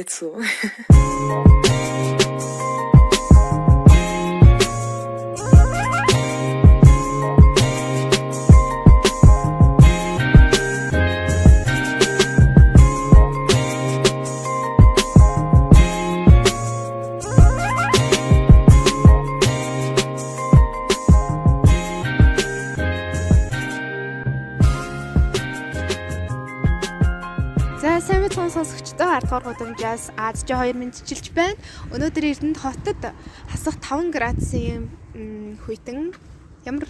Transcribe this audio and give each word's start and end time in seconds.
гайцүү. 0.00 0.32
сонсогчдоо 0.90 1.89
дугаар 29.40 29.56
гудамжаас 29.56 30.10
Аз 30.16 30.44
Ж 30.44 30.52
2 30.52 30.74
мэдчилж 30.74 31.32
байна. 31.32 31.56
Өнөөдөр 31.92 32.24
Эрдэнэт 32.24 32.58
хотод 32.60 33.00
хасах 33.48 33.76
5 33.80 34.12
градусын 34.12 34.88
хүйтэн 35.64 36.12
ямар 36.64 36.88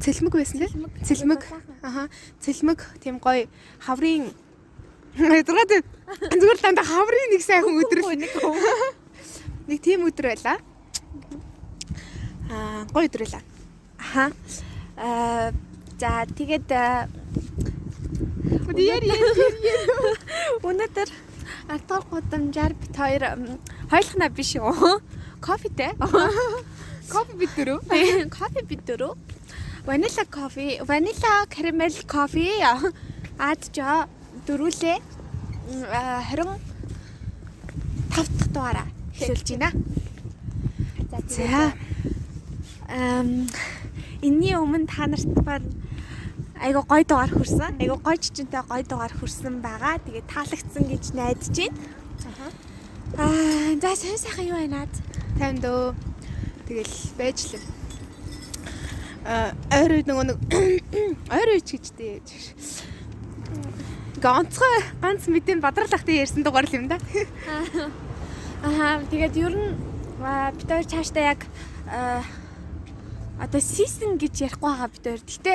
цэлмэг 0.00 0.34
байсан 0.34 0.58
лээ. 0.62 0.70
Цэлмэг. 1.02 1.42
Аха. 1.82 2.08
Цэлмэг 2.40 2.80
тийм 3.02 3.18
гоё 3.18 3.48
хаврын 3.80 4.30
Эдрээд 5.14 5.86
зүгээр 6.30 6.58
дандаа 6.62 6.84
хаврын 6.86 7.30
нэг 7.30 7.42
сайхан 7.42 7.74
өдрөл 7.78 8.14
нэг 8.18 8.32
нэг 9.70 9.78
тийм 9.82 10.06
өдөр 10.06 10.34
байлаа. 10.34 10.58
Аа 12.50 12.86
гоё 12.94 13.06
өдөр 13.06 13.22
байлаа. 13.26 13.42
Аха. 13.98 14.24
Аа 14.98 15.50
за 15.98 16.26
тэгээд 16.34 16.70
Яар 18.54 19.02
яар. 19.02 19.24
Өнөөдөр 20.68 21.10
ардгаар 21.74 22.04
гудамжаар 22.10 22.72
бит 22.78 22.94
хоёр 22.94 23.22
хойлохна 23.90 24.28
биш 24.30 24.54
үү? 24.54 25.00
Кофетэй. 25.42 25.92
Кофе 27.12 27.34
бит 27.34 27.50
дөрөв. 27.58 27.82
Кофе 28.38 28.62
бит 28.62 28.84
дөрөв. 28.86 29.18
Ванила 29.84 30.24
кофе, 30.30 30.82
ванила 30.86 31.44
карамел 31.50 31.94
кофе 32.06 32.62
аад 33.38 33.62
жоо 33.74 34.06
дөрүүлээ. 34.46 34.98
25 35.90 36.58
дахь 38.14 38.30
дугаараа 38.54 38.86
хэлж 39.18 39.48
байна. 39.58 39.72
За. 41.28 41.72
Эм 42.88 43.48
энэний 44.22 44.54
өмнө 44.56 44.86
та 44.86 45.06
нарт 45.06 45.26
байна 45.42 45.83
айгу 46.60 46.82
гой 46.86 47.04
дугаар 47.04 47.30
хүрсэн. 47.30 47.80
Айгу 47.80 47.96
гой 47.98 48.16
чичэнтэй 48.18 48.62
гой 48.68 48.82
дугаар 48.82 49.12
хүрсэн 49.14 49.60
байгаа. 49.62 49.98
Тэгээд 50.04 50.30
таалагдсан 50.30 50.84
гэж 50.86 51.04
найдаж 51.14 51.48
байна. 51.50 51.78
Аа, 53.18 53.74
за 53.80 53.94
сайн 53.96 54.18
сайхан 54.18 54.46
юу 54.46 54.58
байна? 54.58 54.86
Танд 55.38 55.64
өө. 55.64 55.94
Тэгэл 56.66 56.94
байж 57.18 57.38
л. 57.54 57.62
Аа, 59.24 59.54
ойр 59.70 60.04
нөгөө 60.04 60.24
нэг 60.30 60.38
ойр 61.36 61.48
үед 61.54 61.66
ч 61.66 61.78
гэжтэй. 61.78 62.22
Ганцхан 64.20 64.74
ганц 65.02 65.26
мэдэн 65.28 65.60
бадралахтай 65.60 66.22
ярьсан 66.22 66.42
дугаар 66.42 66.66
л 66.66 66.76
юм 66.76 66.88
да. 66.88 66.98
Аа, 68.64 69.04
тэгээд 69.10 69.34
ер 69.36 69.54
нь 69.54 69.76
бид 70.56 70.68
хоёр 70.68 70.86
цаашдаа 70.88 71.36
яг 71.36 71.40
аа 71.90 72.24
одоо 73.40 73.60
season 73.60 74.18
гэж 74.18 74.34
ярихгүй 74.46 74.70
байгаа 74.70 74.88
бид 74.90 75.04
хоёр. 75.04 75.22
Гэтэ 75.22 75.52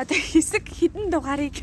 одоо 0.00 0.18
хэсэг 0.18 0.64
хідэн 0.68 1.10
дугаарыг 1.12 1.56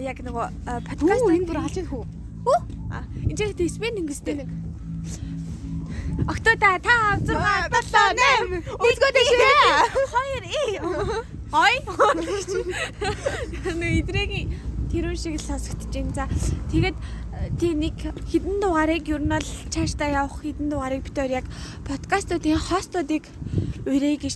яг 0.00 0.18
нөгөө 0.24 0.46
подкаст 0.88 1.26
энэ 1.28 1.48
бүр 1.48 1.58
алж 1.60 1.76
хүү. 1.84 2.04
Хөө? 2.46 2.58
А 2.92 3.04
энэ 3.26 3.36
жигт 3.36 3.60
спен 3.68 4.00
ингэстэй. 4.00 4.46
Октода 6.28 6.78
5 6.78 7.24
6 7.24 7.32
7 7.32 8.20
8 8.20 8.62
Үзгөөд 8.78 9.16
шээ. 9.32 9.92
2 10.12 10.44
и. 10.46 10.78
Ой. 11.52 11.74
Нэг 13.80 13.92
идрэгийн 14.04 14.52
тэрүүн 14.92 15.16
шиг 15.16 15.36
л 15.40 15.44
сонсогдож 15.44 15.88
байна. 15.88 16.12
За 16.12 16.24
тэгээд 16.72 16.96
тий 17.60 17.74
нэг 17.74 17.96
хідэн 18.30 18.60
дугаарыг 18.62 19.08
ер 19.08 19.22
нь 19.22 19.32
бол 19.32 19.48
цаашдаа 19.72 20.08
явах 20.08 20.40
хідэн 20.40 20.68
дугаарыг 20.72 21.02
бид 21.04 21.16
хоёр 21.16 21.42
яг 21.42 21.46
подкастуудын 21.88 22.58
хостуудыг 22.58 23.24
өрөө 23.84 24.16
гэж 24.22 24.34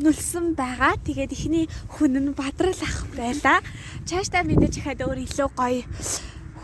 нүлсэн 0.00 0.56
байгаа. 0.56 0.96
Тэгээд 1.04 1.32
ихний 1.36 1.66
хүн 1.92 2.16
нь 2.16 2.32
бадрал 2.32 2.80
ах 2.80 3.06
байла. 3.16 3.60
Цаашдаа 4.08 4.42
мэдээж 4.46 4.80
хаад 4.80 5.04
өөр 5.04 5.18
илүү 5.28 5.48
гоё 5.52 5.84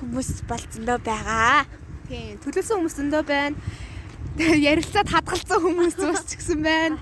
хүмүүс 0.00 0.46
болцсондоо 0.48 0.98
байгаа. 1.04 1.68
Тийм 2.08 2.40
төлөвсөн 2.40 2.76
хүмүүс 2.80 2.96
зөндөө 2.96 3.22
байна. 3.28 3.56
Ярилцаад 4.40 5.08
хадгалсан 5.10 5.60
хүмүүс 5.64 5.96
бас 6.00 6.24
ч 6.28 6.40
гэсэн 6.40 6.60
байна. 6.64 6.96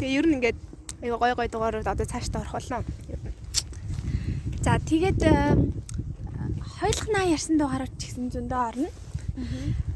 Тэгээ 0.00 0.16
ер 0.20 0.26
нь 0.26 0.34
ингээд 0.40 0.58
гоё 1.04 1.34
гоё 1.36 1.48
дугаарууд 1.52 1.88
одоо 1.88 2.06
цаашдаа 2.06 2.40
орох 2.44 2.56
болно. 2.56 2.84
За 4.64 4.78
тэгээд 4.80 5.20
хойлохнаа 6.80 7.24
ярьсан 7.32 7.56
дугаарууд 7.56 7.94
ч 7.96 8.12
гэсэн 8.12 8.28
зөндөө 8.32 8.60
орно. 8.68 8.90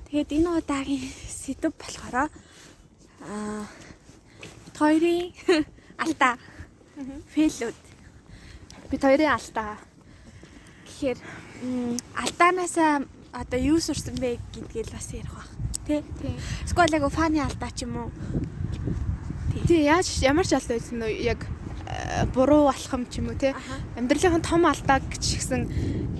Тэгээд 0.08 0.32
энэ 0.32 0.48
удаагийн 0.58 1.04
сэдв 1.28 1.76
болохоор 1.76 2.16
аа 2.16 3.68
хоёрын 4.80 5.28
алдаа 6.04 6.40
фейлүүд 7.36 7.78
бид 8.88 9.02
хоёрын 9.04 9.36
алдаа 9.36 9.76
гэхээр 10.88 11.18
алдаанаас 12.16 12.76
одоо 13.32 13.60
юу 13.60 13.78
сурсан 13.80 14.16
бэ 14.16 14.40
гэдгийг 14.56 14.88
бас 14.88 15.12
ярих 15.12 15.36
бах. 15.36 15.52
Тий. 15.84 16.00
Эсвэл 16.64 16.96
яг 16.96 17.04
фаны 17.12 17.44
алдаа 17.44 17.70
ч 17.76 17.84
юм 17.84 18.08
уу. 18.08 18.10
Тий 19.68 19.84
яаж 19.84 20.08
ямар 20.24 20.48
ч 20.48 20.56
алдаа 20.56 20.80
байсан 20.80 20.96
нь 20.96 21.28
яг 21.28 21.44
буруу 22.34 22.68
алхам 22.68 23.06
ч 23.10 23.18
юм 23.20 23.32
уу 23.32 23.38
те 23.38 23.54
амьдралын 23.96 24.42
том 24.44 24.66
алдаа 24.66 25.00
гэж 25.00 25.24
гисэн 25.24 25.62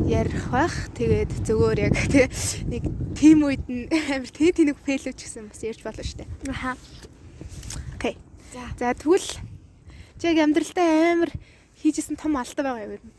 ярих 0.08 0.50
байх. 0.50 0.75
Тэгээд 0.97 1.47
зөвөр 1.47 1.78
яг 1.91 1.97
те 2.10 2.26
нэг 2.66 2.84
тим 3.14 3.44
үед 3.47 3.64
нь 3.69 3.86
амар 3.91 4.31
тэг 4.31 4.56
тэнэг 4.56 4.78
фейлүү 4.82 5.14
ч 5.14 5.28
гэсэн 5.28 5.50
бас 5.50 5.62
ярьж 5.62 5.82
болно 5.84 6.03
дээ. 6.03 6.28
Аха. 6.50 6.76
Окей. 7.94 8.16
За. 8.78 8.94
Тэгвэл 8.94 9.28
чи 10.19 10.25
яг 10.26 10.38
амьдралдаа 10.42 10.88
амар 11.14 11.31
хийжсэн 11.81 12.16
том 12.16 12.37
алдаа 12.37 12.64
байгаа 12.76 12.98
юм. 12.98 13.12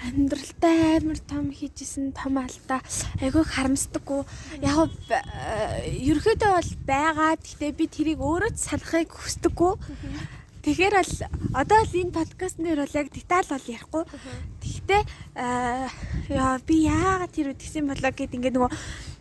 Амьдралдаа 0.00 0.96
амар 0.96 1.20
том 1.28 1.50
хийжсэн 1.52 2.12
том 2.16 2.40
алдаа 2.40 2.80
айгүй 3.20 3.44
харамсдаггүй. 3.44 4.22
Яг 4.64 4.94
ерөөдөө 5.86 6.50
бол 6.56 6.72
байгаа. 6.88 7.36
Гэхдээ 7.36 7.72
би 7.76 7.84
тэрийг 7.84 8.20
өөрөө 8.24 8.56
санахыг 8.56 9.12
хүсдэггүй. 9.12 9.72
Тэгэхээр 10.60 10.92
бол 10.92 11.14
одоо 11.56 11.80
л 11.88 11.94
энэ 11.96 12.12
подкаст 12.12 12.60
нэр 12.60 12.84
бол 12.84 12.92
яг 12.92 13.08
деталь 13.08 13.48
бол 13.48 13.64
ярихгүй. 13.64 14.04
Тэгэхдээ 14.60 15.02
яа 16.36 16.60
би 16.68 16.76
яагаад 16.84 17.32
тэр 17.32 17.56
үтгсэн 17.56 17.88
болоо 17.88 18.12
гэд 18.12 18.36
ингээд 18.36 18.56
нөгөө 18.60 18.70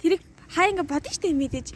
тэрийг 0.03 0.22
хаа 0.51 0.67
ингээд 0.67 0.91
бодно 0.91 1.11
штэ 1.16 1.31
мэдээж. 1.31 1.67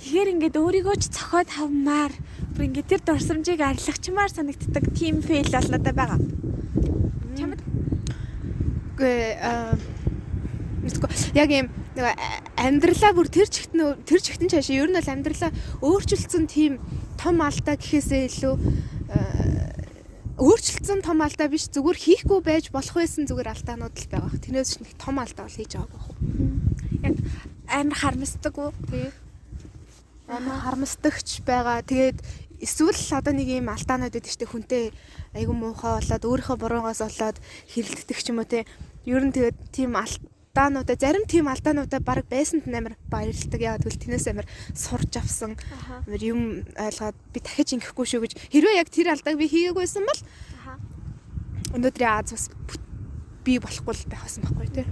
Тэгэхээр 0.00 0.32
ингээд 0.40 0.56
өөрийгөө 0.56 0.96
ч 1.04 1.12
цохоод 1.12 1.52
хавмаар 1.52 2.16
бүр 2.56 2.64
ингээд 2.72 2.88
тэр 2.96 3.02
дурсамжийг 3.04 3.60
арилгачмаар 3.60 4.32
санагддаг 4.32 4.84
тим 4.96 5.20
фейл 5.20 5.52
бол 5.52 5.68
надад 5.68 5.96
байгаа. 6.00 6.20
Чамд 7.36 7.60
гэ 8.96 9.10
аа 9.36 9.76
яг 11.36 11.50
юм 11.52 11.68
нөгөө 11.92 12.14
амьдралаа 12.56 13.12
бүр 13.12 13.28
тэр 13.28 13.48
чигтэн 13.52 14.00
тэр 14.08 14.20
чигтэн 14.24 14.48
цаашаа 14.48 14.80
ер 14.80 14.88
нь 14.88 14.96
бол 14.96 15.12
амьдралаа 15.12 15.52
өөрчилсөн 15.84 16.44
тийм 16.48 16.80
том 17.20 17.44
алдаа 17.44 17.76
гэхээсээ 17.76 18.32
илүү 18.32 18.54
өөрчлөлтсөн 20.40 21.04
том 21.04 21.20
алдаа 21.20 21.52
биш 21.52 21.68
зүгээр 21.68 21.98
хийхгүй 22.00 22.40
байж 22.40 22.72
болох 22.72 22.96
байсан 22.96 23.28
зүгээр 23.28 23.52
алдаанууд 23.52 23.92
л 23.92 24.08
байгаа. 24.08 24.40
Тэрнээс 24.40 24.80
нэг 24.80 24.96
том 24.96 25.20
алдаа 25.20 25.44
бол 25.44 25.58
хийж 25.60 25.76
байгаа 25.76 25.92
байх. 25.92 26.08
Яг 27.04 27.16
амар 27.68 27.98
харамсдаг 28.00 28.54
уу? 28.56 28.72
Тий. 28.88 29.12
Амар 30.32 30.58
харамсдагч 30.64 31.44
байгаа. 31.44 31.84
Тэгээд 31.84 32.18
эсвэл 32.64 32.96
одоо 33.20 33.32
нэг 33.36 33.48
юм 33.52 33.68
алдаанууд 33.68 34.16
байдаг 34.16 34.32
штеп 34.32 34.48
хүнтэй 34.48 34.96
айгу 35.36 35.52
муухай 35.52 36.00
болоод 36.00 36.24
өөрийнхөө 36.24 36.56
буруугаас 36.56 37.04
болоод 37.04 37.36
хэрэлддэг 37.68 38.16
ч 38.16 38.32
юм 38.32 38.40
уу 38.40 38.48
те. 38.48 38.64
Ер 39.04 39.20
нь 39.20 39.36
тэгээд 39.36 39.58
тийм 39.76 39.92
алдаануудаа 40.50 40.96
зарим 40.98 41.24
тийм 41.26 41.46
алдаануудаа 41.46 42.00
баг 42.00 42.26
байсанд 42.26 42.66
амар 42.66 42.96
баярлдаг. 43.10 43.60
Яагаад 43.60 43.84
гэвэл 43.86 44.02
тэрнээс 44.02 44.26
амар 44.30 44.46
сурж 44.74 45.16
авсан. 45.16 45.54
Амар 46.06 46.22
юм 46.22 46.66
ойлгоод 46.74 47.14
би 47.32 47.38
дахиж 47.38 47.78
ингэхгүй 47.78 48.06
шүү 48.06 48.20
гэж. 48.26 48.32
Хэрвээ 48.50 48.82
яг 48.82 48.90
тэр 48.90 49.14
алдааг 49.14 49.38
би 49.38 49.46
хийгээгүйсэн 49.46 50.02
бол 50.02 50.20
өнөөдрийн 51.78 52.10
Аз 52.10 52.34
бас 52.34 52.50
би 53.46 53.58
болохгүй 53.62 53.94
л 53.94 54.10
байх 54.10 54.26
байсан 54.26 54.42
байхгүй 54.42 54.68
тий. 54.74 54.86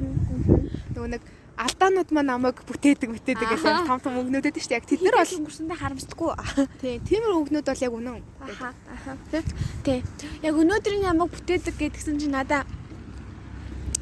Нөгөө 0.94 1.10
нэг 1.19 1.22
алдаанууд 1.58 2.10
маань 2.14 2.31
намайг 2.31 2.62
бүтээдэг 2.62 3.10
бүтээдэг 3.19 3.49
гэж 3.50 3.62
том 3.90 3.99
том 3.99 4.14
өгнөдөд 4.14 4.55
шүү 4.62 4.70
дээ. 4.70 4.78
Яг 4.78 4.87
тэд 4.87 5.02
нар 5.02 5.19
бол 5.19 5.37
өнгөрсөндөө 5.43 5.78
харамсдаггүй. 5.82 6.31
Тий, 6.78 6.94
тиймэр 7.02 7.34
өгнөд 7.34 7.66
бол 7.66 7.82
яг 7.82 7.93
үнэн. 7.99 8.22
Аха, 8.46 8.70
аха. 8.94 9.43
Тий. 9.82 10.06
Яг 10.46 10.55
өнөөдрийн 10.55 11.10
ямаг 11.10 11.34
бүтээдэг 11.34 11.75
гэдгсэн 11.82 12.22
чинь 12.22 12.38
надаа 12.38 12.62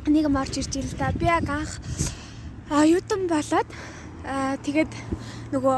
нэг 0.06 0.26
юм 0.26 0.36
орж 0.36 0.58
ирж 0.58 0.76
ил 0.76 0.92
та. 0.98 1.12
Би 1.12 1.26
яг 1.26 1.48
анх 1.50 1.80
оюутан 2.70 3.26
болоод 3.30 3.68
тэгээд 4.62 4.90
нөгөө 5.52 5.76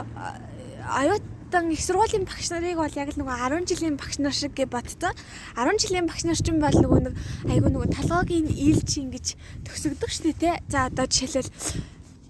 оюутан 0.88 1.68
их 1.72 1.80
сургуулийн 1.84 2.24
багш 2.24 2.48
нарыг 2.52 2.76
бол 2.80 2.92
яг 2.96 3.12
л 3.12 3.20
нөгөө 3.20 3.36
10 3.64 3.68
жилийн 3.68 3.96
багш 3.96 4.18
нар 4.20 4.32
шиг 4.32 4.52
гэж 4.56 4.68
бодцоо. 4.72 5.12
10 5.56 5.80
жилийн 5.80 6.08
багш 6.08 6.24
нар 6.24 6.36
ч 6.36 6.48
юм 6.48 6.60
бол 6.60 6.72
нөгөө 6.72 7.00
нэг 7.08 7.14
айгу 7.52 7.68
нөгөө 7.68 7.92
толгойн 7.92 8.48
ийлж 8.48 8.88
ингэж 9.00 9.26
төсөгдөг 9.68 10.10
штэ 10.12 10.32
тий. 10.32 10.54
За 10.68 10.88
одоо 10.88 11.04
жишээлбэл 11.04 11.52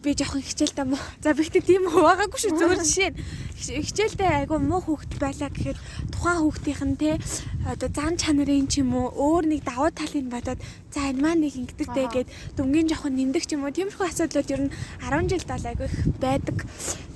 би 0.02 0.14
жоохон 0.14 0.42
хичээлтэй 0.42 0.86
муу. 0.86 0.98
За 1.22 1.34
бихтэй 1.34 1.62
тийм 1.62 1.90
байгаагүй 1.90 2.38
шүү 2.38 2.54
зөвөр 2.54 2.80
жишээ 2.86 3.10
нь. 3.10 3.18
Хичээлтэй 3.58 4.46
айгу 4.46 4.62
муу 4.62 4.78
хүүхэд 4.78 5.18
байлаа 5.18 5.50
гэхэд 5.50 5.78
тухайн 6.14 6.38
хүүхдийнх 6.38 6.82
нь 6.86 6.96
те 7.02 7.18
одоо 7.66 7.90
зан 7.90 8.14
чанарын 8.14 8.70
ч 8.70 8.86
юм 8.86 8.94
уу 8.94 9.10
өөр 9.10 9.50
нэг 9.50 9.66
давуу 9.66 9.90
талыг 9.90 10.30
бодоод 10.30 10.62
за 10.94 11.10
энэ 11.10 11.18
маань 11.18 11.42
нэг 11.42 11.58
ингэдэгтэй 11.58 12.06
гэд 12.14 12.28
дүнгийн 12.54 12.86
жоохон 12.94 13.18
нэмдэг 13.18 13.42
ч 13.42 13.58
юм 13.58 13.66
уу. 13.66 13.74
Тиймэрхүү 13.74 14.06
асуудлууд 14.06 14.52
ер 14.54 14.62
нь 14.70 14.74
10 15.02 15.30
жилд 15.34 15.48
бол 15.50 15.66
айгу 15.66 15.84
их 15.90 15.96
байдаг 16.22 16.56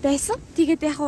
байсан. 0.02 0.36
Тэгээд 0.58 0.82
яг 0.82 0.98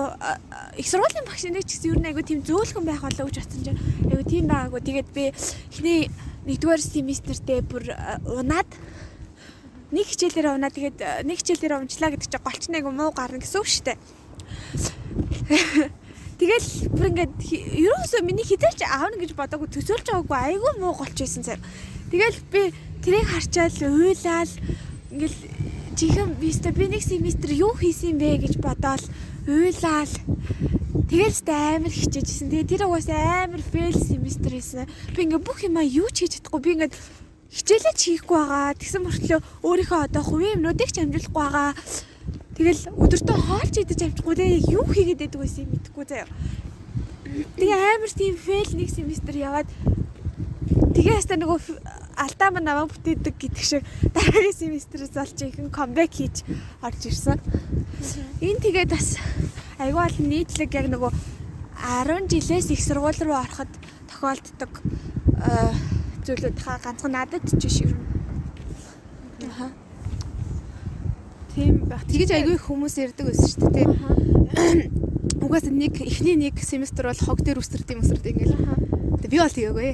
их 0.78 0.86
сургуулийн 0.86 1.26
багш 1.26 1.42
нэг 1.50 1.66
ч 1.66 1.74
гэсэн 1.74 1.90
ер 1.90 1.98
нь 1.98 2.08
айгу 2.14 2.22
тийм 2.22 2.46
зөөлхөн 2.46 2.86
байх 2.86 3.02
болоо 3.02 3.26
гэж 3.26 3.42
бодсон 3.42 3.62
чинь 3.66 3.82
айгу 4.14 4.22
тийм 4.30 4.46
байгаагүй. 4.46 4.80
Тэгээд 4.86 5.08
би 5.10 5.24
эхний 5.74 6.06
нэгдүгээр 6.46 6.82
семестртээ 6.82 7.60
бүр 7.66 7.90
унаад 8.22 8.70
нэг 9.94 10.06
хичээлээр 10.10 10.58
унаа 10.58 10.74
тэгээд 10.74 10.98
э, 10.98 11.22
нэг 11.22 11.38
хичээлээр 11.38 11.78
унчлаа 11.78 12.10
гэдэг 12.10 12.26
чинь 12.26 12.42
голч 12.42 12.62
нэг 12.66 12.84
муу 12.90 13.14
гарна 13.14 13.38
гэсэн 13.38 13.62
үг 13.62 13.68
шүү 13.70 13.84
дээ. 13.94 13.98
Тэгэл 16.34 16.68
бүр 16.90 17.06
ингээд 17.14 17.34
ерөөсөө 17.78 18.20
миний 18.26 18.42
хизээч 18.42 18.82
аавна 18.82 19.22
гэж 19.22 19.38
бодоагүй 19.38 19.70
төсөөлж 19.70 20.10
байгаагүй 20.10 20.58
айгүй 20.58 20.72
муу 20.82 20.98
голч 20.98 21.14
байсан 21.14 21.46
цаа. 21.46 21.62
Тэгэл 22.10 22.38
би 22.50 22.74
тэрийг 23.06 23.30
харчаал 23.30 23.78
уйлал 23.86 24.52
ингээл 25.14 25.38
чихэн 25.94 26.34
бистэ 26.42 26.74
би 26.74 26.90
нэг 26.90 27.06
семестр 27.06 27.54
юу 27.54 27.78
хийсэн 27.78 28.18
бэ 28.18 28.42
гэж 28.42 28.58
бодоол 28.58 29.04
уйлал 29.46 30.10
Тэгэл 31.14 31.30
сте 31.30 31.52
амар 31.52 31.94
хичээжсэн. 31.94 32.50
Тэгээ 32.50 32.70
тэр 32.74 32.90
угаасаа 32.90 33.46
амар 33.46 33.62
фейл 33.62 33.94
семестр 33.94 34.58
хийсэн. 34.58 34.90
Би 35.14 35.28
ингээ 35.28 35.38
бүх 35.38 35.62
юмаа 35.62 35.86
юу 35.86 36.10
ч 36.10 36.26
хийж 36.26 36.42
чадахгүй. 36.42 36.60
Би 36.64 36.70
ингээ 36.74 36.90
хичээлээ 37.54 37.94
ч 37.94 38.02
хийхгүй 38.18 38.34
байгаа. 38.34 38.74
Тэгсэн 38.74 39.02
мөртлөө 39.06 39.40
өөрийнхөө 39.62 40.00
одоо 40.10 40.22
хувийн 40.26 40.58
юмнуудыг 40.58 40.90
ч 40.90 40.98
амжуулахгүй 40.98 41.38
байгаа. 41.38 41.70
Тэгэл 42.58 42.82
өдөртөө 42.98 43.38
хоолч 43.46 43.74
идэж 43.78 44.00
амжихгүй 44.02 44.34
те 44.34 44.46
юу 44.74 44.86
хийгээд 44.90 45.22
байдаг 45.22 45.40
байсан 45.42 45.62
юм 45.66 45.70
мэдэхгүй 45.78 46.04
заяа. 46.10 46.28
Тэгээ 47.58 47.78
амар 47.94 48.12
тийм 48.14 48.34
фейл 48.34 48.72
нэг 48.74 48.90
семестр 48.90 49.34
яваад 49.38 49.68
тэгээ 50.94 51.14
хаста 51.18 51.38
нөгөө 51.38 51.58
алдаа 52.14 52.50
мань 52.54 52.66
намайг 52.66 52.90
бүтээдэг 52.94 53.34
гэдэг 53.38 53.64
шиг 53.66 53.82
дараагийн 54.14 54.54
семестрээс 54.54 55.14
олж 55.18 55.38
ихэн 55.42 55.70
камбэк 55.70 56.12
хийж 56.14 56.46
орж 56.82 57.00
ирсэн. 57.10 57.38
Энэ 58.38 58.62
тэгээд 58.62 58.90
бас 58.94 59.18
айгүй 59.82 59.98
бол 59.98 60.18
нийтлэг 60.22 60.70
яг 60.74 60.86
нөгөө 60.94 61.10
10 62.06 62.30
жилээс 62.30 62.70
их 62.70 62.82
сургууль 62.82 63.18
руу 63.18 63.34
ороход 63.34 63.70
тохиолддог 64.10 64.72
зүйлүүд 66.24 66.56
хаа 66.64 66.78
ганцхан 66.80 67.12
надад 67.12 67.44
ч 67.44 67.60
биш 67.60 67.78
юм. 67.84 67.92
Аха. 69.44 69.68
Тийм 71.54 71.84
баг. 71.84 72.02
Тэгэж 72.08 72.30
айгүй 72.34 72.56
хүмүүс 72.58 72.96
ярьдаг 72.98 73.28
байсан 73.28 73.48
шүү 73.52 73.70
дээ. 73.76 73.86
Угаас 75.44 75.68
нэг 75.68 76.00
эхний 76.00 76.36
нэг 76.40 76.58
семестр 76.64 77.12
бол 77.12 77.20
хог 77.20 77.44
дээр 77.44 77.60
үсэрд 77.60 77.92
юм 77.92 78.00
үсэрд 78.00 78.24
ингээл. 78.24 78.56
Тэг 79.20 79.30
би 79.30 79.38
бол 79.38 79.52
тэгээгүй. 79.52 79.90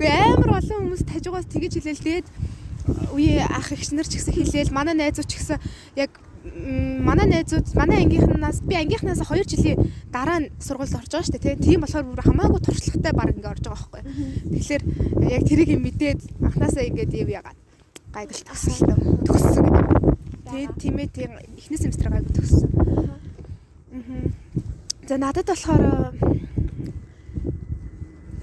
Үгүй 0.00 0.10
амар 0.10 0.58
олон 0.58 0.80
хүмүүс 0.90 1.04
тажигаас 1.04 1.46
тэгэж 1.46 1.72
хэлээл 1.78 2.04
тэгээд 2.04 2.28
үе 3.14 3.44
ах 3.44 3.68
эгч 3.70 3.92
нар 3.92 4.08
ч 4.08 4.18
гэсэн 4.18 4.34
хэлээл 4.34 4.74
манай 4.74 4.96
найзууд 4.96 5.28
ч 5.28 5.38
гэсэн 5.38 5.58
яг 6.00 6.10
манай 6.44 7.26
найзууд 7.28 7.74
манай 7.74 8.04
ангийнхнаас 8.04 8.60
би 8.64 8.74
ангийнхнаас 8.74 9.20
2 9.20 9.44
жилийн 9.44 9.78
дараа 10.12 10.40
сургуульд 10.58 10.96
орж 10.96 11.10
байгаа 11.12 11.26
шүү 11.28 11.36
дээ 11.36 11.56
тийм 11.60 11.80
болохоор 11.84 12.06
бүр 12.08 12.24
хамаагүй 12.24 12.60
туршлагатай 12.64 13.12
баг 13.12 13.28
ингээ 13.36 13.52
орж 13.52 13.64
байгаа 13.68 13.88
байхгүй. 13.92 14.02
Тэгэхээр 14.52 14.82
яг 15.36 15.42
тэрийг 15.44 15.70
мэдээд 15.84 16.20
анханасаа 16.40 16.88
ингээд 16.88 17.12
яв 17.12 17.28
ягаад 17.28 17.58
гайдал 18.14 18.42
тасалтай 18.48 18.96
төгссөн 19.28 19.64
гэдэг. 19.68 20.00
Тэгээд 20.48 20.74
тиймээ 20.80 21.08
тийм 21.12 21.30
эхний 21.60 21.78
семестр 21.78 22.08
гайгүй 22.08 22.32
төгссөн. 22.32 22.70
Аа. 22.72 23.20
За 25.08 25.16
надад 25.18 25.46
болохоор 25.46 25.82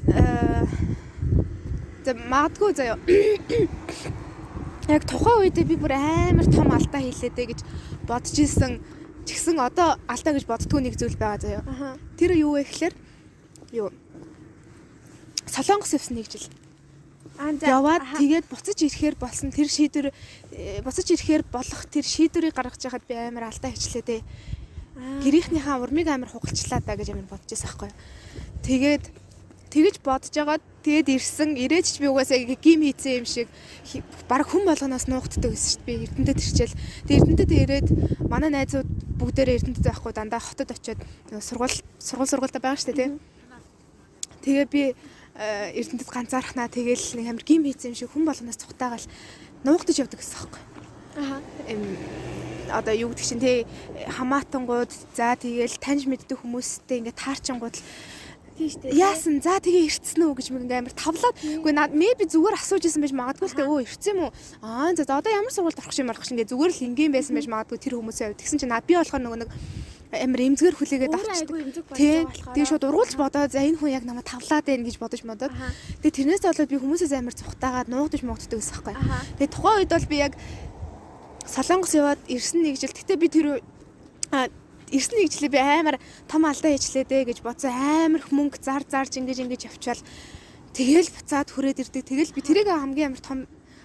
э 0.08 0.66
за 2.06 2.12
магадгүй 2.14 2.72
заяа 2.78 2.98
яг 4.88 5.04
тухайн 5.04 5.44
үедээ 5.44 5.66
би 5.68 5.76
бүр 5.76 5.94
амар 5.96 6.48
том 6.48 6.72
алдаа 6.72 7.02
хийлээдэ 7.04 7.44
гэж 7.52 7.60
бодож 8.08 8.36
исэн 8.40 8.80
ч 9.28 9.36
гэсэн 9.36 9.60
одоо 9.60 10.00
алдаа 10.08 10.34
гэж 10.34 10.46
боддгоо 10.48 10.80
нэг 10.80 10.96
зүйл 10.96 11.20
байгаа 11.20 11.40
заяа. 11.44 12.00
Тэр 12.16 12.40
юу 12.40 12.56
вэ 12.56 12.64
гэхээр 12.64 12.96
юу 13.76 13.92
Солонгос 15.48 15.96
явсан 15.96 16.16
нэг 16.16 16.32
жил. 16.32 16.48
Яваад 17.38 18.04
тэгээд 18.18 18.46
буцаж 18.48 18.80
ирэхээр 18.82 19.16
болсон 19.20 19.52
тэр 19.52 19.68
шийдвэр 19.68 20.08
э, 20.56 20.82
буцаж 20.82 21.08
ирэхээр 21.12 21.44
болох 21.52 21.86
тэр 21.92 22.06
шийдвэрийг 22.08 22.56
гаргаж 22.56 22.82
яхад 22.82 23.04
би 23.06 23.14
амар 23.14 23.52
алдаа 23.52 23.72
хийчлээ 23.72 24.04
дээ. 24.08 24.22
Гэрийнхнийхээ 25.22 25.78
урмыг 25.78 26.08
амар 26.10 26.32
хугалчлаа 26.32 26.82
даа 26.82 26.98
гэж 26.98 27.14
амар 27.14 27.30
бодож 27.30 27.52
байсан 27.52 27.70
байхгүй. 27.70 27.92
Тэгээд 28.66 29.04
тэгэж 29.68 29.96
бодож 30.02 30.36
агаад 30.38 30.64
тэгээд 30.84 31.08
ирсэн 31.12 31.60
ирээд 31.60 31.86
ч 31.86 32.00
би 32.00 32.08
угаасаа 32.08 32.40
гим 32.40 32.82
хийцэн 32.88 33.24
юм 33.24 33.28
шиг 33.28 33.48
баг 34.32 34.48
хүн 34.48 34.64
болгоноос 34.64 35.12
нуугддаг 35.12 35.52
гэсэн 35.52 35.72
шүү 35.76 35.84
дээ. 35.84 35.88
Би 35.88 36.04
Эрдэнэтэд 36.08 36.40
ирчээл. 36.40 36.80
Тэгээд 37.08 37.22
Эрдэнэтэд 37.28 37.52
ирээд 37.52 37.88
манай 38.32 38.52
найзууд 38.52 38.88
бүгдээрээ 39.20 39.58
Эрдэнэтэд 39.60 39.88
байхгүй 39.88 40.14
дандаа 40.16 40.40
хотод 40.40 40.72
очиод 40.72 41.00
сургууль 41.44 41.78
сургууль 42.00 42.32
сургуультай 42.32 42.62
байгаа 42.64 42.80
шүү 42.80 42.90
дээ, 42.96 43.02
тийм. 43.04 43.14
Тэгээ 44.48 44.66
би 44.72 44.84
э, 45.36 45.76
Эрдэнэтэд 45.76 46.08
ганцаархнаа 46.08 46.72
тэгээл 46.72 47.20
нэг 47.20 47.28
амар 47.28 47.44
гим 47.44 47.68
хийцэн 47.68 47.92
юм 47.92 48.00
шиг 48.00 48.12
хүн 48.16 48.24
болгоноос 48.24 48.60
цухтаагаал 48.64 49.06
нуугдаж 49.68 49.98
явдаг 50.00 50.24
гэсэн 50.24 50.38
байхгүй. 50.40 50.64
Аа. 51.18 51.42
Одоо 52.80 52.94
юу 52.96 53.10
гэдэг 53.12 53.26
чинь 53.26 53.44
тий 53.44 53.58
хамаатангууд 54.12 54.92
за 55.16 55.36
тэгээл 55.36 55.80
таньж 55.80 56.04
мэддэг 56.08 56.40
хүмүүстэй 56.40 57.00
ингээд 57.00 57.20
таарчингууд 57.20 57.76
л 57.76 57.84
Тийм 58.58 58.70
шүү 58.74 58.82
дээ. 58.90 58.98
Яасан? 58.98 59.38
За 59.46 59.62
тэгээ 59.62 59.86
ирцэн 59.86 60.22
үү 60.26 60.34
гэж 60.34 60.48
мэгэн 60.50 60.82
амар 60.82 60.96
тавлаад. 60.98 61.38
Үгүй 61.46 61.74
наад 61.78 61.94
maybe 61.94 62.26
зүгээр 62.26 62.58
асууж 62.58 62.84
исэн 62.90 63.06
байж 63.06 63.14
магадгүй 63.14 63.48
л 63.54 63.58
дээ. 63.58 63.70
Өө 63.70 63.86
ирцэн 63.86 64.12
юм 64.18 64.22
уу? 64.26 64.32
Аа 64.66 64.98
за 64.98 65.06
одоо 65.06 65.30
ямар 65.30 65.54
сургуульд 65.54 65.78
орох 65.78 65.94
юм 65.94 66.10
марах 66.10 66.26
шин 66.26 66.42
гэ 66.42 66.50
зүгээр 66.50 66.74
л 66.74 66.86
ингийн 66.90 67.14
байсан 67.14 67.38
байж 67.38 67.46
магадгүй 67.46 67.78
тэр 67.78 68.02
хүмүүсээ 68.02 68.34
авд. 68.34 68.42
Тэгсэн 68.42 68.58
чинь 68.58 68.74
наа 68.74 68.82
би 68.82 68.98
болохоор 68.98 69.22
нөгөө 69.22 69.40
нэг 69.46 69.52
амар 70.10 70.42
эмзгэр 70.42 70.74
хүлээгээд 70.74 71.14
авчихдаг. 71.14 71.54
Тэгээ 71.94 72.66
шууд 72.66 72.88
ургуулж 72.88 73.14
бодоод 73.20 73.52
за 73.52 73.62
энэ 73.62 73.78
хүн 73.78 73.92
яг 73.92 74.04
намайг 74.08 74.26
тавлаад 74.26 74.66
байна 74.66 74.88
гэж 74.88 74.98
бодож 74.98 75.22
модод. 75.28 75.52
Тэгээ 76.02 76.18
тэрнээс 76.18 76.44
болоод 76.48 76.72
би 76.72 76.80
хүмүүсээс 76.80 77.14
амар 77.14 77.36
цухтаагаад 77.36 77.92
нуугдаж 77.92 78.22
муугддаг 78.24 78.58
гэсэн 78.58 78.74
байхгүй. 78.88 78.96
Тэгээ 79.38 79.52
тухайн 79.52 79.78
үед 79.84 79.92
бол 79.92 80.08
би 80.08 80.18
яг 80.18 80.34
Солонгос 81.48 81.94
яваад 81.96 82.22
ирсэн 82.28 82.64
нэг 82.64 82.80
жил. 82.80 82.92
Гэтэ 82.92 83.20
би 83.20 83.28
тэр 83.28 83.48
ирсэн 84.92 85.20
нэг 85.20 85.32
жилээ 85.32 85.52
би 85.52 85.60
амар 85.60 85.96
том 86.28 86.44
алдаа 86.48 86.72
хийчлээ 86.72 87.06
дээ 87.08 87.24
гэж 87.28 87.40
бодсон. 87.44 87.72
Амар 87.72 88.24
их 88.24 88.32
мөнгө 88.32 88.60
зар 88.64 88.84
зарж 88.88 89.20
ингэж 89.20 89.44
ингэж 89.44 89.62
явчвал 89.68 90.02
тэгэл 90.72 91.12
буцаад 91.12 91.50
хүрээд 91.52 91.82
ирдэг. 91.84 92.04
Тэгэл 92.08 92.36
би 92.36 92.42
тэрийг 92.42 92.68
хамгийн 92.72 93.12
амар 93.12 93.24
том 93.24 93.40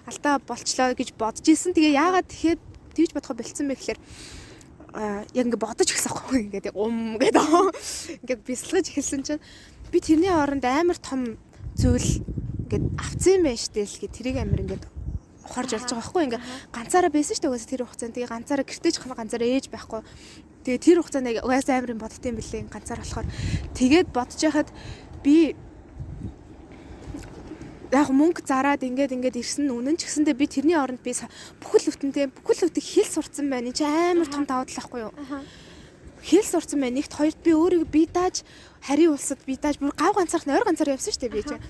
алдаа 0.07 0.39
болчлоо 0.39 0.95
гэж 0.95 1.15
бодож 1.19 1.45
исэн. 1.47 1.75
Тэгээ 1.75 1.99
яагаад 1.99 2.27
тэгэхээр 2.27 2.59
тэгж 2.95 3.11
бодохо 3.15 3.35
бэлдсэн 3.35 3.67
бэ 3.67 3.75
гэхээр 3.75 3.99
яг 5.33 5.45
ингээ 5.49 5.59
бодож 5.59 5.87
эхэлсэн 5.89 6.11
байхгүй 6.13 6.39
ингээд 6.47 6.67
ум 6.77 7.17
гэдэг 7.17 7.45
ингээд 8.23 8.41
бясалгаж 8.45 8.85
эхэлсэн 8.93 9.21
чинь 9.25 9.43
би 9.91 9.99
тэрний 9.99 10.29
оронд 10.29 10.63
амар 10.63 10.99
том 11.01 11.35
зүйл 11.75 12.21
ингээд 12.69 12.85
авцсан 13.01 13.41
байж 13.41 13.67
тэл 13.73 13.89
гэ. 13.89 14.07
Тэрийг 14.13 14.37
амар 14.37 14.61
ингээд 14.61 14.85
ухаарж 15.49 15.71
олж 15.75 15.89
байгаа 15.89 15.99
байхгүй 15.99 16.23
ингээ 16.29 16.41
ганцаараа 16.71 17.11
байсан 17.11 17.35
шүү 17.35 17.43
дээ 17.49 17.71
тэр 17.73 17.83
хугацаанд. 17.89 18.15
Тэгээ 18.15 18.31
ганцаараа 18.31 18.65
гэртээ 18.69 18.91
ч 18.93 18.97
хана 19.01 19.17
ганцаараа 19.17 19.49
ээж 19.49 19.65
байхгүй 19.73 20.01
Тэгээ 20.63 20.79
тэр 20.79 20.97
хугацаанд 21.03 21.43
угаасаа 21.43 21.83
амарын 21.83 21.99
бодт 21.99 22.23
юм 22.23 22.39
бэлээ 22.39 22.71
ганцаар 22.71 22.99
болохоор 23.03 23.27
тэгээд 23.75 24.07
бодож 24.15 24.39
яхад 24.39 24.69
би 25.23 25.55
яг 27.93 28.09
мөнгө 28.09 28.41
зараад 28.41 28.81
ингээд 28.81 29.13
ингээд 29.13 29.37
ирсэн 29.37 29.69
үнэн 29.69 30.01
ч 30.01 30.09
гэсэндээ 30.09 30.33
би 30.33 30.45
тэрний 30.49 30.77
оронд 30.79 31.05
би 31.05 31.13
бүхэл 31.61 31.93
бүтэнтэй 31.93 32.25
бүхэл 32.33 32.65
бүтэг 32.73 32.83
хэл 32.83 33.09
сурцсан 33.11 33.45
байна. 33.53 33.69
Энд 33.69 33.85
амар 33.85 34.29
том 34.33 34.43
давуу 34.49 34.65
тал 34.65 34.81
байхгүй 34.81 35.01
юу? 35.05 35.13
Хэл 36.25 36.47
сурцсан 36.47 36.81
байна. 36.81 36.97
Нэгт 36.97 37.13
хоёрт 37.13 37.39
би 37.45 37.51
өөрийгөө 37.53 37.89
би 37.93 38.09
дааж 38.09 38.41
харийн 38.81 39.13
улсад 39.13 39.39
би 39.45 39.61
дааж 39.61 39.77
бүр 39.77 39.93
гав 39.93 40.17
ганцаарх 40.17 40.49
нойр 40.49 40.65
ганцаар 40.65 40.97
явсан 40.97 41.13
шүү 41.13 41.21
дээ 41.21 41.35
би 41.37 41.43
чинь 41.45 41.61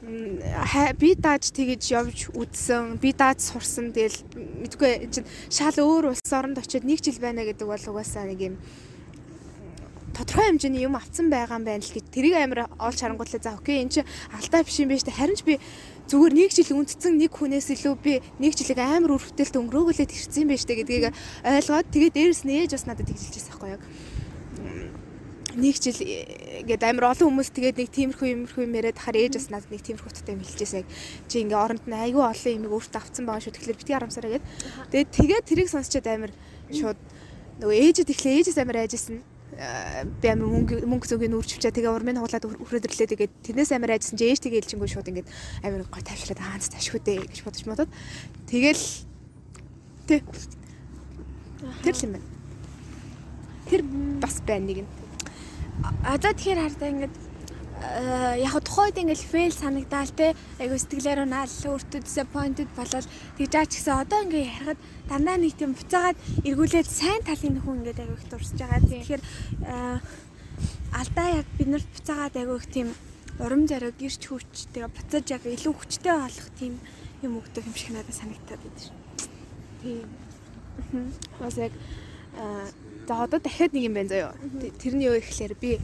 би 0.00 1.12
дааж 1.12 1.52
тэгэж 1.52 1.82
явж 1.92 2.18
үдсэн 2.32 2.96
би 2.96 3.12
дааж 3.12 3.44
сурсан 3.44 3.92
тэгэл 3.92 4.16
мэдгүй 4.64 5.12
чинь 5.12 5.28
шал 5.52 5.76
өөр 5.76 6.16
улс 6.16 6.32
оронд 6.32 6.56
очиод 6.56 6.88
нэг 6.88 7.04
жил 7.04 7.20
байна 7.20 7.44
гэдэг 7.44 7.68
бол 7.68 7.84
угаасаа 7.92 8.24
нэг 8.24 8.40
юм 8.40 8.56
тодорхой 10.16 10.56
хэмжээний 10.56 10.88
юм 10.88 10.96
авцсан 10.96 11.28
байгаа 11.28 11.60
юм 11.60 11.68
байна 11.68 11.84
л 11.84 11.92
гэж 11.92 12.06
тэрийг 12.16 12.32
амар 12.32 12.72
олж 12.80 12.96
харангуутлаа 12.96 13.44
за 13.44 13.52
окей 13.52 13.84
эн 13.84 13.92
чи 13.92 14.00
алдаа 14.32 14.64
биш 14.64 14.80
юм 14.80 14.88
байна 14.88 15.04
штэ 15.04 15.12
харин 15.12 15.36
ч 15.36 15.44
би 15.44 15.60
зүгээр 16.08 16.32
нэг 16.32 16.50
жил 16.56 16.80
үндцэн 16.80 17.14
нэг 17.20 17.32
хүнээс 17.36 17.68
илүү 17.68 17.94
би 18.00 18.24
нэг 18.40 18.56
жилиг 18.56 18.80
амар 18.80 19.20
өрөвдөлт 19.20 19.52
өнгөрөөгөлээд 19.52 20.16
ирсэн 20.16 20.48
юм 20.48 20.48
байна 20.48 20.64
штэ 20.64 20.80
гэдгийг 20.80 21.12
ойлгоод 21.44 21.86
тэгээ 21.92 22.10
дээрэс 22.16 22.42
нь 22.48 22.56
ээж 22.56 22.72
бас 22.72 22.88
надад 22.88 23.04
тэгжилж 23.04 23.36
байсан 23.36 23.52
байхгүй 23.52 23.70
яг 23.76 23.82
нэг 25.56 25.76
жил 25.82 25.98
ингээд 25.98 26.82
амар 26.86 27.10
олон 27.10 27.34
хүмүүс 27.34 27.50
тэгээд 27.50 27.76
нэг 27.80 27.90
тиймэрхүү 27.90 28.28
юмэрхүү 28.30 28.62
юм 28.62 28.74
яриад 28.78 28.98
хахаар 29.00 29.18
ээж 29.18 29.34
бас 29.40 29.48
надад 29.50 29.70
нэг 29.74 29.82
тиймэрхүү 29.82 30.10
утгатай 30.10 30.34
юм 30.38 30.44
хэлжээсэй. 30.46 30.84
Чи 31.26 31.36
ингээ 31.42 31.58
оронд 31.58 31.84
нь 31.90 31.96
айгүй 31.96 32.22
олон 32.22 32.54
юм 32.54 32.70
өөртөө 32.70 33.00
авцсан 33.02 33.24
байгаа 33.26 33.42
шүү. 33.42 33.54
Тэгэхээр 33.58 33.78
битгий 33.80 33.94
харамсараа 33.96 34.30
гээд. 34.38 34.46
Тэгээд 34.94 35.10
тэгээд 35.10 35.44
тэрийг 35.50 35.68
сонсчод 35.74 36.06
амар 36.06 36.32
шууд 36.70 36.98
нөгөө 37.58 37.76
ээжэд 37.82 38.12
ихлэ 38.14 38.30
ээжээс 38.38 38.58
амар 38.62 38.78
айжсэн. 38.86 39.18
Би 40.22 40.26
амар 40.30 40.46
мөнгө 40.46 40.86
мөнгө 40.86 41.06
зүгийн 41.10 41.34
үрчвчээ 41.34 41.74
тэгээ 41.74 41.90
урмын 41.90 42.22
хуулаад 42.22 42.46
өрөөдөрлөө 42.46 43.08
тэгээд 43.10 43.32
тэрнээс 43.42 43.74
амар 43.74 43.98
айжсэн 43.98 44.16
чи 44.16 44.30
ээж 44.30 44.46
тэгээ 44.46 44.62
хэлчихгүй 44.62 44.88
шууд 44.88 45.10
ингээд 45.10 45.28
амар 45.66 45.82
гой 45.90 46.02
тавшраад 46.06 46.40
хаанц 46.40 46.70
ташгүй 46.70 47.02
дээ 47.02 47.26
гэж 47.26 47.42
бодож 47.44 47.64
бодоод 47.66 47.90
тэгэл 48.46 48.84
тэ 50.06 50.22
тэр 51.82 51.94
л 51.98 52.04
юм 52.06 52.12
байна. 52.14 52.28
Тэр 53.68 53.82
бас 54.22 54.38
байна 54.46 54.64
нэг 54.70 54.78
нь 54.86 54.99
одоо 56.04 56.32
тэгэхээр 56.32 56.60
хардаа 56.60 56.88
ингээд 56.92 57.14
э, 57.80 58.44
яг 58.44 58.54
тухайд 58.64 58.96
ингээд 59.00 59.22
фейл 59.24 59.52
санагдаал 59.52 60.12
те 60.12 60.36
айгу 60.60 60.76
сэтгэлээр 60.76 61.24
унаал 61.24 61.48
өөртөө 61.48 62.00
disappointed 62.04 62.68
болол 62.76 63.06
тэгж 63.38 63.52
аач 63.56 63.70
гэсэн 63.76 63.96
одоо 64.04 64.20
ингээд 64.24 64.48
ярихад 64.48 64.80
дандаа 65.08 65.36
нэг 65.40 65.54
тийм 65.56 65.72
буцаагаад 65.72 66.18
эргүүлээд 66.44 66.88
сайн 66.88 67.22
талын 67.24 67.60
хүн 67.64 67.80
ингээд 67.80 68.02
айгу 68.04 68.14
их 68.18 68.24
дурсаж 68.28 68.58
байгаа. 68.60 68.80
Тэгэхээр 68.84 69.22
э, 69.22 69.98
алдаа 70.92 71.28
яг 71.40 71.46
бид 71.56 71.68
нарт 71.68 71.88
буцаагаад 71.96 72.34
айгу 72.36 72.56
их 72.60 72.66
тийм 72.68 72.88
урам 73.40 73.64
зориг 73.64 73.96
гэрч 73.96 74.22
хүч 74.28 74.68
тэгээ 74.76 74.90
буцааж 74.92 75.26
яг 75.32 75.42
илүү 75.48 75.72
хүчтэй 75.72 76.12
болох 76.12 76.48
тийм 76.60 76.76
юм 77.24 77.40
өгдөг 77.40 77.64
юм 77.64 77.76
шиг 77.76 77.96
надад 77.96 78.12
санагтаад 78.12 78.60
байдаг 78.60 78.82
шин. 78.84 78.96
Тийм. 79.80 80.08
Бас 81.40 81.56
яг 81.56 81.72
э, 82.36 82.68
За 83.10 83.24
одоо 83.24 83.40
дахиад 83.42 83.74
нэг 83.74 83.90
юм 83.90 83.94
байна 83.98 84.06
заяа. 84.08 84.34
Тэрний 84.78 85.10
юу 85.10 85.18
ихлээр 85.18 85.58
би 85.58 85.82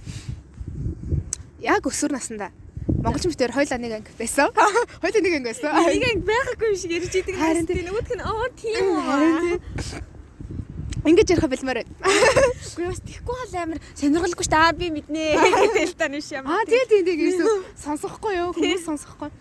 яг 1.58 1.82
өсвөр 1.82 2.14
насндаа 2.14 2.54
Монголчин 2.86 3.34
битээр 3.34 3.50
хоёулаа 3.50 3.78
нэг 3.82 3.92
анги 3.98 4.14
байсан. 4.14 4.54
Хоёулаа 5.02 5.22
нэг 5.26 5.34
анги 5.34 5.50
байсан. 5.50 5.74
Нэг 5.74 6.06
анги 6.06 6.22
байхгүй 6.22 6.70
юм 6.70 6.78
шиг 6.78 6.94
ярьж 6.94 7.10
идэг. 7.18 7.34
Харин 7.34 7.66
тийм 7.66 7.82
нөгөөх 7.82 8.14
нь 8.14 8.22
оо 8.22 8.46
тийм 8.54 8.78
үү. 8.94 9.58
Ингэж 11.02 11.34
ярих 11.34 11.50
бэлмээр 11.50 11.82
байна. 11.82 12.14
Үгүй 12.62 12.86
бас 12.94 13.02
тийхгүй 13.02 13.34
бол 13.42 13.58
амар 13.58 13.82
сонирхолгүй 13.98 14.46
шүү 14.46 14.54
дээ. 14.54 14.62
Аа 14.62 14.78
би 14.78 14.86
мэднэ 14.94 15.22
гэдэг 15.34 15.98
та 15.98 16.06
нэш 16.06 16.30
юм. 16.30 16.46
Аа 16.46 16.62
тий 16.62 16.82
тий 16.86 17.02
тий 17.02 17.16
гэсэн 17.26 17.46
сонсохгүй 17.74 18.38
юу? 18.38 18.54
Хүмүүс 18.54 18.86
сонсохгүй. 18.86 19.34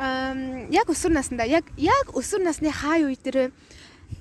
Аа 0.00 0.32
яг 0.72 0.88
өсвөр 0.88 1.12
наснда 1.12 1.44
яг 1.44 1.68
яг 1.76 2.08
өсвөр 2.16 2.40
насны 2.40 2.72
хаа 2.72 3.04
үе 3.04 3.20
дээр 3.20 3.52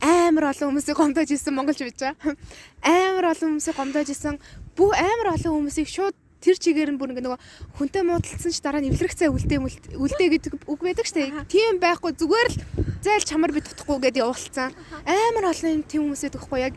амар 0.01 0.51
олон 0.51 0.70
хүмүүсийг 0.72 0.98
гомдоож 0.98 1.32
исэн 1.32 1.53
монголч 1.56 1.79
байж 1.82 1.98
байгаа. 1.98 2.36
Амар 2.84 3.25
олон 3.34 3.58
хүмүүсийг 3.58 3.75
гомдоож 3.77 4.10
исэн 4.12 4.36
бүх 4.77 4.94
амар 4.94 5.34
олон 5.36 5.53
хүмүүсийг 5.67 5.88
шууд 5.89 6.15
тэр 6.41 6.58
чигээр 6.62 6.94
нь 6.94 7.00
бүр 7.01 7.17
ингээ 7.17 7.25
нөгөө 7.25 7.41
хүнтэй 7.82 8.03
муудалцсан 8.06 8.51
ч 8.53 8.62
дараа 8.62 8.82
нь 8.82 8.94
эвлэрхцээ 8.94 9.34
үлдээ 9.34 9.60
үлдээ 9.98 10.29
гэдэг 10.38 10.53
үг 10.70 10.79
байдаг 10.86 11.06
штэ. 11.10 11.34
Тийм 11.50 11.82
байхгүй 11.82 12.13
зүгээр 12.13 12.48
л 12.53 12.58
зайл 13.01 13.25
чамар 13.25 13.51
би 13.51 13.65
тутахгүй 13.65 13.98
гэдээ 14.06 14.22
явуулсан. 14.22 14.70
Амар 15.01 15.50
олон 15.50 15.82
тийм 15.89 16.13
хүмүүсээ 16.13 16.38
төгөхгүй 16.38 16.60
яг 16.62 16.74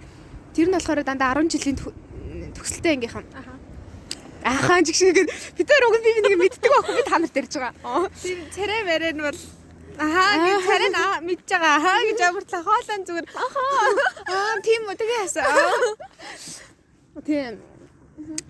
тэр 0.56 0.72
нь 0.72 0.74
болохоор 0.74 1.04
дандаа 1.04 1.36
10 1.36 1.52
жилийн 1.52 1.76
төгсөлтэй 2.56 2.96
ангийнхан. 2.96 3.26
Ахаан 4.40 4.84
чиг 4.88 4.96
шиг 4.96 5.12
бид 5.20 5.68
нар 5.68 5.84
уг 5.84 5.96
би 6.00 6.10
нэг 6.24 6.34
мэддэг 6.40 6.70
байхгүй 6.72 6.96
би 6.96 7.04
та 7.04 7.20
нарт 7.20 7.36
ярьж 7.36 7.54
байгаа. 7.60 8.08
Тэр 8.16 8.38
царай 8.56 8.80
мэрэн 8.88 9.20
бол 9.20 9.40
Ахаа 10.00 10.32
би 10.40 10.50
царай 10.64 10.90
аа 10.96 11.20
мэдж 11.20 11.48
байгаа. 11.52 11.76
Ахаа 11.76 12.00
гэж 12.08 12.20
амартлаа 12.24 12.62
хоолон 12.64 13.02
зүгээр. 13.04 13.26
Ахаа. 13.36 13.88
Аа 14.32 14.54
тийм 14.64 14.82
үү 14.88 14.96
тэгээ 14.96 15.20
яасан. 15.24 15.44
Тийм. 17.28 17.54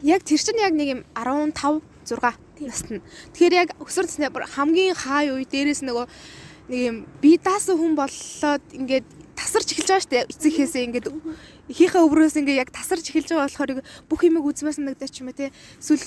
Яг 0.07 0.23
тэр 0.23 0.38
чинь 0.38 0.62
яг 0.62 0.75
нэг 0.78 0.88
юм 0.95 1.00
15 1.19 1.83
6 2.07 2.38
насна. 2.66 3.00
Тэгэхээр 3.35 3.54
яг 3.54 3.69
өсвөр 3.83 4.07
насны 4.07 4.30
хамгийн 4.30 4.95
хай 4.95 5.30
үе 5.35 5.47
дээрээс 5.47 5.83
нөгөө 5.87 6.07
нэг 6.71 6.80
юм 6.87 6.97
би 7.19 7.35
даасан 7.38 7.78
хүн 7.78 7.99
боллоод 7.99 8.64
ингээд 8.71 9.07
тасарч 9.35 9.75
эхэлж 9.75 9.88
байгаа 9.90 10.04
шүү 10.04 10.12
дээ. 10.12 10.28
Эцэгхээсээ 10.30 10.87
ингээд 10.87 11.07
ихийнхээ 11.73 12.04
өврөөс 12.04 12.37
ингээд 12.38 12.62
яг 12.62 12.71
тасарч 12.71 13.11
эхэлж 13.11 13.35
байгаа 13.35 13.49
болохоор 13.49 13.71
бүх 14.07 14.21
юмыг 14.23 14.45
үзмээс 14.45 14.78
нэгдэж 14.78 15.14
юм 15.25 15.33
уу 15.33 15.38
те. 15.38 15.50
Эсвэл 15.80 16.04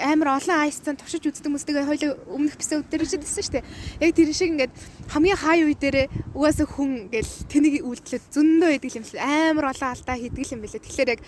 амар 0.00 0.40
олон 0.40 0.58
айсцан 0.64 0.96
туршиж 0.96 1.28
үздэг 1.28 1.52
хүмүүстэйгээ 1.52 1.88
хоёул 1.88 2.16
өмнөх 2.32 2.56
эпизод 2.56 2.88
дээр 2.88 3.04
ч 3.04 3.20
хэлсэн 3.20 3.44
шүү 3.44 3.54
дээ. 3.60 3.64
Яг 4.00 4.10
тэр 4.16 4.30
шиг 4.32 4.50
ингээд 4.56 4.72
хамгийн 5.12 5.38
хай 5.38 5.58
үе 5.64 5.76
дээрээ 5.76 6.06
угаасаа 6.32 6.66
хүн 6.66 6.90
ингээл 7.12 7.32
тэнийг 7.52 7.74
үйлдэлээ 7.84 8.20
зөндөө 8.32 8.70
идэг 8.80 8.96
юм 8.96 9.04
шиг 9.04 9.20
амар 9.20 9.66
олон 9.72 9.90
алдаа 9.92 10.16
хийдэг 10.16 10.48
юм 10.48 10.60
билээ. 10.64 10.80
Тэгэхээр 10.80 11.12
яг 11.12 11.20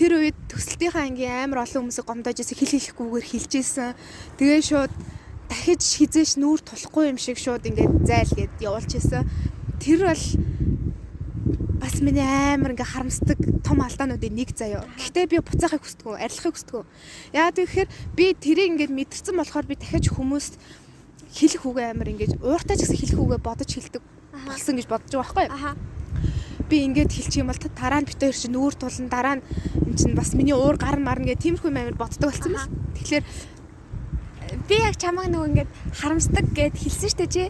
тэр 0.00 0.12
үед 0.16 0.38
төсөлтийнхаа 0.48 1.04
ангийн 1.04 1.44
амар 1.44 1.68
олон 1.68 1.92
хүмүүсийг 1.92 2.08
гомдоож 2.08 2.38
ирсэн 2.40 2.56
хэл 2.56 2.74
хэлэхгүйгээр 2.80 3.26
хилжсэн. 3.28 3.92
Тэгээ 4.40 4.62
шууд 4.64 4.92
дахиж 5.50 5.82
хизээш 6.00 6.40
нүүр 6.40 6.60
тулахгүй 6.64 7.12
юм 7.12 7.18
шиг 7.20 7.36
шууд 7.36 7.68
ингээд 7.68 8.08
зайл 8.08 8.32
гээд 8.32 8.54
явуулж 8.64 8.90
ирсэн. 8.96 9.28
Тэр 9.76 10.08
бол 10.08 10.24
бас 11.80 12.00
миний 12.00 12.22
амар 12.22 12.76
ингээ 12.76 12.92
харамсдаг 12.92 13.38
том 13.64 13.80
алдаануудын 13.80 14.34
нэг 14.34 14.52
заяа. 14.54 14.84
Гэхдээ 14.98 15.26
би 15.26 15.38
буцаахыг 15.40 15.82
хүсдэг, 15.82 16.18
арилахыг 16.18 16.54
хүсдэг. 16.54 16.84
Яагаад 17.32 17.58
гэвэл 17.58 17.90
би 18.16 18.24
тэрийг 18.36 18.68
ингээд 18.76 18.92
мэдэрсэн 18.92 19.36
болохоор 19.36 19.66
би 19.66 19.74
дахиад 19.80 20.06
хүмүүст 20.10 20.54
хэлэх 21.30 21.62
үгээ 21.66 21.86
амар 21.94 22.08
ингээд 22.10 22.42
ууртаа 22.42 22.76
ч 22.76 22.84
гэсэн 22.84 22.98
хэлэх 22.98 23.20
үгээ 23.22 23.40
бодож 23.40 23.70
хэлдэг 23.70 24.02
болсон 24.46 24.74
гэж 24.78 24.86
бодож 24.90 25.12
байгаа 25.14 25.24
байхгүй 25.30 25.46
юу? 25.46 25.74
Би 26.70 26.76
ингээд 26.86 27.10
хэлчих 27.10 27.42
юм 27.42 27.50
бол 27.50 27.58
дараа 27.58 28.00
нь 28.02 28.08
бит 28.10 28.18
хоёр 28.18 28.36
чинь 28.36 28.54
нүүр 28.54 28.74
тулан 28.74 29.08
дараа 29.10 29.34
нь 29.38 29.44
эн 29.86 29.94
чинь 29.94 30.14
бас 30.18 30.34
миний 30.34 30.54
уур 30.54 30.78
гар 30.78 30.98
марна 30.98 31.30
гэх 31.30 31.42
тиймэрхүү 31.42 31.70
амар 31.70 31.98
боддог 31.98 32.30
болсон 32.30 32.54
байна. 32.54 32.70
Тэгэхээр 32.98 33.24
би 34.68 34.76
яг 34.80 34.96
чамаг 34.98 35.30
нөгөө 35.30 35.48
ингээд 35.50 35.70
харамсдаг 35.94 36.46
гэд 36.54 36.74
хэлсэн 36.74 37.10
штэ 37.10 37.26
чи. 37.30 37.44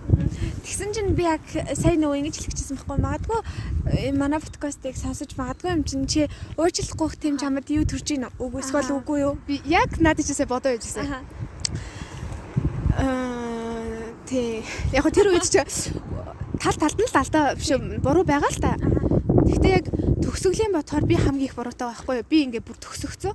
Тэгсэн 0.64 0.90
чинь 0.92 1.14
би 1.16 1.24
яг 1.24 1.40
сая 1.50 1.96
нөгөө 1.96 2.20
ингэж 2.20 2.36
хэлчихсэн 2.36 2.76
байхгүй 2.76 2.98
магадгүй 3.00 3.40
э, 3.88 4.12
манай 4.12 4.40
подкастыг 4.40 4.96
сонсож 4.96 5.32
магадгүй 5.36 5.70
юм 5.72 5.84
чинь 5.84 6.06
чи 6.06 6.28
уучлахгүй 6.60 7.16
тийм 7.16 7.40
чамд 7.40 7.68
юу 7.72 7.84
төрж 7.88 8.06
ийн 8.12 8.28
үгүй 8.36 8.60
эсвэл 8.60 9.00
үгүй 9.00 9.18
юу? 9.24 9.34
Би 9.48 9.60
яг 9.64 9.96
надад 9.96 10.26
ч 10.26 10.36
гэсэн 10.36 10.48
бодоо 10.48 10.76
яжсэн. 10.76 11.24
Аа 12.98 14.12
тий. 14.28 14.64
Яг 14.92 15.08
тэр 15.08 15.32
үед 15.32 15.48
чи 15.48 15.60
тал 16.60 16.76
талд 16.76 16.98
нь 17.00 17.08
л 17.08 17.16
алдаа 17.16 17.56
биш 17.56 17.72
буруу 18.04 18.24
байгаа 18.28 18.52
л 18.52 18.60
та. 18.60 18.76
Гэхдээ 19.48 19.72
яг 19.72 19.86
төгсгөлийн 20.20 20.76
ботхоор 20.76 21.08
би 21.08 21.16
хамгийн 21.16 21.48
их 21.48 21.56
буруутай 21.56 21.88
байхгүй 21.88 22.20
юу? 22.20 22.28
Би 22.28 22.44
ингээд 22.44 22.68
бүр 22.68 22.76
төгсөгцөө 22.76 23.32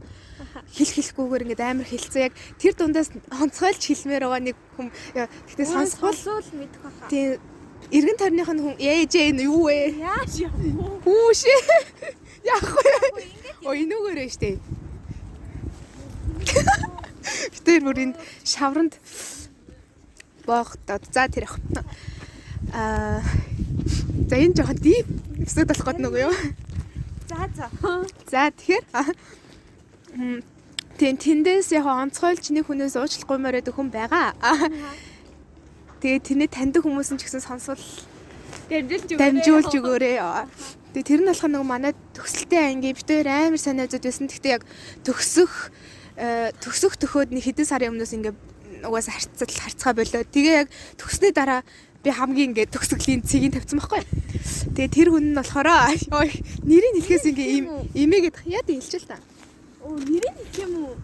хэл 0.63 0.91
хэлэхгүйгээр 0.95 1.43
ингээд 1.45 1.63
амар 1.63 1.87
хэлцээ 1.87 2.23
яг 2.31 2.33
тэр 2.59 2.73
дундаас 2.75 3.09
онцгойлж 3.29 3.81
хэлмээр 3.83 4.23
байгаа 4.23 4.43
нэг 4.43 4.57
хүм 4.75 4.87
гэхдээ 5.15 5.67
сонсгол 5.67 6.15
мэдэх 6.55 6.81
баха. 6.83 7.09
Тийм 7.11 7.39
эргэн 7.91 8.17
тойрных 8.17 8.49
нь 8.49 8.63
хүн 8.63 8.77
ээж 8.79 9.13
энэ 9.15 9.45
юу 9.45 9.67
вэ? 9.69 9.99
Яаж 9.99 10.33
яах 10.41 10.55
вэ? 10.57 10.69
Хүүш. 11.05 11.39
Яах 12.55 12.69
вэ? 12.77 13.23
Оо 13.65 13.73
энүүгээрээ 13.73 14.29
штэ. 14.29 14.57
Тэр 17.65 17.81
бүр 17.81 17.97
энд 17.97 18.15
шавранд 18.45 18.97
боогдоод 20.45 21.03
за 21.09 21.25
тэр 21.29 21.49
явах. 21.49 21.61
Аа 22.73 23.21
за 24.29 24.35
энэ 24.37 24.55
жоохон 24.57 24.77
дип 24.81 25.07
эсэд 25.41 25.69
болох 25.69 25.85
гээд 25.85 26.01
нөгөө 26.01 26.21
юу? 26.25 26.33
За 27.29 27.49
за. 27.53 27.65
За 28.29 28.49
тэгэхээр 28.49 28.85
Тийм 30.95 31.15
тэндээс 31.19 31.75
яг 31.75 31.85
онцгойлж 31.91 32.55
нэг 32.55 32.71
хүнээс 32.71 32.95
уучлахгүймээр 32.95 33.59
байдаг 33.59 33.75
хүн 33.75 33.89
байгаа. 33.91 34.31
Тэгээ 35.99 36.23
тэрний 36.23 36.47
таньдаг 36.47 36.87
хүмүүс 36.87 37.11
нь 37.11 37.19
ч 37.19 37.27
гэсэн 37.27 37.43
сонсвол 37.43 37.83
дамжуулж 38.71 39.75
өгөөрэй. 39.75 40.23
Тэгээ 40.95 41.03
тэр 41.03 41.19
нь 41.19 41.27
болох 41.27 41.47
нэг 41.51 41.63
манай 41.67 41.93
төгсөлтийн 42.15 42.79
анги 42.79 42.95
битээр 42.95 43.27
амар 43.27 43.59
сайн 43.59 43.83
найзууд 43.83 44.07
байсан. 44.07 44.31
Гэхдээ 44.31 44.55
яг 44.55 44.63
төгсөх 45.03 45.51
э, 46.15 46.55
төгсөх 46.63 46.95
төхөөд 46.95 47.35
нэг 47.35 47.43
хэдэн 47.43 47.67
сарын 47.67 47.91
өмнөөс 47.91 48.15
ингээ 48.15 48.33
угаасаа 48.87 49.19
харьцал 49.19 49.51
харьцгаа 49.51 49.93
болоод 49.99 50.31
тэгээ 50.31 50.55
яг 50.63 50.67
төгснөө 50.95 51.31
дараа 51.35 51.61
би 52.05 52.09
хамгийн 52.15 52.55
ингээ 52.55 52.71
төгсгөлийн 52.71 53.27
цэгийг 53.27 53.59
тавьсан 53.59 53.83
байхгүй. 53.83 54.07
Тэгээ 54.79 54.95
тэр 54.95 55.07
хүн 55.11 55.33
нь 55.33 55.37
болохоор 55.37 55.67
нэрийг 56.63 57.03
хэлэхээс 57.03 57.25
ингээ 57.35 57.49
им 57.59 57.65
имээгээд 57.91 58.35
яа 58.47 58.63
дээ 58.63 58.79
хэлчихэл 58.79 59.11
та. 59.11 59.19
Оо 59.85 59.93
нэрийг 60.01 60.33
хэлэх 60.33 60.65
юм 60.65 60.73
уу? 60.81 60.97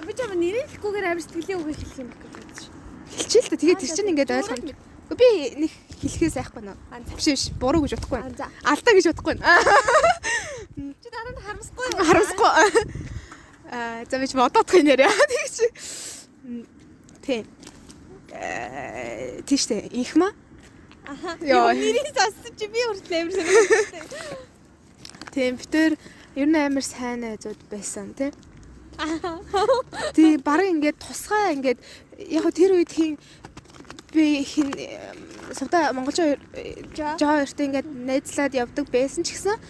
Би 0.00 0.12
ч 0.16 0.24
юм 0.24 0.32
нэрийг 0.40 0.66
хэлэхгүйгээр 0.72 1.06
амар 1.12 1.20
сэтгэлийн 1.20 1.60
үгийг 1.60 1.78
хэлэх 1.84 2.00
юм 2.00 2.08
гэж 2.08 2.32
бодож. 2.32 2.60
Хэлчихээ 3.12 3.44
л 3.44 3.50
та. 3.52 3.60
Тэгээд 3.60 3.80
тэр 3.84 3.92
чинь 3.92 4.10
ингээд 4.16 4.32
ойлгоно. 4.32 4.72
Би 5.20 5.28
нэг 5.60 5.72
хэлэхээ 6.00 6.32
сайхгүй 6.32 6.62
нөө. 6.64 6.76
Биш 7.12 7.28
биш 7.28 7.44
буруу 7.60 7.84
гэж 7.84 8.00
бодохгүй. 8.00 8.20
Алдаа 8.64 8.92
гэж 8.96 9.06
бодохгүй. 9.12 9.36
Чи 11.04 11.08
дараа 11.12 11.32
нь 11.36 11.44
харамсахгүй. 11.44 11.86
Харамсахгүй. 11.92 12.52
Аа 13.76 14.04
за 14.08 14.16
би 14.16 14.26
ч 14.26 14.32
бодоодох 14.32 14.72
юм 14.80 14.88
яриа. 14.88 15.12
Тэгэж. 15.32 15.56
Тий. 17.20 17.44
Э 18.32 19.42
тийштэй 19.44 19.92
их 19.92 20.16
ма. 20.16 20.32
Аха. 21.04 21.36
Йоо. 21.44 21.76
Нэрийг 21.76 22.16
сонссон 22.16 22.52
чи 22.56 22.66
би 22.66 22.80
хүртэл 22.80 23.28
амар 23.28 23.32
сонирхолтой. 23.36 24.55
Тийм 25.36 25.58
битэр 25.60 25.98
ер 26.32 26.48
нь 26.48 26.56
амар 26.56 26.80
сайн 26.80 27.20
найзууд 27.20 27.60
байсан 27.68 28.16
тий. 28.16 28.32
Тий 30.16 30.40
баг 30.40 30.64
ингээд 30.64 30.96
тусгай 30.96 31.52
ингээд 31.52 31.76
яг 32.24 32.48
тэр 32.56 32.72
үед 32.80 32.88
хин 32.88 33.20
би 34.16 34.40
хин 34.40 34.72
сувда 35.52 35.92
монголчууд 35.92 36.40
Жоо. 37.20 37.36
өртөө 37.44 37.68
ингээд 37.68 37.84
найзлаад 37.84 38.56
явдаг 38.56 38.88
байсан 38.88 39.28
ч 39.28 39.36
гэсэн 39.36 39.60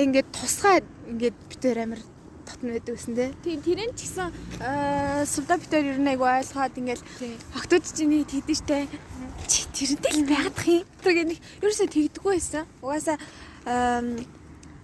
ингээд 0.00 0.32
тусгай 0.32 0.80
ингээд 1.04 1.36
битэр 1.52 1.84
амар 1.84 2.00
татна 2.48 2.72
байдаг 2.72 2.96
гэсэн 2.96 3.12
тий. 3.12 3.30
Тийм 3.44 3.60
тэрэн 3.68 3.92
ч 3.92 4.08
гэсэн 4.08 4.32
сувда 5.28 5.60
битэр 5.60 5.92
ер 5.92 6.00
нь 6.00 6.08
айгу 6.08 6.24
ойлгоод 6.24 6.72
ингээл 6.80 7.04
Тий. 7.20 7.36
Октод 7.52 7.84
чиний 7.84 8.24
тэгдэж 8.24 8.64
штэ. 8.64 8.88
Чи 9.44 9.68
тэрнтэй 9.76 10.24
л 10.24 10.24
байгаадах 10.24 10.68
юм. 10.72 10.88
Тэр 11.04 11.28
нэг 11.28 11.40
ерөөсөө 11.60 11.88
тэгдэггүй 11.92 12.32
байсан. 12.32 12.64
Угаасаа 12.80 13.20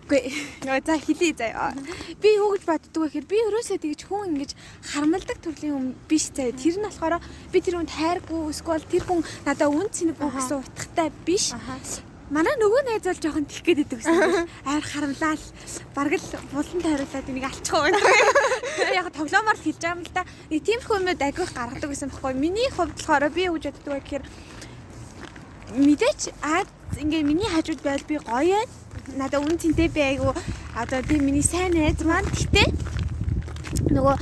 ам 0.08 0.14
Гүй 0.18 0.32
яа 0.64 0.80
за 0.80 0.96
хэлий 0.96 1.34
заяа. 1.36 1.74
Би 2.20 2.32
юу 2.40 2.56
гэж 2.56 2.64
боддөг 2.64 2.96
вэ 2.96 3.08
гэхээр 3.12 3.28
би 3.28 3.38
ерөөсөө 3.44 3.76
тэгж 3.76 4.00
хүн 4.08 4.32
ингэж 4.32 4.56
харамлдаг 4.88 5.36
төрлийн 5.44 5.76
хүн 5.76 5.88
биш 6.08 6.32
заяа. 6.32 6.56
Тэр 6.56 6.80
нь 6.80 6.88
болохоор 6.88 7.20
би 7.52 7.58
тэр 7.60 7.76
хүнд 7.76 7.92
хайргүй 7.92 8.48
эсвэл 8.48 8.88
тэр 8.88 9.04
хүн 9.04 9.20
надад 9.44 9.68
үн 9.68 9.92
цэнэггүй 9.92 10.30
гэсэн 10.32 10.64
утгатай 10.64 11.12
биш. 11.28 11.52
Манай 12.32 12.56
нөгөө 12.56 12.82
найз 12.88 13.04
бол 13.04 13.20
жоохон 13.20 13.44
тэлэх 13.48 13.64
гээд 13.68 13.82
идэг 13.84 14.00
гэсэн. 14.00 14.48
Амар 14.64 14.84
харамлал. 14.88 15.44
Бараг 15.92 16.16
л 16.16 16.28
булан 16.56 16.80
тойруулаад 16.84 17.28
энийг 17.28 17.44
алчих 17.44 17.72
уу. 17.72 17.88
Яг 18.92 19.12
тоглоомоор 19.12 19.56
л 19.56 19.64
хэлж 19.64 19.80
байгаа 19.80 19.96
юм 19.96 20.04
л 20.04 20.12
да. 20.12 20.24
Нэг 20.48 20.60
тиймэрхүү 20.64 20.96
юмуд 21.04 21.20
агиох 21.24 21.52
гаргадаг 21.52 21.88
гэсэн 21.88 22.12
байхгүй. 22.12 22.32
Миний 22.36 22.68
хувьд 22.72 22.96
болохоор 22.96 23.28
би 23.32 23.48
боддог 23.48 23.92
вэ 23.92 24.00
гэхээр 24.04 24.24
мэдээч 25.72 26.20
аа 26.44 26.64
ингээ 26.96 27.22
миний 27.24 27.48
хажууд 27.48 27.80
байл 27.80 28.04
би 28.04 28.20
гоё 28.20 28.60
ээ. 28.60 28.87
Надаа 29.16 29.40
үн 29.40 29.56
цэнтэй 29.56 29.88
би 29.88 30.00
айгу 30.00 30.34
одоо 30.76 31.00
тийм 31.02 31.24
миний 31.24 31.42
сайн 31.42 31.72
найз 31.72 32.02
маань 32.04 32.28
гэтээ 32.28 32.68
нөгөө 33.94 34.16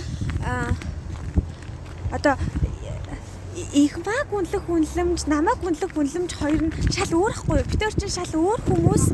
одоо 2.12 2.36
их 3.72 3.98
баг 4.04 4.28
үнэлэх 4.32 4.68
үнэлэмж, 4.68 5.26
намайг 5.28 5.60
үнэлэх 5.60 5.92
үнэлэмж 5.96 6.30
хоёр 6.32 6.62
нь 6.68 6.72
шал 6.92 7.12
өөр 7.12 7.34
хгүй. 7.34 7.60
Бид 7.64 7.80
нар 7.80 7.94
чинь 7.96 8.12
шал 8.12 8.32
өөр 8.32 8.60
хүмүүс. 8.68 9.04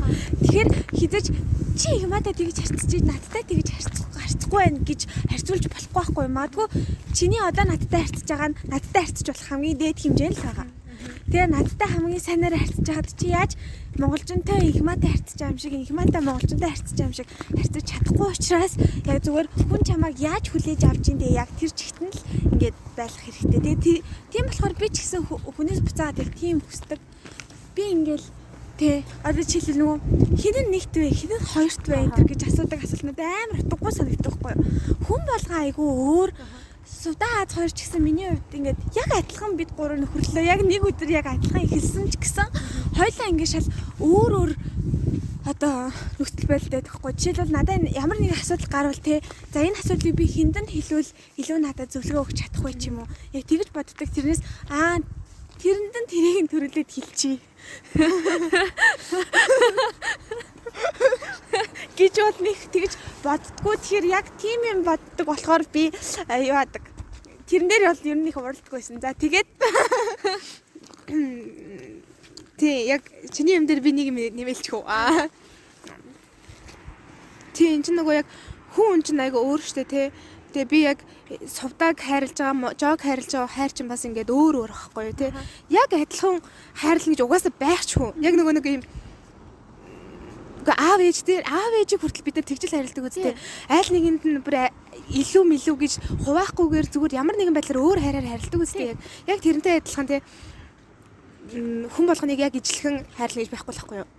Тэгэхээр 0.43 0.69
хизэж 0.99 1.25
чи 1.79 1.89
юмадаа 2.03 2.31
тэгж 2.35 2.59
харцчих, 2.63 3.03
надтай 3.03 3.43
тэгж 3.43 3.67
харцах 3.71 4.07
харцахгүй 4.13 4.59
байх 4.63 4.83
гэж 4.87 5.01
харьцуулж 5.31 5.65
болохгүй 5.67 5.95
байхгүй. 5.95 6.27
Магадгүй 6.27 6.67
чиний 7.15 7.41
одоо 7.43 7.65
надтай 7.67 8.03
харцаж 8.03 8.27
байгаа 8.29 8.49
нь 8.51 8.59
надтай 8.67 9.03
харцаж 9.03 9.27
болох 9.31 9.47
хамгийн 9.47 9.79
дээд 9.79 9.99
хэмжээ 9.99 10.31
л 10.31 10.43
байгаа. 10.43 10.67
Тэгээ 11.31 11.47
надтай 11.51 11.87
хамгийн 11.89 12.23
сайнаар 12.23 12.55
харьцаж 12.57 12.85
байгаад 12.87 13.09
чи 13.19 13.27
яаж 13.33 13.51
монголчонтой 13.99 14.59
игматай 14.69 15.09
харьцаж 15.13 15.37
байгаа 15.39 15.51
юм 15.53 15.59
шиг 15.61 15.73
игматай 15.73 16.21
монголчонтой 16.21 16.69
харьцаж 16.69 16.97
байгаа 16.97 17.09
юм 17.09 17.17
шиг 17.17 17.29
харьцаж 17.57 17.83
чадахгүй 17.89 18.29
учраас 18.33 18.73
яг 19.09 19.17
зүгээр 19.23 19.47
хүн 19.69 19.81
чамайг 19.87 20.15
яаж 20.19 20.45
хүлээж 20.49 20.81
авч 20.85 21.05
ин 21.11 21.17
дээ 21.19 21.37
яг 21.43 21.49
тэр 21.59 21.71
чигтэн 21.73 22.09
л 22.11 22.19
ингээд 22.53 22.77
байх 22.97 23.15
хэрэгтэй. 23.17 23.59
Тэгээ 23.59 23.77
тий- 23.83 24.03
тийм 24.31 24.45
болохоор 24.47 24.73
би 24.79 24.87
ч 24.89 24.95
гэсэн 25.01 25.21
хүнээс 25.29 25.81
буцаагаад 25.85 26.21
яг 26.23 26.31
тийм 26.37 26.57
хүсдэг. 26.61 26.99
Би 27.75 27.83
ингээл 27.93 28.27
Тэ 28.73 29.05
одоо 29.21 29.45
жишээлбэл 29.45 29.81
нөгөө 29.85 29.97
хинэн 30.33 30.67
нэгт 30.73 30.97
вэ 30.97 31.13
хинэн 31.13 31.41
хоёрт 31.45 31.85
вэ 31.85 32.09
энэ 32.09 32.25
гэж 32.25 32.41
асуудаг 32.49 32.81
асуултууд 32.81 33.21
амар 33.21 33.61
утгагүй 33.61 33.93
санагддаг 33.93 34.33
байхгүй 34.33 34.49
юу? 34.57 34.65
Хүн 35.05 35.21
болгоо 35.29 35.59
айгүй 35.61 35.89
өөр 35.93 36.29
Суда 36.83 37.25
Аз 37.41 37.55
хоёр 37.55 37.71
ч 37.71 37.87
гэсэн 37.87 38.03
миний 38.03 38.27
хувьд 38.27 38.51
ингээд 38.51 38.79
яг 38.95 39.09
адилхан 39.15 39.55
бид 39.55 39.71
гурав 39.71 40.03
нөхөрлөө. 40.03 40.43
Яг 40.43 40.59
нэг 40.67 40.83
өдөр 40.83 41.09
яг 41.15 41.31
адилхан 41.31 41.63
эхэлсэн 41.63 42.11
ч 42.11 42.19
гэсэн 42.19 42.47
хоёлаа 42.99 43.27
ингээд 43.31 43.53
шал 43.55 43.67
өөр 44.03 44.31
өөр 44.35 44.51
одоо 45.47 45.95
нөхцөл 46.19 46.51
байдалтай 46.51 46.83
байхгүй. 46.83 47.11
Жишээлбэл 47.15 47.55
надад 47.55 47.87
ямар 47.87 48.19
нэг 48.19 48.35
асуудал 48.35 48.67
гарвал 48.67 48.99
те 48.99 49.23
за 49.55 49.63
энэ 49.63 49.79
асуудлыг 49.79 50.15
би 50.15 50.27
хинд 50.27 50.59
нь 50.59 50.71
хэлвэл 50.71 51.11
илүү 51.39 51.57
надад 51.63 51.91
зөвлөгөө 51.91 52.23
өгч 52.23 52.37
чадах 52.43 52.63
вэ 52.63 52.71
ч 52.75 52.91
юм 52.91 52.99
уу. 53.03 53.07
Яг 53.31 53.43
тэгж 53.47 53.71
боддог. 53.71 54.03
Тэрнээс 54.03 54.43
аа 54.67 54.99
тэрэнд 55.63 55.95
нь 56.03 56.09
тэрийг 56.11 56.39
нь 56.47 56.51
төрүүлээд 56.51 56.91
хэлчихье. 56.91 57.39
гэж 61.97 62.13
бол 62.19 62.39
нэг 62.41 62.57
тэгж 62.73 62.93
боддгоо 63.23 63.75
тэгэхээр 63.77 64.05
яг 64.09 64.25
тийм 64.41 64.59
юм 64.71 64.79
боддог 64.87 65.25
болохоор 65.27 65.63
би 65.71 65.91
а, 66.27 66.37
юу 66.39 66.57
яадаг 66.57 66.83
тэрэн 67.47 67.67
дээр 67.69 67.83
бол 67.89 68.09
ер 68.09 68.17
нь 68.17 68.29
их 68.29 68.37
уралдаггүй 68.37 68.79
байсан 68.79 69.01
за 69.01 69.13
тэгээд 69.13 69.47
Тий 72.57 72.87
яг 72.87 73.01
чиний 73.33 73.57
юм 73.57 73.65
дээр 73.65 73.81
би 73.81 73.91
нэг 73.91 74.07
юм 74.07 74.17
нэмэлчих 74.17 74.77
үү. 74.77 74.85
Аа. 74.85 75.27
Тий 77.51 77.73
энэ 77.73 77.83
ч 77.83 77.91
нөгөө 77.91 78.23
яг 78.23 78.27
хүн 78.77 79.01
чинь 79.01 79.19
айгаа 79.19 79.41
өөр 79.41 79.59
штэ 79.59 79.83
тий. 79.83 80.07
Тэгээ 80.53 80.69
би 80.69 80.79
яг 80.85 80.99
сувдаг 81.49 81.97
хайрлаж 81.99 82.37
байгаа, 82.37 82.77
жог 82.77 83.01
хайрлаж 83.01 83.31
байгаа 83.35 83.51
хайр 83.57 83.71
чинь 83.73 83.91
бас 83.91 84.05
ингээд 84.05 84.29
өөр 84.31 84.63
өөр 84.63 84.71
байхгүй 84.71 85.03
юу 85.11 85.17
тий. 85.17 85.31
Яг 85.73 85.89
адилхан 85.91 86.39
хайрлах 86.77 87.09
гэж 87.09 87.21
угаасаа 87.25 87.53
байх 87.57 87.83
ч 87.83 87.97
хүн. 87.97 88.15
Яг 88.21 88.37
нөгөө 88.37 88.53
нэг 88.53 88.65
юм 88.69 88.83
Гэхдээ 90.63 90.79
аав 90.79 90.99
ээж 91.03 91.17
дээр 91.27 91.43
аав 91.43 91.73
ээжийг 91.83 91.99
хүртэл 91.99 92.23
бид 92.23 92.35
нар 92.39 92.47
тэгжил 92.47 92.71
хайрладаг 92.71 93.03
үстэй. 93.03 93.35
Айл 93.67 93.89
нэгэнд 93.91 94.23
нь 94.23 94.39
бүр 94.39 94.55
а- 94.63 94.73
илүү 95.11 95.43
мэлүү 95.43 95.75
гэж 95.75 95.93
хуваахгүйгээр 96.23 96.87
зүгээр 96.87 97.17
ямар 97.19 97.35
нэгэн 97.35 97.51
байдлаар 97.51 97.83
өөр 97.83 97.99
хайраар 97.99 98.27
хайрладаг 98.31 98.61
үстэй. 98.63 98.95
Яг 98.95 98.99
яг 99.27 99.39
тэрнтэй 99.43 99.83
адилхан 99.83 100.07
тий 100.07 100.21
хүн 101.51 102.07
болгоныг 102.07 102.39
яг 102.39 102.55
ижлэхэн 102.55 103.03
хайрлах 103.19 103.43
гэж 103.43 103.51
байхгүй 103.51 103.73
л 103.75 103.79
байхгүй 103.83 103.97
юу? 103.99 104.09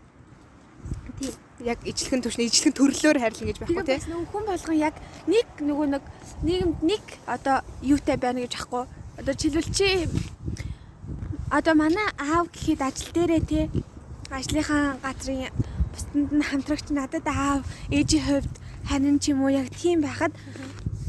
Тийм. 1.18 1.35
Яг 1.64 1.78
ижлэхэн 1.88 2.20
төвшний 2.20 2.46
ижлэхэн 2.52 2.76
төрлөөр 2.76 3.18
хайрлах 3.18 3.48
гэж 3.48 3.59
байхгүй 3.64 3.85
тий. 3.88 3.96
бас 3.96 4.09
нөгөө 4.12 4.28
хүн 4.28 4.44
болгон 4.44 4.76
яг 4.76 4.94
нэг 5.24 5.48
нөгөө 5.64 5.87
нэг 5.96 6.04
нийгэмд 6.44 6.78
нэг 6.85 7.04
одоо 7.24 7.64
юутай 7.80 8.16
байна 8.20 8.44
гэж 8.44 8.52
ахгүй 8.61 8.85
одоо 9.16 9.33
жишээлбэл 9.33 9.72
чи 9.72 9.88
одоо 11.48 11.74
манай 11.74 12.09
аав 12.20 12.52
гэхэд 12.52 12.80
ажил 12.85 13.11
дээрээ 13.16 13.42
те 13.48 13.61
ажлынхаа 14.28 15.00
газрын 15.00 15.48
бусдад 15.94 16.33
нь 16.35 16.42
хамтрагч 16.42 16.87
надад 16.90 17.26
аав 17.30 17.62
ээжийн 17.94 18.24
хувьд 18.26 18.54
харин 18.90 19.18
ч 19.22 19.30
юм 19.30 19.46
уу 19.46 19.54
яг 19.54 19.70
тийм 19.70 20.02
байхад 20.02 20.35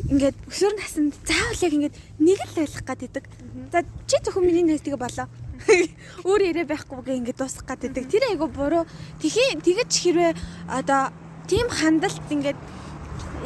ингээд 0.05 0.37
өсвөр 0.45 0.73
наснд 0.77 1.13
заавал 1.25 1.65
яг 1.65 1.73
ингээд 1.73 1.95
нэг 2.21 2.39
л 2.45 2.53
байх 2.55 2.77
гэдэг. 2.85 3.25
За 3.73 3.81
чи 4.05 4.17
зөвхөн 4.21 4.45
миний 4.45 4.63
найзтайг 4.63 5.01
болоо. 5.01 5.27
Өөр 6.27 6.41
яриа 6.45 6.65
байхгүй 6.69 7.01
гээ 7.01 7.19
ингээд 7.25 7.41
дуусгах 7.41 7.81
гэдэг. 7.81 8.05
Тэр 8.05 8.23
айгу 8.29 8.47
буруу. 8.47 8.85
Тэхий 9.17 9.57
тэгэж 9.57 9.89
хэрвээ 9.89 10.31
одоо 10.69 11.09
тийм 11.49 11.67
хандалт 11.73 12.21
ингээд 12.29 12.59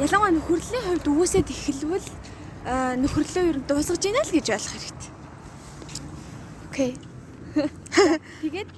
ялангуяа 0.04 0.36
нөхөрлийн 0.36 0.84
хувьд 0.84 1.06
үгүйсэд 1.08 1.48
эхэлвэл 1.48 2.08
нөхөрлөө 3.00 3.44
ер 3.48 3.58
нь 3.60 3.68
дуусгаж 3.68 4.02
ийна 4.04 4.20
л 4.20 4.34
гэж 4.36 4.46
ойлгох 4.52 4.74
хэрэгтэй. 4.76 5.10
Окей. 6.68 6.92
Тэгээд 8.44 8.68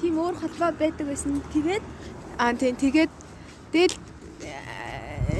тийм 0.00 0.14
өөр 0.18 0.34
холбоо 0.40 0.70
байдаг 0.78 1.06
байсан. 1.06 1.42
Тэгээд 1.54 1.84
Аа 2.38 2.54
тийм 2.58 2.74
тэгээд 2.74 3.12
тэгэл 3.70 3.94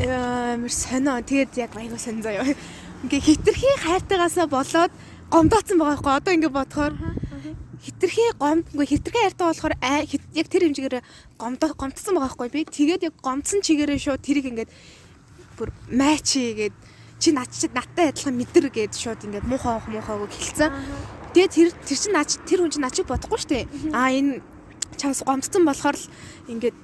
амар 0.06 0.70
сонио. 0.70 1.18
Тэгээд 1.26 1.52
яг 1.58 1.74
аягүй 1.74 1.98
сонь 1.98 2.22
заяа. 2.22 2.46
Ингээ 3.02 3.18
хитрхи 3.20 3.70
хайртайгаасаа 3.82 4.46
болоод 4.46 4.92
гомдооцсон 5.26 5.78
байгаа 5.82 5.98
байхгүй. 5.98 6.14
Одоо 6.14 6.32
ингээ 6.38 6.54
бодохоор 6.54 6.94
хитрхи 7.82 8.24
гомдгүй 8.38 8.86
хитрхи 8.86 9.18
хайртай 9.18 9.46
болохоор 9.50 9.74
яг 10.38 10.46
тэр 10.46 10.62
хэмжээгээр 10.70 11.02
гомдоо 11.34 11.74
гомдсон 11.74 12.14
байгаа 12.14 12.30
байхгүй. 12.30 12.48
Би 12.54 12.62
тэгээд 12.62 13.02
яг 13.10 13.14
гомдсон 13.18 13.58
чигээрээ 13.66 13.98
шууд 13.98 14.22
тэрийг 14.22 14.46
ингээд 14.54 14.70
бүр 15.58 15.74
майчи 15.90 16.54
гээд 16.54 16.74
чи 17.18 17.34
над 17.34 17.50
чи 17.50 17.66
надтай 17.74 18.14
адилхан 18.14 18.38
мэдэр 18.38 18.70
гээд 18.70 18.94
шууд 18.94 19.26
ингээд 19.26 19.50
муухай 19.50 19.82
муухайг 19.90 20.30
хэлсэн. 20.30 20.70
Тэгээ 21.35 21.51
тэр 21.51 21.68
тэр 21.75 21.99
чин 21.99 22.12
наач 22.14 22.38
тэр 22.47 22.62
хүн 22.62 22.70
чин 22.70 22.87
начиг 22.87 23.11
бодохгүй 23.11 23.38
шүү 23.42 23.51
дээ. 23.51 23.64
Аа 23.90 24.14
энэ 24.14 24.38
чамс 24.94 25.27
гомдсон 25.27 25.66
болохоор 25.66 25.99
л 25.99 26.07
ингээд 26.47 26.77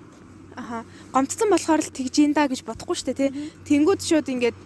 аха 0.59 0.83
гомдсон 1.15 1.49
болохоор 1.55 1.81
л 1.87 1.95
тэгж 1.95 2.15
ин 2.27 2.35
да 2.35 2.51
гэж 2.51 2.67
бодохгүй 2.67 2.99
шүү 2.99 3.15
дээ 3.15 3.31
тий. 3.31 3.31
Тэнгүүд 3.63 4.03
шууд 4.03 4.27
ингээд 4.27 4.59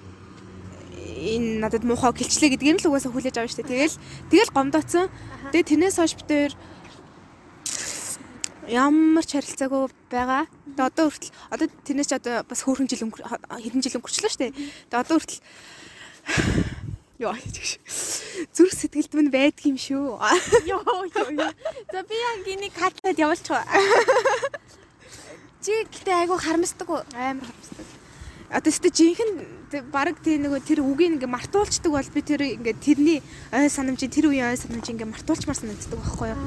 энэ 1.24 1.60
надад 1.60 1.84
муухай 1.84 2.16
гэлчлээ 2.16 2.56
гэдгээр 2.56 2.80
л 2.80 2.88
угаасаа 2.88 3.12
хүлээж 3.12 3.36
авна 3.36 3.52
шүү 3.52 3.60
дээ. 3.60 3.72
Тэгэл 3.76 4.00
тэгэл 4.32 4.54
гомдооцсон. 4.56 5.06
Тэгээ 5.52 5.68
тэрнээс 5.68 5.96
хойш 6.00 6.14
бид 6.16 6.28
хоёр 6.32 6.52
ямар 8.68 9.24
ч 9.24 9.30
харилцаагүй 9.36 9.80
байгаа. 10.08 10.48
Тэгээ 10.48 10.88
одоо 10.88 11.04
хүртэл 11.12 11.32
одоо 11.52 11.66
тэрнээс 11.84 12.08
ч 12.08 12.12
одоо 12.16 12.40
бас 12.48 12.60
хөөрхөн 12.64 12.88
жил 12.88 13.04
хэдэн 13.04 13.82
жил 13.84 13.96
өнгөрчлөө 14.00 14.32
шүү 14.32 14.42
дээ. 14.48 14.56
Тэгээ 14.88 15.02
одоо 15.04 15.16
хүртэл 15.20 15.44
Яа 17.24 17.34
гэж. 17.40 17.80
Зүрх 18.52 18.74
сэтгэлд 18.76 19.12
минь 19.16 19.32
байдаг 19.32 19.64
юм 19.64 19.80
шүү. 19.80 20.20
ёо 20.68 20.80
ёо. 21.08 21.48
За 21.88 22.00
би 22.04 22.16
яг 22.20 22.44
энийг 22.44 22.76
катлаад 22.76 23.16
явуулчих. 23.16 23.56
Чи 25.64 25.72
гэтээ 25.88 26.28
айгу 26.28 26.36
харамсдаг 26.36 26.88
уу? 26.90 27.00
Амар 27.16 27.48
харамсдаг. 27.48 27.86
одоо 28.54 28.70
тест 28.70 28.84
жинхэнэ 28.84 29.82
баг 29.90 30.20
тий 30.22 30.38
нөгөө 30.38 30.62
тэр 30.62 30.84
үгийг 30.84 31.18
ингээ 31.18 31.26
мартуулцдаг 31.26 31.90
бол 31.90 32.10
би 32.14 32.20
тэр 32.22 32.40
ингээ 32.44 32.76
тэрний 32.78 33.18
ой 33.50 33.66
санамжийн 33.66 34.12
тэр 34.12 34.30
үеийн 34.30 34.54
ой 34.54 34.58
санамжийн 34.60 34.94
ингээ 34.94 35.10
мартуулчмаар 35.10 35.58
санагддаг 35.58 35.98
байхгүй 35.98 36.28
юу. 36.30 36.38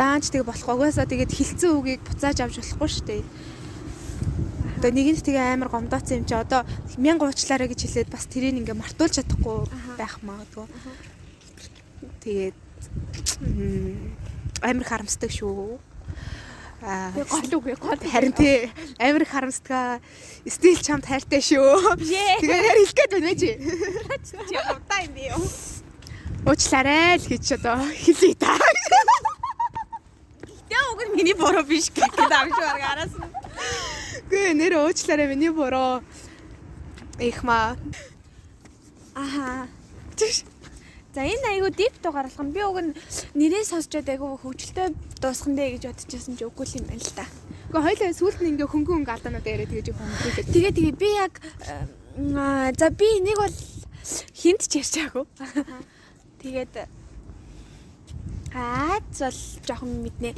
Даанч 0.00 0.32
тэгээ 0.32 0.48
болох 0.48 0.68
угаасаа 0.72 1.04
тэгээд 1.04 1.36
хилцэн 1.36 1.76
үгийг 1.76 2.00
буцааж 2.06 2.38
авч 2.40 2.56
болохгүй 2.64 2.88
шүү 2.88 3.04
дээ. 3.04 3.22
Одоо 4.82 4.98
нэгэнд 4.98 5.22
тэгээ 5.22 5.54
амар 5.54 5.70
гомдооцсон 5.70 6.18
юм 6.18 6.26
чи 6.26 6.34
одоо 6.34 6.66
мянга 6.98 7.30
уучлаарай 7.30 7.70
гэж 7.70 7.86
хэлээд 7.86 8.10
бас 8.10 8.26
тэрийг 8.26 8.58
ингээ 8.58 8.74
мартуулж 8.74 9.14
чадахгүй 9.14 9.70
байх 9.94 10.18
магадгүй. 10.26 10.66
Тэгээд 12.26 12.58
амар 14.58 14.82
харамсдаг 14.82 15.30
шүү. 15.30 15.78
Аа 16.82 17.14
гол 17.14 17.62
үгүй 17.62 17.78
гол. 17.78 17.94
харин 17.94 18.34
тий 18.34 18.74
амар 18.98 19.22
харамсдаг. 19.22 20.02
Стил 20.50 20.82
чамд 20.82 21.06
хайртай 21.06 21.38
шүү. 21.38 22.02
Бишээ. 22.02 22.42
Тэгээ 22.42 22.58
яар 22.66 22.78
хэлэх 22.82 22.98
гээд 22.98 23.12
байна 23.14 23.32
чи. 23.38 23.50
Чи 24.26 24.34
яваа 24.50 24.98
юм 24.98 25.14
би 25.14 25.30
юу? 25.30 25.46
Уучлаарай 26.42 27.22
л 27.22 27.30
гэж 27.30 27.54
одоо 27.54 27.78
хэлээ 27.86 28.34
та. 28.34 28.58
Тэ 30.72 30.80
уг 30.88 31.00
нь 31.04 31.16
миний 31.20 31.36
буруу 31.36 31.64
биш 31.68 31.92
гээд 31.92 32.16
авч 32.16 32.56
бараг 32.56 32.84
араас 32.96 33.12
нь. 33.12 33.28
Гүй 34.32 34.56
нэр 34.56 34.80
уучлаарай 34.80 35.28
миний 35.28 35.52
буруу. 35.52 36.00
Их 37.20 37.44
маа. 37.44 37.76
Аха. 39.12 39.68
За 41.12 41.20
энэ 41.20 41.60
айгу 41.60 41.68
дип 41.68 41.92
то 42.00 42.08
гаргах 42.08 42.40
нь 42.40 42.56
би 42.56 42.64
уг 42.64 42.80
нь 42.80 42.96
нэрээ 43.36 43.68
сонсчод 43.68 44.08
айгу 44.08 44.40
хөвгөлтэй 44.40 44.96
дуусхан 45.20 45.52
дээ 45.60 45.76
гэж 45.76 45.92
бодчихсон 45.92 46.40
чи 46.40 46.48
үгүй 46.48 46.64
юм 46.80 46.88
байна 46.88 47.04
л 47.04 47.16
та. 47.20 47.28
Гэхдээ 47.68 47.84
хоёлаа 47.84 48.16
сүулт 48.16 48.40
нь 48.40 48.56
ингээ 48.56 48.72
хөнгөн 48.72 49.04
хөнгө 49.04 49.12
алдаанууд 49.12 49.44
яриа 49.44 49.68
тэгэж 49.68 49.92
хөнгөлөд. 49.92 50.48
Тэгээ 50.56 50.72
тэгээ 50.72 50.96
би 50.96 51.08
яг 51.20 51.36
за 52.80 52.88
би 52.96 53.08
нэг 53.20 53.36
бол 53.36 53.56
хинт 54.32 54.64
ч 54.64 54.80
ярьчаагүй. 54.80 55.28
Тэгээд 56.40 57.01
аа 58.54 59.00
зол 59.12 59.38
жоохон 59.66 60.02
мэднэ. 60.04 60.34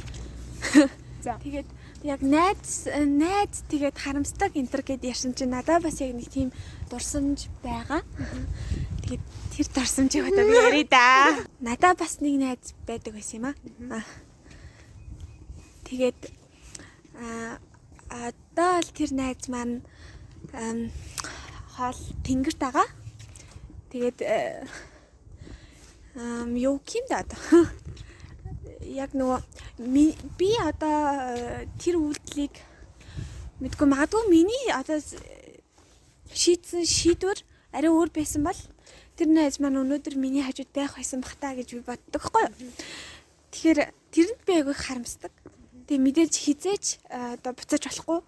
За. 1.23 1.39
Тэгээд 1.43 1.69
яг 2.03 2.21
найз 2.21 2.87
найз 2.93 3.65
тэгээд 3.67 3.97
харамсдаг 3.97 4.55
энтер 4.55 4.85
гэд 4.85 5.03
ярьсан 5.03 5.33
чинь 5.33 5.51
надад 5.51 5.83
бас 5.83 5.99
яг 5.99 6.13
нэг 6.15 6.29
тийм 6.29 6.53
дурсамж 6.89 7.49
байгаа. 7.65 8.05
Тэгээд 9.03 9.23
тэр 9.57 9.67
дурсамжийг 9.73 10.25
одоо 10.29 10.45
би 10.45 10.55
ярий 10.55 10.85
да. 10.85 11.39
Надад 11.59 11.99
бас 11.99 12.21
нэг 12.21 12.35
найз 12.39 12.77
байдаг 12.85 13.13
байсан 13.17 13.41
юм 13.41 13.91
аа. 13.91 14.05
Тэгээд 15.89 16.19
аа 17.19 17.57
одоо 18.09 18.79
л 18.79 18.89
тэр 18.93 19.11
найз 19.11 19.49
маань 19.49 19.81
хоол 21.75 21.99
тэнгэрт 22.23 22.59
байгаа. 22.61 22.87
Тэгээд 23.91 24.19
э, 24.21 24.63
ам 26.15 26.55
юу 26.55 26.79
юм 26.79 27.05
да 27.09 27.25
одоо. 27.25 27.67
Яг 28.81 29.15
нөгөө 29.15 29.39
би 30.39 30.49
одоо 30.59 30.97
э, 31.35 31.67
тэр 31.79 31.99
үйлдэлийг 31.99 32.55
мэдгүй 33.63 33.87
магадгүй 33.87 34.23
миний 34.27 34.71
одоо 34.75 34.99
шийдсэн 36.31 36.83
шийдвэр 36.83 37.39
арай 37.71 37.91
өөр 37.91 38.11
байсан 38.11 38.43
бол 38.43 38.59
тэр 39.15 39.31
найз 39.31 39.59
маань 39.63 39.79
өнөөдөр 39.79 40.19
миний 40.19 40.43
хажууд 40.43 40.71
байх 40.75 40.99
байсан 40.99 41.23
бах 41.23 41.35
та 41.39 41.55
гэж 41.55 41.79
би 41.79 41.81
боддог 41.87 42.21
хгүй. 42.21 42.51
Тэгэхээр 43.55 43.79
тэрэнд 44.11 44.41
би 44.43 44.53
айгүй 44.59 44.75
харамсдаг. 44.75 45.31
Тэгээ 45.87 46.03
мэдээж 46.03 46.33
хизээч 46.35 46.85
э, 47.07 47.39
одоо 47.39 47.55
буцааж 47.55 47.83
болохгүй. 47.87 48.19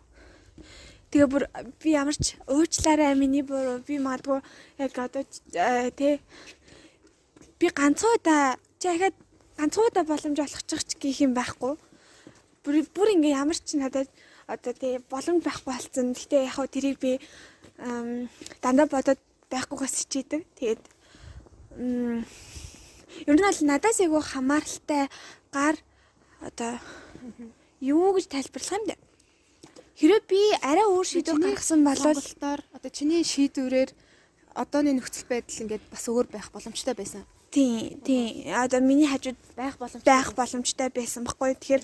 Тэгээ 1.11 1.27
бүр 1.27 1.43
би 1.83 1.89
ямар 1.91 2.15
ч 2.15 2.39
уучлаарай 2.47 3.15
миний 3.19 3.43
буруу 3.43 3.83
би 3.83 3.99
магадгүй 3.99 4.39
яг 4.79 4.95
одоо 4.95 5.23
э, 5.55 5.91
тэ 5.91 6.19
би 7.59 7.67
ганцхан 7.71 8.15
удаа 8.15 8.59
чи 9.57 9.63
ахаад 9.63 9.73
ганцхан 9.73 9.87
удаа 9.89 10.03
боломж 10.05 10.39
олгочих 10.39 10.83
ч 10.85 10.91
гэх 11.01 11.21
юм 11.25 11.33
байхгүй. 11.33 11.77
Бүр 12.63 12.75
бүр 12.93 13.09
ингээ 13.17 13.37
ямар 13.41 13.57
ч 13.57 13.73
надад 13.73 14.09
одоо 14.47 14.73
тэ 14.73 15.01
боломж 15.09 15.41
байхгүй 15.43 15.73
болсон. 15.73 16.13
Гэтэ 16.13 16.45
яг 16.45 16.53
хөө 16.53 16.67
тэрийг 16.69 16.97
би 17.01 17.19
дандаа 18.61 18.87
бодоод 18.87 19.19
байхгүйгээс 19.49 19.95
хичээдэг. 20.05 20.41
Тэгээд 20.61 20.83
ер 23.25 23.35
нь 23.35 23.41
бол 23.41 23.61
надаас 23.65 23.99
айгүй 23.99 24.21
хамааралтай 24.21 25.09
гар 25.51 25.75
одоо 26.41 26.77
юу 27.81 28.13
гэж 28.13 28.25
тайлбарлах 28.29 28.77
юм 28.77 28.85
бэ? 28.87 28.95
Хэрэв 29.97 30.23
би 30.29 30.41
арай 30.61 30.85
өөр 30.85 31.07
шийдвэр 31.09 31.41
гаргасан 31.41 31.81
бол 31.81 31.97
одоо 31.97 32.91
чиний 32.93 33.25
шийдвэрээр 33.25 33.89
одооны 34.53 34.93
нөхцөл 34.93 35.25
байдал 35.25 35.61
ингээд 35.65 35.83
бас 35.89 36.05
өөр 36.05 36.29
байх 36.29 36.53
боломжтой 36.53 36.93
байсан. 36.93 37.25
Тий, 37.57 37.97
тий. 38.05 38.53
Одоо 38.53 38.79
миний 38.81 39.07
хажууд 39.07 39.37
Байх 39.55 39.77
боломжтой. 39.77 40.05
байх 40.05 40.33
боломжтой 40.37 40.89
байсан 40.93 41.25
баггүй. 41.25 41.57
Тэгэхээр 41.57 41.83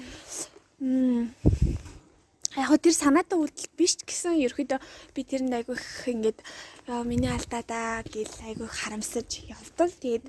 яг 2.53 2.67
хөө 2.69 2.77
тэр 2.77 2.93
санаатай 2.93 3.37
үйлдэл 3.41 3.73
биш 3.73 3.97
ч 3.97 4.05
гэсэн 4.05 4.37
ерөөдөө 4.45 4.77
би 5.17 5.21
тэрэнд 5.25 5.57
айгүй 5.57 5.73
их 5.73 6.05
ингээд 6.05 6.39
«Яа, 6.85 7.01
миний 7.01 7.31
алдаа 7.33 7.65
даа 7.65 8.05
гэл 8.05 8.29
айгүй 8.45 8.69
харамсаж 8.69 9.49
явдаг. 9.49 9.89
Тэгээд 9.97 10.25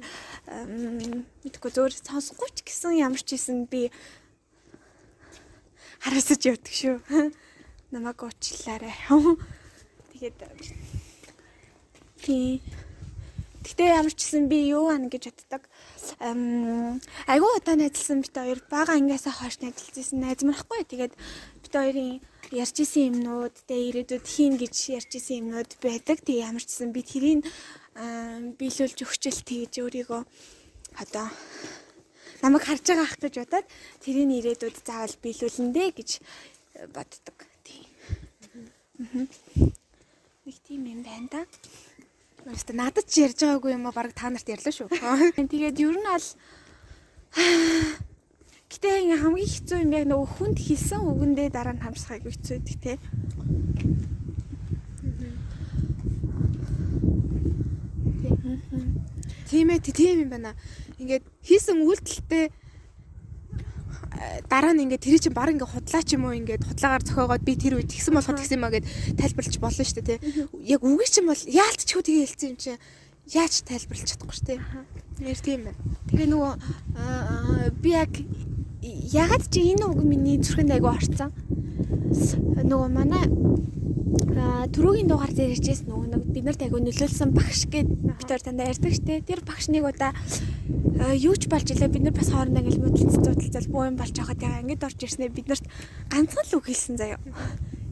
м, 0.49 1.29
мэдгүй 1.45 1.71
зөөр 1.77 1.93
сонсохгүй 1.93 2.49
ч 2.57 2.65
гэсэн 2.65 3.05
ямар 3.05 3.21
ч 3.21 3.37
хийсэн 3.37 3.69
би 3.69 3.93
харамсаж 6.01 6.41
явдаг 6.41 6.73
шүү. 6.73 6.97
Намайг 7.93 8.17
уучлаарай. 8.25 8.97
Тэгээд 10.17 10.41
тий 12.25 12.65
Гэтэ 13.65 13.97
ямар 13.97 14.13
ч 14.13 14.29
гэсэн 14.29 14.45
би 14.53 14.69
юу 14.69 14.93
ана 14.93 15.09
гэж 15.09 15.33
боддог. 15.33 15.65
Ам 16.21 17.01
айгуу 17.25 17.57
удаа 17.57 17.81
найзлсан 17.81 18.21
бит 18.21 18.37
хоёр 18.37 18.61
бага 18.69 18.93
ангиасаа 18.93 19.33
хойш 19.33 19.57
найзлжсэн 19.65 20.21
найз 20.21 20.45
марахгүй. 20.45 20.85
Тэгээд 20.85 21.17
бит 21.65 21.73
хоёрын 21.73 22.21
ярьж 22.53 22.77
исэн 22.85 23.25
юмнууд 23.25 23.57
тэ 23.65 23.89
ирээдүйд 23.89 24.27
хийн 24.29 24.61
гэж 24.61 24.75
ярьж 25.01 25.17
исэн 25.17 25.49
юмнууд 25.49 25.81
байдаг. 25.81 26.21
Тэг 26.21 26.45
ямар 26.45 26.61
ч 26.61 26.77
гэсэн 26.77 26.93
би 26.93 27.01
тэрийг 27.01 27.41
биелүүлж 28.61 28.99
өгчл 29.01 29.41
тэгж 29.49 29.81
өөрийгөө 29.81 30.23
одоо 31.01 31.27
намайг 32.45 32.69
харж 32.69 32.85
байгаа 32.85 33.07
ах 33.09 33.17
гэж 33.17 33.35
бодоод 33.41 33.67
тэрийг 34.05 34.31
ирээдүйд 34.45 34.77
заавал 34.85 35.17
биелүүлнэ 35.25 35.73
дээ 35.73 35.91
гэж 35.97 36.11
боддог. 36.93 37.37
Тий. 37.65 37.81
Мгм. 39.01 39.25
Нэг 40.45 40.57
тийм 40.69 40.85
юм 40.85 41.01
байна 41.01 41.29
да. 41.33 41.41
Өөртөө 42.45 42.77
надад 42.77 43.09
ч 43.09 43.25
ярьж 43.25 43.41
байгаагүй 43.41 43.73
юм 43.73 43.89
а 43.89 43.97
баг 43.97 44.13
та 44.13 44.29
нарт 44.29 44.45
ярьлаа 44.45 44.69
шүү. 44.69 44.93
Тэгээд 45.53 45.81
ер 45.81 45.97
нь 45.97 46.05
бол 46.05 46.29
гэтээ 48.71 49.01
ингээ 49.01 49.23
хамгийн 49.25 49.49
хэцүү 49.49 49.79
юм 49.81 49.93
яг 49.97 50.05
нөгөө 50.05 50.29
хүнд 50.29 50.59
хэлсэн 50.61 51.01
үгэндээ 51.09 51.49
дараа 51.49 51.73
нь 51.73 51.81
хамсах 51.81 52.21
айгүй 52.21 52.37
хэцүү 52.37 52.61
байдаг 52.61 52.79
те. 52.85 52.93
Тийм 59.49 59.69
ээ 59.73 59.81
тийм 59.81 60.29
юм 60.29 60.31
байна. 60.35 60.53
Ингээд 61.01 61.25
хийсэн 61.49 61.81
үйлдэлтэй 61.81 62.53
дараа 64.49 64.73
нь 64.75 64.87
ингээд 64.87 65.05
тэр 65.05 65.19
чинь 65.19 65.35
баг 65.35 65.51
ингээд 65.51 65.73
худлаа 65.75 66.03
ч 66.03 66.15
юм 66.15 66.25
уу 66.29 66.35
ингээд 66.39 66.63
худлаагаар 66.65 67.03
зохиогоод 67.03 67.43
би 67.43 67.55
тэр 67.59 67.79
үед 67.79 67.91
тэгсэн 67.91 68.15
болоход 68.15 68.39
тэгсэн 68.39 68.61
маа 68.61 68.73
гэд 68.73 68.87
тайлбарлаж 69.19 69.57
болно 69.59 69.85
шүү 69.85 69.97
дээ 70.01 70.19
тий. 70.19 70.19
Яг 70.63 70.81
үгүй 70.83 71.07
чинь 71.11 71.29
бол 71.29 71.43
яалтчгүй 71.43 72.03
тэгээ 72.05 72.27
хэлсэн 72.29 72.51
юм 72.55 72.59
чинь 72.59 72.81
яаж 73.35 73.55
тайлбарлаж 73.67 74.09
чадахгүй 74.15 74.37
шүү 74.37 74.49
дээ. 74.55 74.61
Нэр 75.25 75.39
тийм 75.43 75.61
байна. 75.67 75.81
Тэгээ 76.11 76.29
нөгөө 76.31 76.53
би 77.83 77.91
яг 77.95 78.13
ягаад 78.85 79.45
чи 79.49 79.61
энэ 79.73 79.85
үг 79.89 80.01
миний 80.05 80.39
зүрхэнд 80.39 80.75
айгүй 80.77 80.91
орцсон. 80.93 81.31
Нөгөө 82.63 82.89
манай 82.93 83.25
түрүүгийн 84.75 85.09
дугаар 85.09 85.33
дээр 85.33 85.57
ярьжсэн 85.57 85.89
нөгөө 85.89 86.09
нэг 86.13 86.23
бид 86.35 86.45
нарт 86.45 86.63
айгүй 86.63 86.81
нөлөөлсөн 86.85 87.31
багш 87.33 87.65
гэд 87.73 87.89
бид 87.89 88.29
хоёр 88.29 88.43
дандаа 88.45 88.71
ярьдаг 88.71 88.93
штэ. 88.93 89.25
Тэр 89.25 89.41
багш 89.47 89.71
нэг 89.73 89.89
удаа 89.89 90.13
аа, 90.13 90.19
юу 91.15 91.35
ч 91.37 91.49
болж 91.49 91.69
илээ 91.69 91.93
бид 91.93 92.05
нар 92.09 92.17
бас 92.17 92.33
хоорондоо 92.33 92.65
ингээл 92.65 92.85
мөдөлцөд 92.85 93.25
зуудалцал 93.25 93.69
буу 93.69 93.85
юм 93.85 93.97
болж 94.01 94.15
байгаа 94.17 94.37
тэгээ 94.41 94.61
ангид 94.65 94.85
орж 94.85 94.99
ирснээр 95.05 95.33
бид 95.37 95.49
нарт 95.49 95.65
ганцхан 96.09 96.45
л 96.49 96.57
үг 96.57 96.65
хэлсэн 96.69 96.97
заяа. 96.97 97.21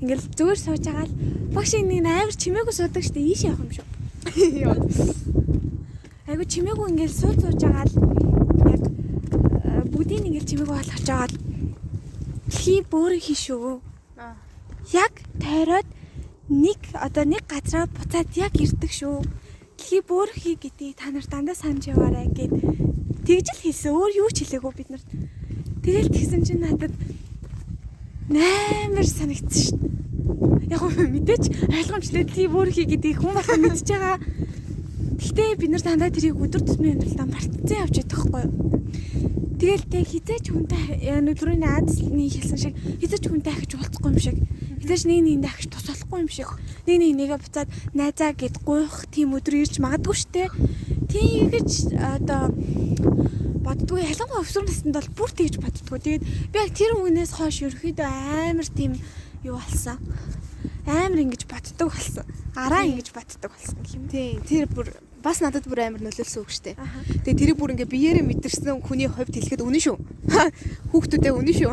Ингээл 0.00 0.24
зүгээр 0.32 0.60
сууж 0.60 0.82
байгаа 0.88 1.06
л 1.06 1.16
багш 1.52 1.72
нэг 1.76 2.00
амар 2.08 2.32
чимээгүй 2.32 2.74
суудаг 2.74 3.04
штэ 3.04 3.20
ийш 3.20 3.44
явах 3.44 3.60
юм 3.60 3.72
шүү. 3.76 3.86
Айгу 6.26 6.44
чимээгүй 6.48 6.88
ингээл 6.96 7.20
сууд 7.20 7.38
сууж 7.44 7.60
байгаа 7.60 7.84
л 7.84 7.94
яг 8.72 8.82
э, 8.88 9.84
бүгдийг 9.92 10.24
ингээл 10.24 10.48
чимээгүй 10.48 10.72
болгож 10.72 11.04
байгаа 11.04 11.28
л 11.28 11.36
хий 12.48 12.80
бөөрө 12.88 13.18
хийшүү. 13.20 13.68
Аа. 14.16 14.34
Яг 14.96 15.12
тойроод 15.36 15.88
нэг 16.48 16.80
одоо 16.96 17.24
нэг 17.28 17.44
газараа 17.44 17.88
буцаад 17.92 18.32
яг 18.36 18.56
ирдэг 18.56 18.92
шүү. 18.92 19.20
Хий 19.82 20.00
бөөрө 20.06 20.34
хий 20.38 20.56
гэдгийг 20.56 20.96
та 20.96 21.10
нар 21.10 21.26
дандаа 21.26 21.58
санаж 21.58 21.90
яваарай 21.90 22.30
гэд 22.30 22.52
тэгж 23.26 23.46
л 23.50 23.62
хэлсэн. 23.66 23.90
Өөр 23.90 24.12
юу 24.22 24.30
ч 24.30 24.46
хэлээгүй 24.46 24.72
бид 24.78 24.88
нарт. 24.94 25.08
Тэгэл 25.82 26.14
тэгсэн 26.14 26.42
чинь 26.46 26.62
надад 26.62 26.94
наймар 28.30 29.06
санагдсан 29.06 29.82
шүү. 29.82 29.92
яг 30.72 30.80
хөө 30.80 31.04
мэдээч 31.12 31.44
ойлгомжтой 31.68 32.24
тийм 32.24 32.56
өөр 32.56 32.70
хий 32.72 32.86
гэдэг 32.88 33.20
хүн 33.20 33.34
болох 33.36 33.58
мэдж 33.60 33.84
байгаа. 33.92 34.16
Гэхдээ 35.22 35.54
бид 35.54 35.70
нар 35.70 35.82
дандаа 35.86 36.10
тэрийг 36.10 36.34
өдөр 36.34 36.66
тутмын 36.66 36.98
амьдралдаа 36.98 37.26
мартцсан 37.30 37.78
явж 37.78 37.94
байдаг 38.02 38.18
хгүй 38.18 38.42
юу? 38.42 38.82
Тэгэл 39.62 39.86
тэг 39.86 40.04
хизээч 40.10 40.46
хүнтэй 40.50 40.82
түрүүний 41.38 41.70
аадсны 41.70 42.26
хэлсэн 42.26 42.58
шиг 42.58 42.74
хизээч 42.98 43.30
хүнтэй 43.30 43.54
ахиж 43.54 43.78
уулзахгүй 43.78 44.10
юм 44.10 44.18
шиг. 44.18 44.36
Хизээч 44.82 45.06
нэг 45.06 45.22
нэгэнд 45.22 45.46
ахиж 45.46 45.70
тусалахгүй 45.70 46.18
юм 46.26 46.30
шиг. 46.34 46.50
Нэг 46.90 46.98
нэг 46.98 47.12
нэгэ 47.14 47.36
буцаад 47.38 47.70
найзаа 47.94 48.34
гэд 48.34 48.58
гуйх 48.66 49.06
тийм 49.14 49.38
өдөр 49.38 49.62
ирж 49.62 49.78
магадгүй 49.78 50.16
штэ. 50.18 50.50
Тийм 51.06 51.54
гэж 51.54 51.94
одоо 51.94 52.50
боддгүй 53.62 54.02
ялангуяа 54.02 54.42
өвсөр 54.42 54.66
наснд 54.66 54.98
бол 54.98 55.10
бүр 55.14 55.30
тэгж 55.30 55.62
боддгүй. 55.62 55.98
Тэгээд 56.02 56.24
би 56.50 56.56
яг 56.58 56.70
тэр 56.74 56.98
үгнээс 56.98 57.38
хойш 57.38 57.62
ерөөхдөө 57.62 58.10
амар 58.50 58.66
тийм 58.66 58.98
юу 59.46 59.62
болсон. 59.62 60.02
Амар 60.90 61.22
ингэж 61.22 61.46
боддог 61.46 61.94
болсон. 61.94 62.26
Араа 62.58 62.82
ингэж 62.82 63.14
боддог 63.14 63.54
болсон 63.54 63.78
гэх 63.86 63.94
юм. 63.94 64.10
Тийм. 64.10 64.42
Тэр 64.42 64.66
бүр 64.66 64.90
бас 65.22 65.40
надад 65.40 65.64
бүр 65.70 65.86
амар 65.86 66.02
нөлөөлсөн 66.02 66.42
үг 66.42 66.50
штэ. 66.50 66.76
Тэгээ 67.22 67.38
тэрийг 67.38 67.58
бүр 67.58 67.72
ингээ 67.78 67.88
биеэрээ 67.88 68.24
мэдэрсэн 68.26 68.82
хүний 68.82 69.06
хувьд 69.06 69.32
хэлэхэд 69.32 69.62
үнэн 69.62 69.82
шүү. 69.82 69.96
Хүүхдүүдээ 70.90 71.32
үнэн 71.32 71.56
шүү. 71.56 71.72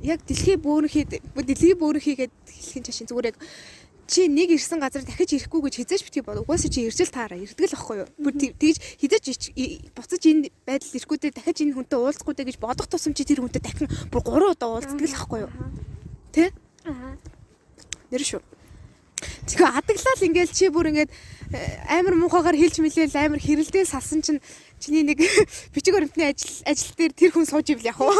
Яг 0.00 0.24
дэлхий 0.24 0.56
бөөрнхийд 0.56 1.20
дэлхий 1.36 1.76
бөөрнхийгээд 1.76 2.32
хэлхийн 2.32 2.84
чашин 2.88 3.06
зүгээр 3.06 3.30
яг 3.30 3.36
чи 4.10 4.26
нэг 4.26 4.50
ирсэн 4.50 4.82
газар 4.82 5.06
дахиж 5.06 5.38
ирэхгүй 5.38 5.70
гэж 5.70 5.74
хизээж 5.86 6.02
битгий 6.02 6.24
бод. 6.26 6.42
Угаасаа 6.42 6.66
чи 6.66 6.82
иржэл 6.82 7.14
таараа 7.14 7.38
ирдэг 7.38 7.70
л 7.70 7.74
байхгүй 7.78 7.96
юу? 8.02 8.08
Бүр 8.18 8.34
тэгж 8.34 8.98
хизээж 8.98 9.54
буцаж 9.94 10.22
энэ 10.26 10.50
байдал 10.66 10.96
ирэхгүйдээ 10.98 11.30
дахиж 11.30 11.58
энэ 11.62 11.74
хүнтэй 11.78 11.94
уулзахгүй 11.94 12.34
гэж 12.34 12.58
бодох 12.58 12.90
тусам 12.90 13.14
чи 13.14 13.22
тэр 13.22 13.46
хүнтэй 13.46 13.62
дахин 13.62 13.86
бүр 14.10 14.20
3 14.26 14.58
удаа 14.58 14.82
уулздаг 14.82 14.98
л 14.98 15.14
байхгүй 15.14 15.40
юу? 15.46 15.52
Тэ? 16.34 16.50
Аа. 16.90 17.14
Нэр 18.10 18.24
шүү. 18.26 18.42
Тэгэхээр 19.46 19.76
адаглал 19.76 20.26
ингээл 20.26 20.52
чи 20.56 20.68
бүр 20.72 20.90
ингээд 20.90 21.10
э, 21.10 21.58
амар 21.88 22.14
муухагаар 22.16 22.56
хэлж 22.56 22.80
мэлээл 22.80 23.16
амар 23.16 23.40
хэрэлдээ 23.40 23.84
салсан 23.84 24.20
чинь 24.24 24.40
чиний 24.80 25.04
нэг 25.04 25.20
бичиг 25.74 25.94
баримтны 25.94 26.32
ажил 26.32 26.54
ажил 26.64 26.94
дээр 26.96 27.12
тэр 27.12 27.30
хүн 27.36 27.46
сууж 27.46 27.68
ивэл 27.68 27.90
яг 27.90 28.00
уу 28.00 28.14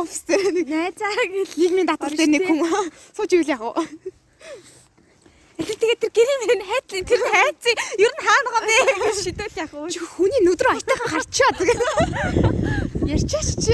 офис 0.00 0.24
дээр 0.24 0.52
нэг 0.56 0.66
найзаа 0.68 1.12
гэж 1.28 1.50
нийгмийн 1.60 1.90
татвар 1.90 2.14
дээр 2.16 2.30
нэг 2.32 2.44
хүн 2.48 2.60
сууж 3.16 3.30
ивэл 3.36 3.52
яг 3.52 3.62
уу 3.62 3.76
Тэгээд 5.56 6.00
тэр 6.04 6.12
гэрийн 6.12 6.62
хайдлын 6.68 7.04
тэр 7.08 7.22
хайцыг 7.32 7.78
ер 7.96 8.12
нь 8.12 8.24
хаана 8.28 8.50
байгаа 8.52 8.68
бэ? 8.68 9.08
Гэж 9.08 9.18
шийдвэл 9.24 9.56
яг 9.56 9.72
уу. 9.72 9.88
Хүний 9.88 10.40
нүд 10.44 10.60
рүү 10.60 10.72
аятайхан 10.76 11.08
харчаа 11.16 11.50
тэгээд. 11.56 11.80
Ярьчаач 13.16 13.48
чи. 13.64 13.72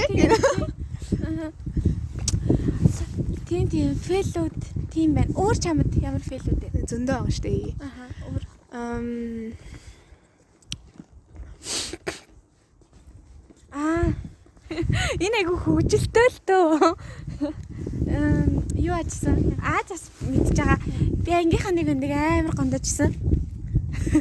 Тийм 3.51 3.66
тийм 3.66 3.99
фэлүүд 3.99 4.55
тийм 4.92 5.16
байна. 5.16 5.33
Өөр 5.33 5.57
чамд 5.57 5.96
ямар 5.96 6.20
фэлүүд 6.20 6.61
вэ? 6.61 6.85
Зөндөө 6.85 7.16
байгаа 7.16 7.33
шүү 7.33 7.44
дээ. 7.48 7.72
Аха. 7.81 8.05
Өөр. 8.28 8.42
Ам 8.72 9.09
Аа. 13.72 14.12
Энэ 15.20 15.37
айгу 15.40 15.57
хөвгөлтэй 15.64 16.28
л 16.33 16.38
дөө. 16.48 16.92
Эм 18.09 18.64
юу 18.76 18.96
ачсан? 18.96 19.57
Аа 19.61 19.81
зас 19.88 20.09
мэдж 20.20 20.57
байгаа. 20.57 20.78
Би 21.24 21.33
ангийнхаа 21.33 21.72
нэг 21.72 21.88
нэг 21.96 22.12
амар 22.12 22.57
гондожсэн. 22.57 23.16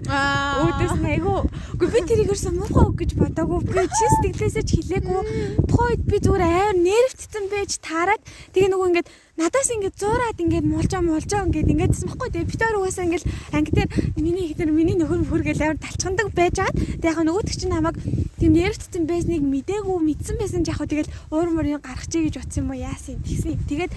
Аа. 0.07 0.71
Өөдөөс 0.71 1.03
айгу. 1.03 1.36
Гэхдээ 1.79 2.03
би 2.03 2.07
тэрийг 2.07 2.31
өрсөн 2.31 2.55
муухай 2.55 2.84
үг 2.88 2.95
гэж 2.99 3.12
бодоагүй. 3.19 3.60
Би 3.67 3.84
чи 3.91 4.05
сэтгэлээсээ 4.12 4.63
ч 4.63 4.71
хэлээгүй. 4.79 5.21
Тухайд 5.67 6.01
би 6.07 6.17
зүгээр 6.19 6.43
амар 6.47 6.77
нервтцэн 6.79 7.45
байж 7.51 7.71
таарад 7.84 8.21
тэгээ 8.55 8.71
нөгөө 8.71 8.88
ингээд 8.91 9.10
надаас 9.41 9.69
ингээд 9.73 9.97
зуураад 9.97 10.38
ингээд 10.38 10.65
муулжаа 10.69 11.01
муулжаа 11.01 11.49
ингээд 11.49 11.71
ингээд 11.73 11.91
гэсэн 11.97 12.10
баггүй 12.13 12.30
тэгээ 12.30 12.51
битээр 12.54 12.77
угаасаа 12.77 13.06
ингээд 13.10 13.25
анги 13.58 13.71
дээр 13.73 13.89
миний 14.21 14.45
их 14.45 14.56
дээр 14.58 14.69
миний 14.69 14.97
нөхөр 15.01 15.25
мөхөргээл 15.25 15.65
амар 15.65 15.80
талчгандаг 15.82 16.30
байж 16.38 16.56
хаад 16.62 16.77
тэгээ 16.77 17.10
яг 17.10 17.19
нөгөөдөг 17.25 17.56
чинь 17.58 17.73
намайг 17.73 17.97
тийм 18.38 18.54
нэрвцсэн 18.54 19.04
байсныг 19.10 19.41
мдээгүй 19.41 19.97
мэдсэн 19.97 20.36
байсан 20.38 20.62
яг 20.65 20.82
тэгэл 20.86 21.13
уур 21.34 21.49
мөрийн 21.58 21.82
гаргачих 21.82 22.21
гэж 22.30 22.36
утсан 22.41 22.65
юм 22.65 22.73
уу? 22.73 22.82
Яасан 22.82 23.17
тэгсэн. 23.25 23.58
Тэгээд 23.65 23.91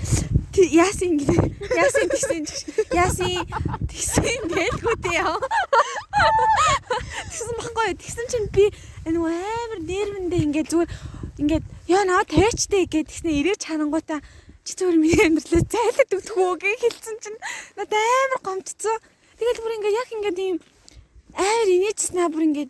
яасан 0.73 1.09
ингээд 1.13 1.45
яасан 1.77 2.07
тэгсэн 2.13 2.45
яасан 2.93 3.33
тэгсэн 3.89 4.43
байлгүй 4.49 4.97
дээ 5.01 5.17
яа. 5.21 5.37
Тэгсэн 7.29 7.57
баггүй 7.61 7.89
тэгсэн 8.01 8.27
чинь 8.33 8.49
би 8.49 8.65
нөгөө 9.09 9.33
амар 9.33 9.81
нервэндээ 9.81 10.45
ингээд 10.45 10.69
зүгээр 10.73 10.91
ингээд 11.41 11.65
яа 11.89 12.05
наа 12.05 12.23
тээчтэй 12.29 12.85
гэд 12.87 13.11
тэгснэ 13.11 13.33
ирээ 13.35 13.57
чарангуудаа 13.59 14.21
чи 14.65 14.73
зүгээр 14.73 14.97
миний 14.97 15.21
амьдралаа 15.29 15.65
зайлаад 15.69 16.11
өгөх 16.17 16.37
үү 16.41 16.55
гэж 16.65 16.81
хэлсэн 16.89 17.17
чинь 17.21 17.39
надад 17.77 18.01
амар 18.01 18.41
гомдсон. 18.41 18.99
Тэгэл 19.37 19.61
бүр 19.61 19.77
ингээ 19.77 19.99
яг 20.01 20.09
ингээ 20.09 20.35
тийм 20.41 20.57
амар 21.37 21.69
инээчснаа 21.69 22.29
бүр 22.33 22.45
ингээ 22.49 22.67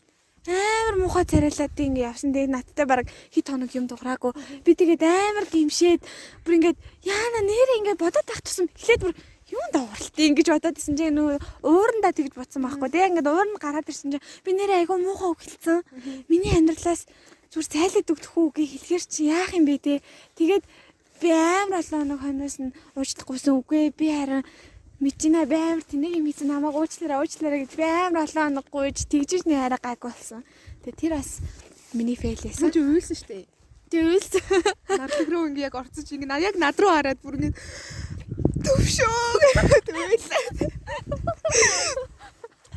амар 0.50 0.96
муухай 0.98 1.24
царайлаад 1.24 1.72
тийм 1.78 1.94
ингээ 1.94 2.10
явсан. 2.10 2.34
Тэгээ 2.34 2.50
надтай 2.50 2.86
баг 2.90 3.06
хит 3.30 3.46
хоног 3.46 3.70
юм 3.78 3.86
дуграагүй. 3.86 4.34
Би 4.66 4.74
тэгээд 4.74 5.02
амар 5.06 5.46
гимшээд 5.46 6.02
бүр 6.42 6.54
ингээ 6.58 6.74
яана 7.06 7.40
нэрээ 7.46 7.78
ингээ 7.80 7.96
бодоод 8.02 8.26
тах 8.26 8.42
тусам 8.42 8.66
эхлээд 8.74 9.00
бүр 9.00 9.14
юун 9.54 9.70
даварлтыг 9.70 10.24
ингэж 10.24 10.48
бодоод 10.50 10.80
исэн 10.82 10.98
чинь 10.98 11.14
нөө 11.14 11.38
уурандаа 11.62 12.10
тэгж 12.10 12.34
бодсон 12.34 12.66
байхгүй 12.66 12.90
тэгээ 12.90 13.10
ингээд 13.12 13.30
ууранд 13.30 13.62
гараад 13.62 13.86
ирсэн 13.86 14.18
чинь 14.18 14.26
би 14.42 14.50
нэрээ 14.52 14.82
айгу 14.82 14.98
муухай 14.98 15.30
үг 15.30 15.40
хэлсэн. 15.40 15.78
Миний 16.26 16.52
амьдралаас 16.58 17.06
зүгээр 17.54 17.70
цайлаад 17.70 18.08
өгөх 18.10 18.34
үү 18.34 18.48
гэж 18.56 18.68
хэлэхэр 18.72 19.04
чи 19.06 19.20
яах 19.30 19.52
юм 19.54 19.64
бэ 19.68 19.76
те. 19.78 19.94
Тэгээд 20.34 20.64
би 21.24 21.32
амар 21.32 21.80
олон 21.80 22.00
хоног 22.04 22.20
хойноос 22.20 22.56
нь 22.60 22.76
уучлахгүйсэн 23.00 23.56
үгүй 23.56 23.96
би 23.96 24.12
харин 24.12 24.44
мэдчихнэ 25.00 25.48
би 25.48 25.56
амар 25.56 25.84
тэнийг 25.88 26.20
юм 26.20 26.28
хийсэн 26.28 26.52
намайг 26.52 26.76
уучлаарай 26.76 27.18
уучлаарай 27.24 27.60
гэж 27.64 27.72
би 27.80 27.84
амар 27.88 28.28
олон 28.28 28.44
хоног 28.44 28.66
гуйж 28.68 29.08
тэгжиж 29.08 29.48
нэ 29.48 29.56
хараа 29.56 29.80
гайг 29.80 30.04
болсон. 30.04 30.44
Тэгээ 30.84 31.00
тэр 31.00 31.12
бас 31.16 31.40
миний 31.96 32.20
фейлээс. 32.20 32.60
Чи 32.60 32.80
уйлсан 32.84 33.16
шүү 33.16 33.28
дээ. 33.32 33.44
Тэг 33.88 34.04
уйлсан. 34.04 34.44
Нардаг 35.00 35.28
руу 35.32 35.48
ингээ 35.48 35.66
яг 35.72 35.74
орцож 35.80 36.08
ингээ 36.12 36.44
яг 36.44 36.60
над 36.60 36.76
руу 36.76 36.92
хараад 36.92 37.20
бүр 37.24 37.40
ингээ 37.40 37.56
төвшөө 38.60 39.80
төвлээ. 39.88 40.68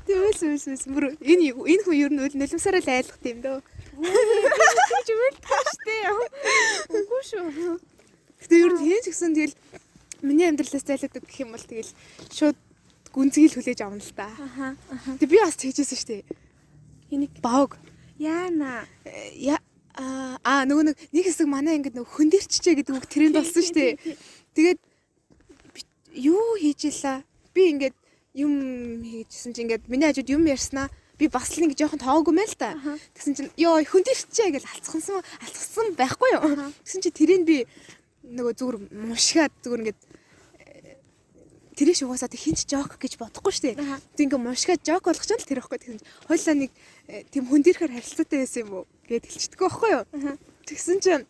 Тэвээс 0.07 0.41
үс 0.47 0.65
үс 0.71 0.83
бүр 0.88 1.19
энэ 1.19 1.51
энэ 1.51 1.83
хүн 1.83 1.99
ер 1.99 2.12
нь 2.15 2.19
нөлөөсөөр 2.39 2.79
л 2.79 2.91
айлах 2.95 3.19
юм 3.27 3.39
дөө. 3.43 3.60
Чи 5.03 5.13
үйлдэх 5.19 5.67
штэ. 5.75 5.95
Үгүй 6.95 7.21
шүү. 7.27 7.96
Гэтэ 8.47 8.63
ер 8.63 8.71
нь 8.71 8.83
хийн 8.88 9.03
ч 9.03 9.12
гэсэн 9.12 9.36
тэгэл 9.36 9.55
миний 10.23 10.47
амьдралаас 10.47 10.88
зайлаадаг 10.88 11.23
гэх 11.27 11.43
юм 11.43 11.51
бол 11.51 11.67
тэгэл 11.67 11.91
шууд 12.31 12.55
гүнзгийл 13.12 13.60
хүлээж 13.60 13.79
авна 13.83 13.99
л 13.99 14.15
та. 14.15 14.31
Аха. 14.31 14.79
Тэг 15.19 15.27
би 15.27 15.38
бас 15.43 15.60
тэгжсэн 15.60 15.99
шүү 15.99 16.07
дээ. 16.07 16.23
Энийг 17.12 17.36
баг. 17.43 17.75
Яана. 18.15 18.88
Я 19.36 19.60
аа 19.99 20.63
нөгөө 20.63 20.93
нэг 20.93 20.97
нэг 21.12 21.23
хэсэг 21.27 21.47
манай 21.51 21.75
ингэдэг 21.75 21.99
нөгөө 21.99 22.15
хөндөрччээ 22.15 22.73
гэдэг 22.79 22.95
үг 22.95 23.07
тренд 23.12 23.36
болсон 23.36 23.63
шүү 23.67 23.75
дээ. 23.75 23.93
Тэгээд 24.55 24.79
юу 26.15 26.55
хийж 26.55 26.88
илаа? 26.88 27.27
Би 27.51 27.75
ингээд 27.75 27.95
юм 28.38 28.53
хийжсэн 29.03 29.51
чи 29.51 29.65
ингээд 29.65 29.91
миний 29.91 30.07
хажууд 30.07 30.29
юм 30.29 30.45
ярьснаа 30.45 30.88
би 31.17 31.25
бас 31.27 31.49
л 31.57 31.65
ингэ 31.65 31.73
жоохон 31.73 31.97
тоогүй 31.97 32.33
мэн 32.33 32.45
л 32.45 32.57
та. 32.62 32.77
Тэгсэн 33.17 33.33
чинь 33.33 33.51
ёо 33.57 33.81
хөндөрччээ 33.81 34.53
гэж 34.53 34.63
алцсан 34.69 35.01
алцсан 35.41 35.88
байхгүй 35.97 36.29
юу? 36.38 36.69
Тэгсэн 36.86 37.01
чи 37.01 37.10
тэрийг 37.10 37.43
би 37.49 37.57
нөгөө 38.27 38.53
зүгээр 38.59 38.77
мушгаад 38.91 39.53
зүгээр 39.63 39.81
ингээд 39.87 40.01
тэрийг 41.77 42.01
угаасаа 42.01 42.27
тэг 42.33 42.41
хинч 42.41 42.65
жок 42.65 42.97
гэж 42.97 43.21
бодохгүй 43.21 43.53
шүү 43.53 43.65
дээ. 43.77 44.01
Тэг 44.17 44.25
ингээ 44.25 44.41
мушгаад 44.41 44.81
жок 44.81 45.05
болгох 45.05 45.25
ч 45.29 45.31
л 45.37 45.45
тэр 45.45 45.61
ихгүй 45.61 45.77
тэгсэн 45.77 46.01
чинь 46.01 46.09
хойлоо 46.25 46.55
нэг 46.57 46.71
э, 47.05 47.23
тийм 47.29 47.45
хөндөрөхөр 47.45 47.93
харилцаатай 47.93 48.37
байсан 48.41 48.61
юм 48.65 48.71
уу 48.81 48.85
гэд 49.05 49.29
хэлчихдэг 49.29 49.61
байхгүй 49.61 49.89
юу. 49.93 50.03
Тэгсэн 50.65 50.97
чинь 51.05 51.25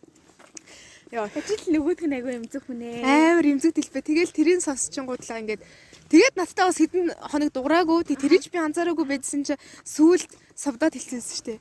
Яа, 1.08 1.24
ажил 1.24 1.72
нөгөөдг 1.72 2.04
нь 2.04 2.16
айгүй 2.20 2.36
эмзэг 2.36 2.68
хүн 2.68 2.84
ээ. 2.84 3.00
Амар 3.00 3.46
эмзэг 3.48 3.72
дэлбэ. 3.72 4.04
Тэгэл 4.04 4.28
тэрийн 4.28 4.60
сонсчингуудлаа 4.60 5.40
ингээд 5.40 5.64
тэгээд 6.12 6.36
надтай 6.36 6.68
бас 6.68 6.76
хэдэн 6.76 7.16
хоног 7.32 7.48
дуграагүй. 7.48 8.04
Тэг 8.04 8.20
тэрийч 8.20 8.52
би 8.52 8.60
анзаараагүй 8.60 9.08
байдсан 9.08 9.40
чи 9.40 9.56
сүулт 9.88 10.28
савдаад 10.52 10.92
хэлсэнсэн 10.92 11.32
шүү 11.32 11.46
дээ. 11.48 11.58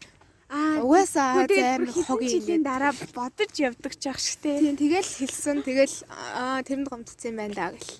Аа 0.48 0.80
угаасаа 0.80 1.44
зарим 1.44 1.92
хогийн 1.92 2.32
жилийн 2.40 2.64
дараа 2.64 2.96
бодож 3.12 3.52
явдаг 3.60 4.00
ч 4.00 4.08
ах 4.08 4.20
штэ. 4.20 4.64
Тийм 4.64 4.80
тэгэл 4.80 5.12
хэлсэн. 5.20 5.60
Тэгэл 5.68 5.96
аа 6.08 6.64
тэрэнд 6.64 6.88
гомдсон 6.88 7.36
юм 7.36 7.36
байна 7.36 7.56
даа 7.56 7.72
гэл. 7.76 8.00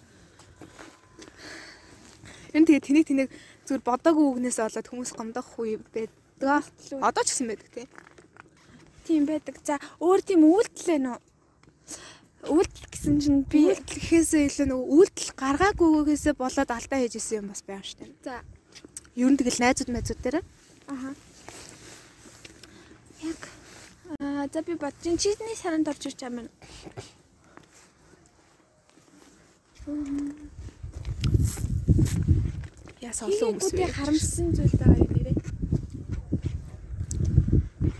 Энэ 2.56 2.68
тэгээ 2.72 2.86
тэнийг 2.88 3.06
тэнийг 3.08 3.30
зүгээр 3.68 3.84
бодоогүй 3.84 4.26
үгнээс 4.32 4.64
болоод 4.64 4.88
хүмүүс 4.88 5.12
гомдох 5.12 5.60
үе 5.60 5.76
байдаг. 5.92 6.64
Одоо 7.04 7.24
ч 7.28 7.36
гэсэн 7.36 7.52
байдаг 7.52 7.70
тийм. 7.76 7.90
Тийм 9.04 9.24
байдаг. 9.28 9.56
За 9.68 9.76
өөр 10.00 10.22
тийм 10.24 10.48
үйлдэл 10.48 10.96
ээ 10.96 11.02
нөө. 11.04 11.20
Үйлдэл 12.48 12.88
гэсэн 12.96 13.16
чинь 13.20 13.44
би 13.44 13.76
үйлдэлхээсээ 13.76 14.48
илүү 14.48 14.68
нөгөө 14.72 14.88
үйлдэл 14.96 15.32
гаргаагүйгээсээ 15.36 16.34
болоод 16.40 16.72
алдаа 16.72 17.00
хийж 17.04 17.20
исэн 17.20 17.44
юм 17.44 17.52
бас 17.52 17.60
байгаа 17.68 17.84
штэ. 17.84 18.08
За. 18.24 18.40
Ер 19.20 19.28
нь 19.28 19.36
тэгэл 19.36 19.60
найзууд 19.60 19.92
найзууд 19.92 20.22
дээр. 20.24 20.38
Аха. 20.88 21.12
Яг 23.24 23.50
аа 24.20 24.48
за 24.54 24.62
би 24.62 24.74
бодчих 24.76 25.20
чидний 25.22 25.56
саранд 25.56 25.88
орж 25.88 26.06
ирж 26.06 26.20
байгаа 26.22 26.46
юм. 26.46 26.50
Яс 33.02 33.22
олон 33.24 33.58
хүмүүс 33.58 33.72
Хийгээгүүдээ 33.72 33.90
харамссан 33.98 34.48
зүйл 34.56 34.76
байгаа 34.80 35.00
юм 35.02 35.12
нэрээ. 35.16 35.36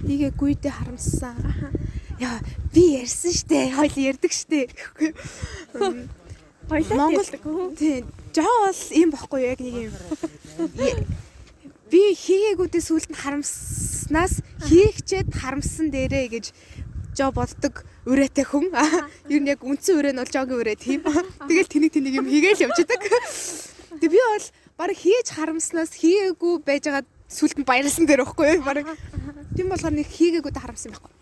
Нэгэ 0.08 0.30
гүйдээ 0.40 0.74
харамссан. 0.78 1.36
Яа, 2.20 2.40
би 2.74 2.84
ярьсан 3.02 3.34
штэ. 3.34 3.72
Хойл 3.76 3.98
ярьдаг 3.98 4.32
штэ. 4.32 4.68
Хоёлаа 6.70 6.98
Монгол 6.98 7.30
Монгол 7.44 7.76
тий. 7.76 8.04
Жоо 8.36 8.56
бол 8.68 8.82
юм 8.92 9.10
бохгүй 9.16 9.42
яг 9.48 9.60
нэг 9.64 9.76
юм. 9.88 9.96
Би 11.88 12.16
хийгээгүүдээ 12.16 12.84
сүулт 12.84 13.10
нь 13.12 13.20
харамснаас 13.20 14.44
хийгчээд 14.68 15.32
харамсан 15.32 15.88
дээрээ 15.92 16.28
гэж 16.36 16.46
жоо 17.16 17.32
боддог 17.32 17.88
үрээтэй 18.06 18.46
хүн. 18.46 18.70
Юу 19.32 19.40
нь 19.42 19.50
яг 19.50 19.64
үндсэн 19.64 19.96
үрээ 19.98 20.14
нь 20.14 20.22
бол 20.22 20.32
жоогийн 20.32 20.60
үрээ 20.62 20.78
тийм. 20.78 21.02
Тэгэл 21.48 21.72
тэнийг 21.72 21.92
тэнийг 21.96 22.20
юм 22.20 22.28
хийгээл 22.28 22.68
явждаг. 22.68 23.02
Тэг 23.98 24.10
би 24.12 24.20
бол 24.20 24.48
баг 24.78 24.92
хийж 24.94 25.28
харамснаас 25.34 25.96
хийгээгүй 25.98 26.54
байж 26.62 26.84
байгаа 26.86 27.04
сүлд 27.32 27.58
нь 27.58 27.68
баярлсан 27.68 28.06
дээр 28.06 28.24
байхгүй 28.24 28.60
юу? 28.60 28.64
Баг 28.68 28.86
тийм 29.56 29.68
болохоор 29.72 29.96
нэг 29.96 30.08
хийгээгүүдээ 30.12 30.62
харамсан 30.62 30.92
байхгүй. 30.94 31.14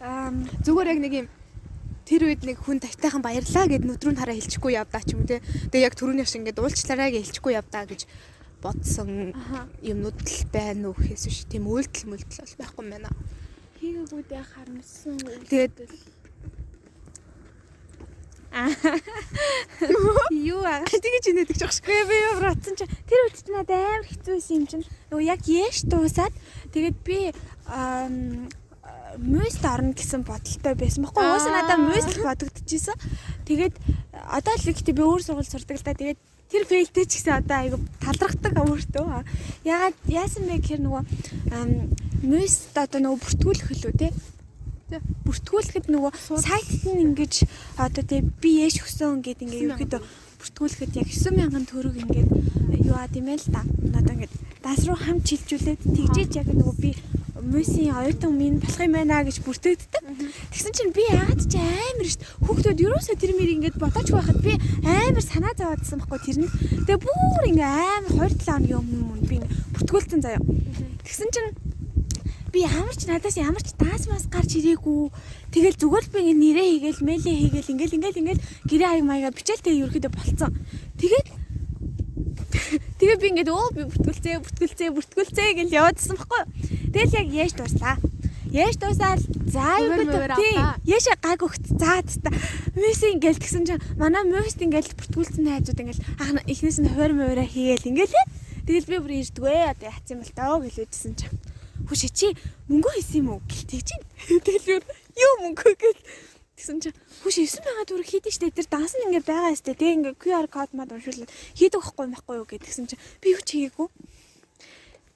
Ам 0.00 0.46
Зүгээр 0.64 0.88
яг 0.94 1.00
нэг 1.02 1.12
юм 1.12 1.28
тэр 2.06 2.30
үед 2.30 2.46
нэг 2.46 2.62
хүн 2.62 2.78
тавтайхан 2.78 3.20
баярлаа 3.20 3.66
гэд 3.66 3.82
нүдрүүн 3.82 4.16
хараа 4.22 4.38
хэлчихгүй 4.38 4.78
явдаа 4.78 5.02
ч 5.02 5.18
юм 5.18 5.26
те. 5.26 5.42
Тэгээ 5.74 5.86
яг 5.90 5.94
түрүүний 5.98 6.22
шиг 6.22 6.46
ингээд 6.46 6.62
уулчлаарай 6.62 7.10
гэж 7.10 7.22
хэлчихгүй 7.26 7.58
явдаа 7.58 7.84
гэж 7.90 8.06
бодсон 8.62 9.34
юмнууд 9.82 10.18
л 10.22 10.42
байна 10.54 10.90
уу 10.90 10.96
гэхээс 10.96 11.24
биш. 11.26 11.40
Тийм 11.50 11.66
үйлдэл 11.66 12.06
мүлдэл 12.06 12.40
бол 12.46 12.54
байхгүй 12.62 12.82
юм 12.86 12.90
байна. 12.94 13.10
хийгээгүүдээ 13.76 14.42
харамссан. 14.42 15.16
Тэгээд 15.50 15.74
юу 20.32 20.62
аа 20.64 20.80
тэгэж 20.88 21.24
инээдэг 21.28 21.58
ч. 21.60 21.62
Гэ 21.84 22.08
би 22.08 22.16
юу 22.16 22.40
бодсон 22.40 22.74
чи 22.78 22.86
тэр 23.04 23.20
үед 23.28 23.36
ч 23.36 23.52
надад 23.52 23.76
амар 23.76 24.08
хэцүү 24.08 24.32
байсан 24.32 24.56
юм 24.56 24.66
чинь. 24.66 24.86
Нөгөө 25.12 25.26
яг 25.28 25.42
яш 25.44 25.84
дуусаад 25.84 26.34
тэгээд 26.72 26.96
би 27.04 27.18
ам 29.16 29.24
мөст 29.24 29.64
орно 29.64 29.96
гэсэн 29.96 30.22
бодолтой 30.28 30.74
байсан 30.76 31.08
байхгүй 31.08 31.24
юу? 31.24 31.32
Уусаа 31.32 31.52
надад 31.56 31.80
мөст 31.80 32.12
бодогдчихсэн. 32.20 32.96
Тэгээд 33.48 33.74
одоо 34.12 34.54
л 34.54 34.68
ихтэй 34.68 34.92
би 34.92 35.02
өөр 35.02 35.22
сургууль 35.24 35.48
сурдаг 35.48 35.80
л 35.80 35.86
да. 35.88 35.96
Тэгээд 35.96 36.20
тэр 36.52 36.64
фейлтэй 36.68 37.04
ч 37.08 37.24
гэсэн 37.24 37.40
одоо 37.40 37.56
айгу 37.56 37.78
талрахдаг 38.04 38.54
өөртөө. 38.60 39.24
Ягаад 39.64 39.96
яасан 40.04 40.44
бэ 40.44 40.60
гэхээр 40.60 40.82
нөгөө 40.84 41.02
мөст 42.28 42.76
одоо 42.76 43.00
нөгөө 43.00 43.20
бүртгүүлэх 43.24 43.66
хөлөө 43.72 43.94
те 43.96 44.08
бүртгүүлэхэд 45.26 45.86
нөгөө 45.90 46.12
сайтд 46.38 46.84
нь 46.86 47.02
ингэж 47.10 47.34
одоо 47.80 48.02
тий 48.06 48.22
би 48.22 48.62
яш 48.62 48.78
өгсөн 48.78 49.18
гэд 49.24 49.42
ингээ 49.42 49.74
ерөөдөө 49.74 50.00
бүртгүүлэхэд 50.38 50.92
яг 51.02 51.08
9000 51.10 51.66
төгрөг 51.66 51.96
ингээд 52.06 52.30
юу 52.86 52.94
аа 52.94 53.10
тийм 53.10 53.26
ээ 53.26 53.42
л 53.42 53.50
да. 53.50 53.66
Одоо 53.98 54.12
ингээд 54.14 54.34
дас 54.62 54.86
руу 54.86 54.94
хамт 54.94 55.26
чилжүүлээд 55.26 55.80
тэгжээж 55.82 56.32
яг 56.38 56.48
нөгөө 56.54 56.76
би 56.78 56.90
мөсийн 57.42 57.92
оюутан 57.92 58.32
минь 58.32 58.60
болох 58.60 58.80
юм 58.80 58.92
байна 58.96 59.24
гэж 59.24 59.44
бүртгэгддэг. 59.44 60.02
Тэгсэн 60.52 60.72
чинь 60.72 60.92
би 60.96 61.04
яагаад 61.12 61.44
ч 61.44 61.60
амар 61.60 62.08
дээ. 62.08 62.28
Хүүхдүүд 62.48 62.84
ерөөсөө 62.84 63.16
тэр 63.20 63.32
мэр 63.36 63.50
ингээд 63.56 63.76
бодож 63.76 64.08
байхад 64.08 64.40
би 64.40 64.56
амар 64.84 65.24
санаа 65.24 65.52
зовоодсан 65.52 66.00
байхгүй 66.00 66.20
тэр 66.24 66.38
нь. 66.40 66.52
Тэгээ 66.88 67.04
бүр 67.04 67.44
ингээ 67.52 67.68
амар 67.68 68.32
2 68.32 68.40
7 68.40 68.48
хоногийн 68.48 68.80
өмнө 68.80 69.28
би 69.28 69.36
бүртгүүлсэн 69.76 70.20
заяа. 70.24 70.40
Тэгсэн 71.04 71.28
чинь 71.34 71.50
би 72.56 72.64
ямар 72.64 72.96
ч 72.96 73.04
надаас 73.04 73.36
ямар 73.36 73.60
ч 73.60 73.76
даас 73.76 74.08
мас 74.08 74.24
гарч 74.32 74.56
ирээгүй. 74.56 75.12
Тэгэл 75.52 75.76
зүгээр 75.76 76.04
л 76.08 76.12
би 76.16 76.18
ингэ 76.24 76.40
нэрээ 76.40 76.68
хийгээл, 76.72 77.04
мэйлээ 77.04 77.36
хийгээл, 77.36 77.72
ингээл 77.76 77.96
ингээл 78.00 78.20
ингээл 78.24 78.44
гэрээ 78.64 78.88
аяг 78.88 79.04
маяга 79.04 79.36
бичээл 79.36 79.60
тэгээ 79.60 79.82
ерөөхдөө 79.84 80.12
болцсон. 80.16 80.52
Тэгээд 80.96 81.26
тэгээ 83.00 83.18
би 83.20 83.26
ингээд 83.32 83.50
өө 83.50 83.66
би 83.76 83.82
бүртгүүлцээ, 83.90 84.40
бүртгүүлцээ, 84.42 84.88
бүртгүүлцээ 84.96 85.48
гэж 85.60 85.68
яваадсан 85.72 86.16
байхгүй. 86.16 86.42
Тэгэл 86.92 87.16
яг 87.20 87.28
яаш 87.32 87.52
дууслаа. 87.56 87.96
Яаш 88.52 88.76
дуусаад 88.80 89.20
за 89.50 89.64
юу 89.82 90.06
гэдэг 90.06 90.38
тий. 90.38 90.56
Яаш 90.88 91.06
гаг 91.20 91.40
өгт 91.42 91.64
заад 91.76 92.08
та. 92.24 92.30
Мис 92.78 93.02
ингээл 93.02 93.42
тэгсэн 93.42 93.66
чинь 93.66 93.84
манай 94.00 94.24
мөст 94.24 94.62
ингээл 94.62 94.96
бүртгүүлсэн 94.96 95.50
хайзууд 95.50 95.82
ингээл 95.82 96.04
ах 96.22 96.30
эхнээс 96.46 96.78
нь 96.80 96.92
хойр 96.94 97.12
мороо 97.12 97.44
хийгээл 97.44 97.90
ингээл 97.90 98.16
тэгэл 98.64 98.90
би 98.90 98.96
бүр 99.02 99.12
ирдгвэ 99.20 99.76
одоо 99.76 99.90
яц 99.90 100.06
юм 100.08 100.22
бол 100.22 100.32
таа 100.32 100.56
гэлээдсэн 100.62 101.12
чинь 101.18 101.36
Хүш 101.86 102.02
чи 102.10 102.32
мөнгө 102.66 102.90
хийсэн 102.98 103.22
юм 103.22 103.28
уу 103.36 103.40
гэлтэй 103.46 103.82
чинь. 103.84 104.04
Тэгэл 104.46 104.82
юу 104.82 105.34
мөнгө 105.44 105.70
гэл 105.78 106.00
Тэгсэн 106.56 106.80
чинь 106.80 106.96
хүш 107.20 107.36
9 107.36 107.60
байгаа 107.60 107.84
төгрөг 107.84 108.08
хийдэж 108.08 108.32
штэ. 108.40 108.48
Тэр 108.48 108.64
данс 108.72 108.96
нь 108.96 109.04
ингээ 109.04 109.28
байгаа 109.28 109.52
штэ 109.52 109.76
тэг 109.76 110.00
ингээ 110.00 110.16
QR 110.16 110.48
код 110.48 110.72
мад 110.72 110.88
уншуулад 110.88 111.28
хийдэг 111.52 111.84
байхгүй 111.84 112.08
байхгүй 112.16 112.34
юу? 112.40 112.48
гэдгсэн 112.48 112.88
чинь 112.88 113.02
би 113.20 113.36
юу 113.36 113.44
ч 113.44 113.60
хийгээгүй. 113.60 113.88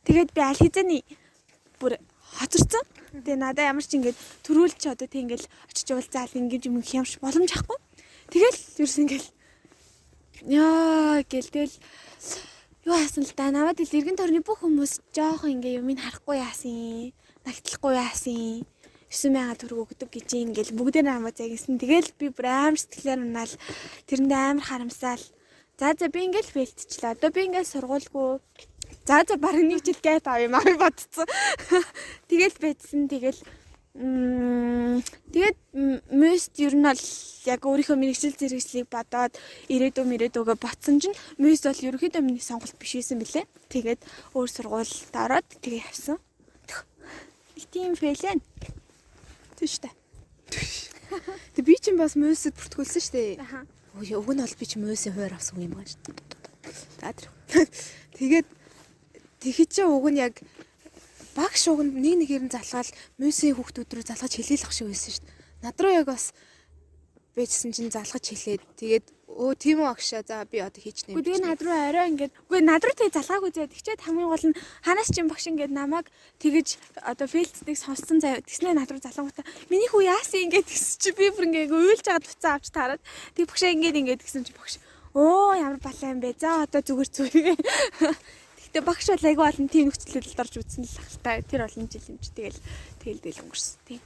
Тэгээд 0.04 0.30
би 0.36 0.40
аль 0.44 0.60
хизээний 0.60 1.02
бүр 1.80 1.96
хоцорсон. 2.36 2.84
Тэгээ 3.24 3.40
надаа 3.40 3.72
ямар 3.72 3.80
ч 3.80 3.96
ингээд 3.96 4.20
төрүүлч 4.44 4.84
одоо 4.92 5.08
тэг 5.08 5.24
ингээл 5.24 5.48
очиж 5.72 5.88
уулзаал 5.88 6.36
ингэж 6.36 6.68
юм 6.68 6.84
хямш 6.84 7.16
боломж 7.24 7.50
ахгүй. 7.56 7.78
Тэгэл 8.28 8.60
ерөөс 8.84 8.96
ингээл 9.00 9.28
яа 10.44 11.24
гэл 11.24 11.48
тэгэл 11.48 11.76
юу 12.84 12.96
яасан 13.00 13.24
л 13.24 13.32
да 13.32 13.48
намайг 13.48 13.80
л 13.80 13.96
эргэн 13.96 14.20
тойрны 14.20 14.44
бүх 14.44 14.60
хүмүүс 14.60 15.08
жоохон 15.16 15.56
ингээ 15.56 15.80
юмыг 15.80 16.04
харахгүй 16.04 16.36
яасан? 16.36 17.16
Нагтлахгүй 17.48 17.96
яасан 17.96 18.68
9000 19.10 19.58
төгрөг 19.58 19.90
өгдөг 19.90 20.10
гэж 20.14 20.28
ингээл 20.38 20.78
бүгдээ 20.78 21.04
намайг 21.04 21.34
загисан 21.34 21.82
тэгэл 21.82 22.14
би 22.14 22.30
бүр 22.30 22.46
амар 22.46 22.78
сэтгэлээр 22.78 23.20
унаал 23.26 23.54
тэрэндээ 24.06 24.40
амар 24.40 24.64
харамсаал. 24.64 25.24
За 25.78 25.92
за 25.98 26.06
би 26.08 26.30
ингээл 26.30 26.54
фейлтчлээ 26.54 27.18
одоо 27.18 27.30
би 27.34 27.50
ингээл 27.50 27.72
сургуулгүй. 27.74 28.38
За 29.02 29.26
за 29.26 29.34
баг 29.34 29.58
нэг 29.58 29.82
жил 29.82 29.98
гэт 29.98 30.30
авъя 30.30 30.48
маа 30.48 30.62
бодцсон 30.78 31.26
тэгэл 32.30 32.56
байдсан 32.62 33.10
тэгэл 33.10 33.42
Тэгээд 33.90 35.58
мөст 36.14 36.54
ер 36.62 36.74
нь 36.78 36.86
бол 36.86 37.02
яг 37.50 37.60
өөрийнхөө 37.66 37.96
мэрэгжил 37.98 38.38
зэрэглэлийг 38.38 38.86
бодоод 38.86 39.34
ирээдүй 39.66 40.04
мэрээдүгөө 40.06 40.56
ботсон 40.62 41.02
чинь 41.02 41.18
мөст 41.42 41.66
бол 41.66 41.84
ерөөхдөө 41.90 42.22
миний 42.22 42.38
сонголт 42.38 42.78
биш 42.78 42.94
байсан 42.94 43.18
бэлээ. 43.18 43.50
Тэгээд 43.66 44.00
өөр 44.38 44.48
сургуульд 44.48 45.10
ороод 45.10 45.48
тэгээ 45.58 45.90
явсан. 45.90 46.22
Нэг 47.58 47.66
тийм 47.74 47.98
фейлэн. 49.60 49.94
Тийш 50.48 50.88
үү. 50.88 51.20
Тэг 51.54 51.64
би 51.66 51.76
чинь 51.76 52.00
бас 52.00 52.16
мөсөд 52.16 52.56
бүртгүүлсэн 52.56 53.02
шүү 53.04 53.14
дээ. 53.14 53.30
Аха. 53.44 53.66
Уг 53.98 54.30
нь 54.32 54.40
бол 54.40 54.56
би 54.56 54.66
чи 54.66 54.78
мөсийн 54.78 55.14
хойр 55.14 55.34
авсан 55.36 55.60
юм 55.60 55.76
байна 55.76 55.90
шүү 55.90 56.02
дээ. 56.08 56.16
За 57.02 57.12
тэр. 57.12 57.28
Тэгээд 58.16 58.48
тэгэхэд 59.42 59.70
чи 59.74 59.82
уг 59.84 60.06
нь 60.08 60.22
яг 60.22 60.38
баг 61.34 61.54
шуганд 61.58 61.94
нэг 61.98 62.24
нэгээр 62.24 62.44
нь 62.46 62.54
залгаал 62.54 62.90
мөсийн 63.18 63.58
хүүхдүүд 63.58 63.90
рүү 63.90 64.04
залгаж 64.06 64.32
хэлээлэх 64.38 64.72
шиг 64.72 64.88
байсан 64.88 65.10
шүү 65.14 65.24
дээ. 65.26 65.36
Над 65.66 65.76
руу 65.82 65.92
яг 65.92 66.06
бас 66.06 66.32
бэжсэн 67.34 67.70
чинь 67.74 67.90
залгаж 67.90 68.24
хэлээд 68.30 68.62
тэгээд 68.78 69.06
өө 69.30 69.54
тийм 69.54 69.78
үү 69.86 69.88
агшаа 69.94 70.22
за 70.26 70.42
би 70.50 70.58
одоо 70.58 70.82
хийж 70.82 71.06
нэ. 71.06 71.14
Тэгээ 71.14 71.46
над 71.46 71.62
руу 71.62 71.76
орой 71.76 72.06
ингээд 72.10 72.32
үгүй 72.50 72.60
над 72.66 72.82
руу 72.82 72.94
тэгээ 72.98 73.14
залгаагүй 73.14 73.50
зэ. 73.54 73.70
Тэгчээд 73.70 74.02
хамгийн 74.02 74.30
гол 74.30 74.46
нь 74.50 74.58
ханаас 74.82 75.08
ч 75.10 75.16
юм 75.22 75.30
багш 75.30 75.46
ингээд 75.46 75.70
намайг 75.70 76.10
тэгэж 76.42 76.68
одоо 77.06 77.26
фейлцдэг 77.30 77.76
сонссон 77.78 78.18
заяа. 78.18 78.42
Тэгснэ 78.42 78.74
над 78.74 78.90
руу 78.90 78.98
залангуудаа 78.98 79.46
миний 79.70 79.86
хүү 79.86 80.02
яасан 80.10 80.50
ингээд 80.50 80.66
гэсэн 80.66 80.98
чи 80.98 81.10
би 81.14 81.30
бүр 81.30 81.46
ингээд 81.46 81.70
уйлж 81.70 82.02
байгаа 82.02 82.26
туцаа 82.26 82.52
авч 82.58 82.68
таарад. 82.74 83.02
Тэг 83.38 83.46
багшаа 83.46 83.70
ингээд 83.70 84.00
ингээд 84.02 84.22
гэсэн 84.26 84.44
чи 84.44 84.52
багш 84.52 84.82
өө 85.14 85.62
ямар 85.62 85.78
балаа 85.78 86.10
юм 86.10 86.20
бэ. 86.20 86.34
За 86.38 86.66
одоо 86.66 86.82
зүгээр 86.82 87.10
зүгээр. 87.14 87.58
Гэтэ 88.70 88.86
багш 88.86 89.06
бол 89.10 89.28
айгүй 89.30 89.46
олон 89.46 89.66
тийм 89.66 89.90
нөхцөлөд 89.90 90.38
орж 90.38 90.54
үзсэн 90.58 90.86
л 90.86 90.98
ахaltaа. 91.02 91.42
Тэр 91.42 91.66
олон 91.66 91.86
жил 91.90 92.06
юм 92.06 92.18
чи 92.22 92.30
тэгэл 92.30 92.58
тэгэл 93.02 93.22
тэгэл 93.22 93.42
өнгөрсөн 93.46 93.78
тийм. 93.86 94.02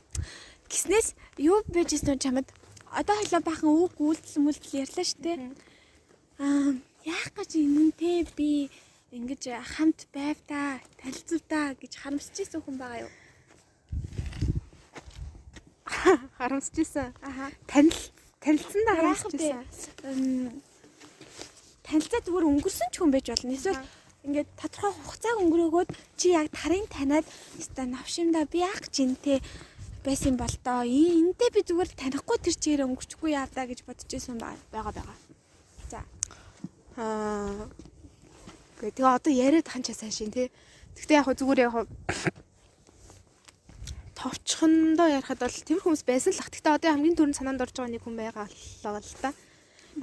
Гиснээс 0.73 1.13
юу 1.37 1.61
байж 1.69 1.93
ирсэн 1.93 2.17
чамд 2.17 2.49
одоо 2.95 3.15
хойлоо 3.19 3.43
бахан 3.43 3.71
үг 3.75 3.95
үйлдэл 3.99 4.39
мүлдэл 4.47 4.81
ярьлаа 4.87 5.07
штэ. 5.07 5.33
Аа 6.39 6.79
яах 7.03 7.29
гэж 7.35 7.51
те 7.99 8.23
би 8.39 8.71
ингэж 9.11 9.43
хамт 9.75 10.07
байв 10.15 10.39
та 10.47 10.79
танилцв 11.03 11.43
та 11.51 11.75
гэж 11.75 11.93
харамсаж 11.99 12.37
ирсэн 12.39 12.63
хүн 12.63 12.79
байгаа 12.79 13.05
юу? 13.05 13.13
Харамсаж 16.39 16.77
исэн. 16.79 17.15
Аха. 17.23 17.51
Танил 17.67 18.01
танилцсан 18.41 18.83
да 18.87 18.93
харамсаж 18.95 19.33
исэн. 19.35 20.63
Танилцаа 21.83 22.21
зүгээр 22.23 22.49
өнгөрсөн 22.51 22.89
ч 22.91 22.95
хүн 22.99 23.11
байж 23.11 23.27
болно. 23.31 23.55
Эсвэл 23.55 23.83
ингээд 24.25 24.49
тодорхой 24.57 24.93
хугацааг 24.97 25.37
өнгөрөөгөөд 25.43 25.91
чи 26.17 26.33
яг 26.33 26.49
тарийн 26.55 26.89
таниад 26.89 27.27
өстой 27.61 27.87
навшимда 27.91 28.49
би 28.49 28.65
яах 28.65 28.81
гэж 28.81 28.95
энтэй 29.05 29.39
байсан 30.05 30.37
бол 30.37 30.55
доо 30.61 30.85
энтэй 30.85 31.51
би 31.51 31.61
зүгээр 31.65 31.91
танихгүй 31.97 32.37
тэр 32.45 32.57
чигээр 32.61 32.85
өнгөрчихгүй 32.85 33.33
яа 33.33 33.49
даа 33.49 33.65
гэж 33.65 33.89
бодож 33.89 34.11
исэн 34.13 34.37
байгаа 34.37 34.93
байгаа. 34.93 35.17
За. 35.89 36.05
Аа. 37.01 37.67
Тэгээ 38.85 39.01
одоо 39.01 39.33
яриад 39.33 39.69
ханчаа 39.73 39.97
сайн 39.97 40.13
шин 40.13 40.31
тий. 40.31 40.53
Гэхдээ 40.93 41.25
яг 41.25 41.33
зүгээр 41.33 41.61
яг 41.65 41.89
товчхондоо 44.13 45.09
ярихад 45.09 45.41
бол 45.41 45.57
тэр 45.57 45.81
хүмүүс 45.81 46.05
байсан 46.05 46.37
л 46.37 46.43
ах. 46.45 46.53
Гэхдээ 46.53 46.77
одоо 46.77 46.91
хамгийн 46.93 47.17
түрүүнд 47.17 47.39
санаанд 47.41 47.65
орж 47.65 47.73
байгаа 47.73 47.93
нэг 47.97 48.05
хүн 48.05 48.17
байгаа 48.21 48.47
л 49.01 49.21
та. 49.25 49.33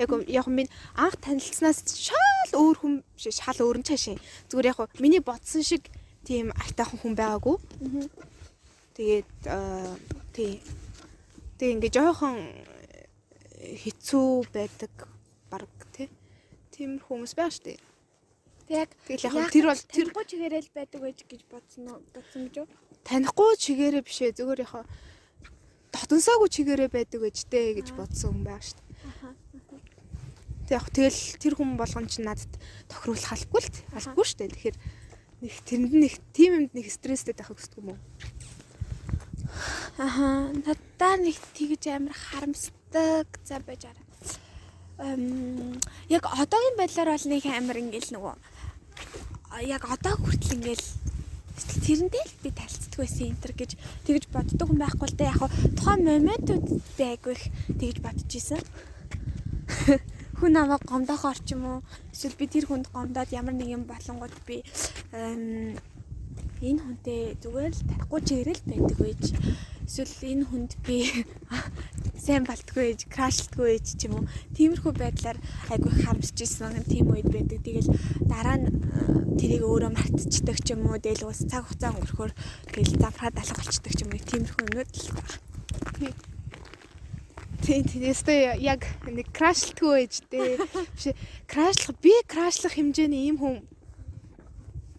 Яг 0.02 0.10
яг 0.26 0.48
минь 0.50 0.72
анх 0.98 1.16
танилцсанаас 1.22 1.86
шал 1.94 2.52
өөр 2.58 2.76
хүн 2.82 2.94
шал 3.18 3.60
өөр 3.62 3.78
нь 3.82 3.88
чашийн. 3.88 4.20
Зүгээр 4.50 4.74
яг 4.74 4.80
миний 4.98 5.22
бодсон 5.22 5.62
шиг 5.62 5.86
тийм 6.26 6.50
айтайхан 6.58 6.98
хүн 7.02 7.14
байгаагүй. 7.14 7.58
Тэгээд 8.96 9.32
тий. 10.36 10.62
Тэг 11.58 11.68
ингээ 11.78 11.92
жоохон 11.96 12.38
хэцүү 13.62 14.30
байдаг 14.52 14.94
баг 15.52 15.70
тий. 15.96 16.10
Тийм 16.72 16.98
хүмүүс 17.00 17.36
байгаа 17.38 17.54
шүү 17.56 17.66
дээ. 17.72 17.80
Тэг 18.68 18.78
яг 18.78 18.90
Тэгэл 19.08 19.26
яг 19.28 19.52
тэр 19.52 19.66
бол 19.68 19.82
тэр 19.84 20.08
тэргүй 20.12 20.26
чигээрэл 20.28 20.72
байдаг 20.76 21.00
байж 21.04 21.20
гэж 21.28 21.42
бодсон 21.52 21.84
уу? 21.92 22.00
Бодсон 22.16 22.48
гэж 22.48 22.56
юу? 22.64 22.68
танихгүй 23.04 23.58
чигээрээ 23.58 24.04
бишээ 24.06 24.32
зүгээр 24.38 24.64
яг 24.66 24.86
дотонсоогүй 25.92 26.50
чигээрээ 26.50 26.90
байдаг 26.94 27.20
байж 27.22 27.38
дээ 27.50 27.82
гэж 27.82 27.88
бодсон 27.98 28.46
хүн 28.46 28.62
шүү 28.62 28.78
дээ. 28.78 28.90
Тэг 30.70 30.76
яг 30.78 30.88
тэгэл 30.94 31.22
тэр 31.42 31.54
хүн 31.58 31.76
болгон 31.76 32.08
ч 32.08 32.22
надад 32.22 32.54
тохируулах 32.88 33.34
албагүй 33.34 33.62
л 33.66 34.30
шүү 34.30 34.40
дээ. 34.40 34.54
Тэгэхээр 34.54 34.78
нэг 35.42 35.54
тэрэнд 35.66 35.94
нэг 35.98 36.14
тийм 36.32 36.52
юмд 36.62 36.72
нэг 36.78 36.88
стресстэй 36.94 37.34
байхыг 37.34 37.58
хүсдэг 37.58 37.82
юм 37.82 37.98
уу? 37.98 38.00
Аха, 39.98 40.50
надаа 40.54 41.14
нэг 41.18 41.38
тэгж 41.58 41.84
амар 41.92 42.16
харамсдаг 42.16 43.28
за 43.44 43.60
байж. 43.60 43.86
Эм 45.00 45.80
яг 46.10 46.26
одоогийн 46.26 46.78
байдлаар 46.78 47.10
бол 47.14 47.28
нэг 47.28 47.44
амар 47.46 47.78
ингээл 47.82 48.14
нөгөө 48.16 48.36
яг 49.68 49.84
одоо 49.90 50.16
хүртэл 50.16 50.56
ингээл 50.58 50.88
тэрэндээ 51.86 52.24
л 52.26 52.36
би 52.44 52.50
талцдаг 52.56 52.98
байсан 53.02 53.34
энэ 53.34 53.42
төр 53.44 53.54
гэж 53.58 53.72
тэгж 54.08 54.24
боддог 54.32 54.68
хүн 54.68 54.80
байхгүй 54.82 55.08
л 55.10 55.18
да 55.20 55.32
яг 55.34 55.42
тухайн 55.78 56.02
моментууд 56.08 56.66
байггүй 56.98 57.34
их 57.36 57.44
тэгж 57.80 57.98
бодож 58.02 58.32
исэн. 58.32 58.64
Хүн 60.40 60.52
намайг 60.58 60.82
гомдохоор 60.88 61.38
ч 61.44 61.54
юм 61.54 61.64
уу 61.68 61.78
эсвэл 62.14 62.40
би 62.40 62.46
тэр 62.48 62.66
хүнд 62.66 62.90
гомдоод 62.90 63.30
ямар 63.36 63.54
нэг 63.54 63.70
юм 63.70 63.84
болонгууд 63.86 64.34
би 64.48 64.64
энэ 66.62 66.82
хүнтэй 66.86 67.22
зүгээр 67.42 67.74
л 67.74 67.88
тарихгүй 67.90 68.22
чигээрэл 68.22 68.64
байдаг 68.70 68.98
байж 69.02 69.24
эсвэл 69.90 70.22
энэ 70.30 70.46
хүнд 70.46 70.72
би 70.86 70.98
сайн 72.24 72.46
балтгүй 72.46 72.94
ээж 72.94 73.02
крашлдгүй 73.10 73.68
ээж 73.76 73.88
ч 73.98 74.06
юм 74.06 74.22
уу 74.22 74.30
тиймэрхүү 74.54 74.94
байдлаар 74.94 75.38
айгүй 75.74 75.90
их 75.90 76.02
харамсаж 76.06 76.38
исэн 76.46 76.86
тийм 76.86 77.10
үед 77.10 77.28
байдаг 77.34 77.60
тэгэл 77.66 77.90
дараа 78.30 78.58
нь 78.62 78.70
э, 78.70 78.72
тэрийг 79.42 79.66
өөрөө 79.66 79.90
мартчихдаг 79.90 80.58
ч 80.62 80.78
юм 80.78 80.86
уу 80.86 81.02
тэгэл 81.02 81.26
ус 81.26 81.42
цаг 81.50 81.66
хугацаа 81.66 81.98
өнгөрөхөөр 81.98 82.32
тэгэл 82.78 83.02
завхраад 83.02 83.42
алга 83.42 83.58
болчихдаг 83.58 83.94
ч 83.98 84.00
юм 84.06 84.14
уу 84.14 84.22
тиймэрхүү 84.30 84.64
юмнууд 84.70 84.92
л 85.02 85.08
байна. 85.18 86.32
Тийм 87.62 87.84
тиймээсээ 87.90 88.62
яг 88.62 88.82
нэг 89.06 89.28
крашлтгүй 89.34 89.90
байж 89.98 90.14
дээ. 90.30 90.62
Биш 90.94 91.06
крашлах 91.50 91.98
би 92.02 92.14
крашлах 92.30 92.74
хэмжээний 92.78 93.30
ийм 93.30 93.38
хүн 93.42 93.66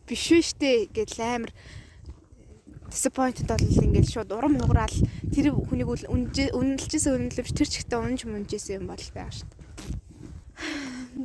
биш 0.07 0.25
вэ 0.31 0.41
штэ 0.43 0.71
гэж 0.93 1.11
амар 1.21 1.53
disappointed 2.93 3.49
бол 3.49 3.65
ингээл 3.65 4.13
шууд 4.13 4.31
урам 4.33 4.61
хугараал 4.61 4.99
тэр 5.33 5.57
хүнийг 5.57 5.89
үнэлжсэн 5.89 7.13
үнэлэмж 7.17 7.51
тэр 7.57 7.69
чигтээ 7.69 7.99
унж 7.99 8.21
мунжсэн 8.29 8.85
юм 8.85 8.93
бол 8.93 9.01
байгаа 9.17 9.33
штэ. 9.33 9.63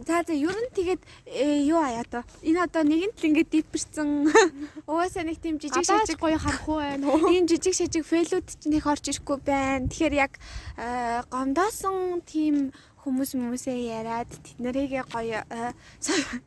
За 0.07 0.23
за 0.28 0.34
ер 0.34 0.51
нь 0.51 0.71
тэгээд 0.75 1.01
э, 1.28 1.63
юу 1.63 1.80
аяа 1.80 2.03
то 2.03 2.23
энэ 2.43 2.63
одоо 2.67 2.84
нэгэнт 2.84 3.19
л 3.23 3.28
ингээд 3.28 3.51
дипэрсэн 3.55 4.09
угаасаа 4.89 5.23
нэг 5.23 5.39
тийм 5.39 5.59
жижиг 5.59 5.84
шижиг 5.84 6.19
гоё 6.19 6.36
харах 6.36 6.67
уу 6.67 6.84
байна. 6.84 7.07
ийм 7.32 7.47
жижиг 7.47 7.71
шижиг 7.71 8.03
фейлүүд 8.03 8.47
ч 8.47 8.67
нэг 8.67 8.84
орж 8.84 9.07
ирэхгүй 9.07 9.38
байна. 9.47 9.88
Тэгэхээр 9.88 10.15
яг 10.15 10.34
э, 10.75 11.23
гомдоосон 11.32 12.19
тийм 12.28 12.75
хүмүүс 13.07 13.31
хүмүүсээ 13.39 13.77
яриад 13.87 14.27
тэднэрийгээ 14.27 15.03
гоё 15.07 15.41
э, 15.47 15.71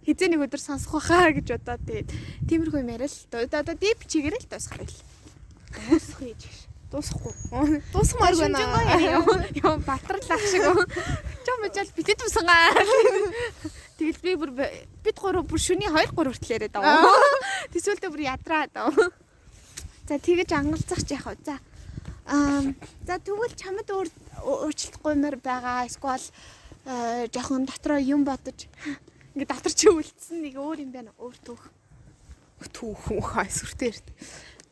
хизээ 0.04 0.28
нэг 0.36 0.44
өдөр 0.44 0.60
сонсох 0.60 1.00
байхаа 1.00 1.32
гэж 1.32 1.56
бодоод 1.56 1.82
тэгээд 1.88 2.08
тиймэрхүү 2.52 2.84
юм 2.84 2.92
яриа 2.92 3.08
л 3.08 3.16
одоо 3.32 3.74
дип 3.80 4.04
чигээр 4.04 4.36
л 4.36 4.44
дуусгах 4.44 4.84
байл. 4.84 4.96
Дуусах 5.88 6.20
гэж. 6.20 6.42
Дуусахгүй. 6.90 7.34
Дуусмаар 7.92 8.34
байна. 8.36 8.58
Яа 9.54 9.76
батрлах 9.78 10.42
шиг. 10.50 10.66
Чом 11.46 11.58
мжал 11.62 11.90
битэд 11.96 12.18
тусангаа. 12.18 12.74
Тэгэл 13.98 14.20
би 14.24 14.34
бүр 14.34 14.50
бид 15.04 15.16
гурав 15.20 15.46
бүр 15.46 15.60
шүний 15.62 15.86
2 15.86 16.10
3 16.10 16.34
хүртэл 16.34 16.54
яриад 16.56 16.74
байгаа. 16.74 17.14
Тэсвэлдээ 17.70 18.10
бүр 18.10 18.22
ядраад. 18.26 18.74
За 20.08 20.18
тэгэж 20.18 20.50
ангалцах 20.50 21.06
ч 21.06 21.14
яах 21.14 21.30
вэ? 21.30 21.38
За 21.46 21.62
Аа 22.30 22.62
за 23.06 23.18
тэгвэл 23.18 23.58
чамд 23.58 23.90
өөр 23.90 24.08
өөрчлөлтгүй 24.38 25.14
мэр 25.18 25.36
байгаа. 25.42 25.90
Эсвэл 25.90 26.22
э, 26.86 27.26
жоохон 27.34 27.66
дотроо 27.66 27.98
юм 27.98 28.22
бодож 28.22 28.70
ингээ 29.34 29.50
дотор 29.50 29.74
чи 29.74 29.90
үлдсэн 29.90 30.46
нэг 30.46 30.54
өөр 30.54 30.86
юм 30.86 30.94
байна. 30.94 31.10
Өөр 31.18 31.36
түүх. 31.42 31.66
Түүхэн 32.70 33.18
хаа 33.18 33.50
сүртэй 33.50 33.90
ирд. 33.90 34.06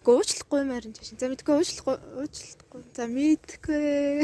Гуучлахгүй 0.07 0.63
маар 0.71 0.87
энэ 0.87 1.03
чинь. 1.03 1.19
За 1.19 1.27
мэдгүй 1.27 1.59
уучлахгүй 1.59 1.99
уучлахгүй. 2.23 2.81
За 2.95 3.11
мэдгүй. 3.11 4.23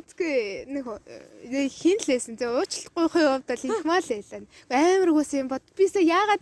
Мэдгүй 0.00 0.64
нэг 0.72 0.86
нэг 1.44 1.68
хин 1.68 2.00
л 2.00 2.08
лээсэн. 2.08 2.40
За 2.40 2.48
уучлахгүй 2.56 3.04
хувь 3.12 3.44
хувьд 3.44 3.52
л 3.52 3.68
их 3.68 3.84
мал 3.84 4.00
лээ. 4.00 4.48
Амар 4.72 5.12
гус 5.12 5.36
юм 5.36 5.52
бод. 5.52 5.60
Бисээ 5.76 6.08
яагаад 6.08 6.40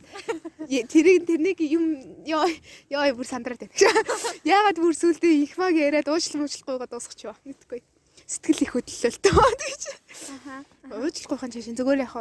тэрийг 0.86 1.26
тэрнийг 1.26 1.58
юм 1.66 1.98
ёо 2.22 2.46
ёо 2.94 3.02
бүр 3.18 3.26
сандраад 3.26 3.66
байна. 3.66 3.74
Яагаад 4.46 4.78
бүр 4.78 4.94
сүлдээ 4.94 5.42
их 5.42 5.58
маг 5.58 5.74
яриад 5.74 6.06
уучлал 6.06 6.46
муучлахгүйгаа 6.46 6.86
дуусгач 6.86 7.26
юу? 7.26 7.34
Мэдгүй. 7.42 7.82
Сэтгэл 8.30 8.62
их 8.62 9.18
тоо 9.18 9.50
гэж. 9.66 9.82
Аха. 10.38 10.62
Уучлахгүй 10.94 11.34
хаан 11.34 11.50
чашин 11.50 11.74
зүгээр 11.74 12.06
яг 12.06 12.14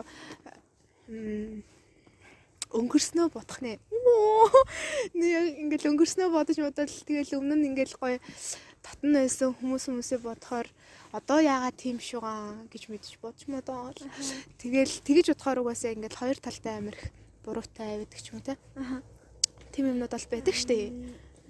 өнгөрснөө 2.73 3.29
бодох 3.31 3.61
нэ. 3.61 3.77
Нэг 5.13 5.61
ингээл 5.63 5.93
өнгөрснөө 5.93 6.33
бодож 6.33 6.57
бодвол 6.59 6.91
тэгэл 7.07 7.37
өмнө 7.39 7.55
нь 7.61 7.67
ингээл 7.71 7.95
гоё 7.95 8.17
татн 8.83 9.15
байсан 9.15 9.55
хүмүүс 9.55 9.87
хүмүүсээ 9.87 10.19
бодохоор 10.19 10.67
одоо 11.11 11.39
яагаад 11.39 11.75
тийм 11.75 11.99
шугаан 11.99 12.67
гэж 12.71 12.89
мэдчих 12.89 13.19
бодож 13.21 13.47
модоо. 13.47 13.93
Тэгэл 14.59 14.93
тэгэж 15.07 15.25
бодохоор 15.31 15.63
угаасаа 15.63 15.95
ингээл 15.95 16.19
хоёр 16.19 16.37
талтай 16.39 16.77
амирх 16.77 17.01
буруутай 17.43 18.03
байдаг 18.03 18.19
ч 18.19 18.33
юм 18.33 18.41
те. 18.41 18.57
Аха. 18.75 19.01
Тийм 19.71 19.93
юмнууд 19.93 20.11
бол 20.11 20.27
байдаг 20.31 20.55
штэ. 20.55 20.91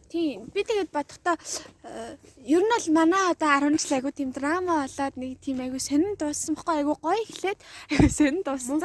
Тийм. 0.07 0.47
Би 0.55 0.63
тэгээд 0.63 0.91
бодохдоо 0.91 1.35
э, 1.83 2.15
ер 2.47 2.63
нь 2.63 2.71
бол 2.71 2.87
манай 2.95 3.35
одоо 3.35 3.51
10 3.59 3.75
жил 3.75 3.97
айгу 3.99 4.11
тийм 4.15 4.31
драма 4.31 4.87
болоод 4.87 5.15
нэг 5.19 5.39
тийм 5.43 5.59
айгу 5.59 5.79
сонин 5.83 6.15
дууссан 6.15 6.55
бохгүй 6.55 6.79
айгу 6.79 6.95
гоё 6.95 7.19
эхлээд 7.27 7.59
айгу 7.91 8.07
сонин 8.07 8.39
дууссан. 8.43 8.79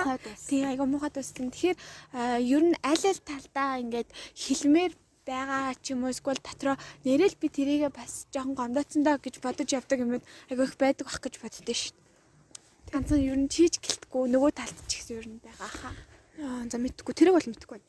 Тийм 0.50 0.66
айгу 0.66 0.86
муухай 0.86 1.14
дууссан. 1.14 1.54
Тэгэхээр 1.54 1.78
э, 1.78 2.42
ер 2.42 2.62
нь 2.66 2.74
аль 2.82 3.06
аль 3.06 3.22
талдаа 3.22 3.78
ингээд 3.78 4.10
хилмээр 4.34 4.92
байгаа 5.26 5.74
ч 5.78 5.94
юм 5.94 6.04
уу 6.04 6.10
эсвэл 6.10 6.40
дотроо 6.42 6.76
нэрэл 7.06 7.36
би 7.38 7.48
тэрийгээ 7.48 7.92
бас 7.94 8.26
жоохон 8.34 8.58
гомдоцсон 8.58 9.02
доо 9.06 9.16
гэж 9.22 9.38
бодож 9.38 9.68
явдаг 9.70 9.98
юмуд 10.02 10.24
айгу 10.50 10.66
их 10.66 10.74
байдаг 10.76 11.06
бах 11.06 11.22
гэж 11.22 11.34
боддөө 11.38 11.76
шүү 11.78 11.94
дээ. 11.94 12.92
Ганцхан 12.92 13.22
ер 13.22 13.38
нь 13.38 13.48
чийж 13.48 13.78
гэлтгүй 13.78 14.28
нөгөө 14.34 14.52
талд 14.52 14.78
ч 14.90 15.00
ихсэн 15.00 15.16
ер 15.22 15.26
нь 15.30 15.40
байгаа 15.40 15.70
хаа. 15.70 15.94
Аа 16.42 16.66
за 16.66 16.76
мэдхгүй 16.82 17.14
тэрийг 17.14 17.36
бол 17.38 17.50
мэдхгүй 17.54 17.78
байна. 17.78 17.88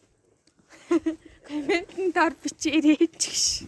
Комментэн 1.49 2.11
дор 2.13 2.33
бичээрэй 2.37 3.09
ч 3.17 3.23
гэж. 3.33 3.67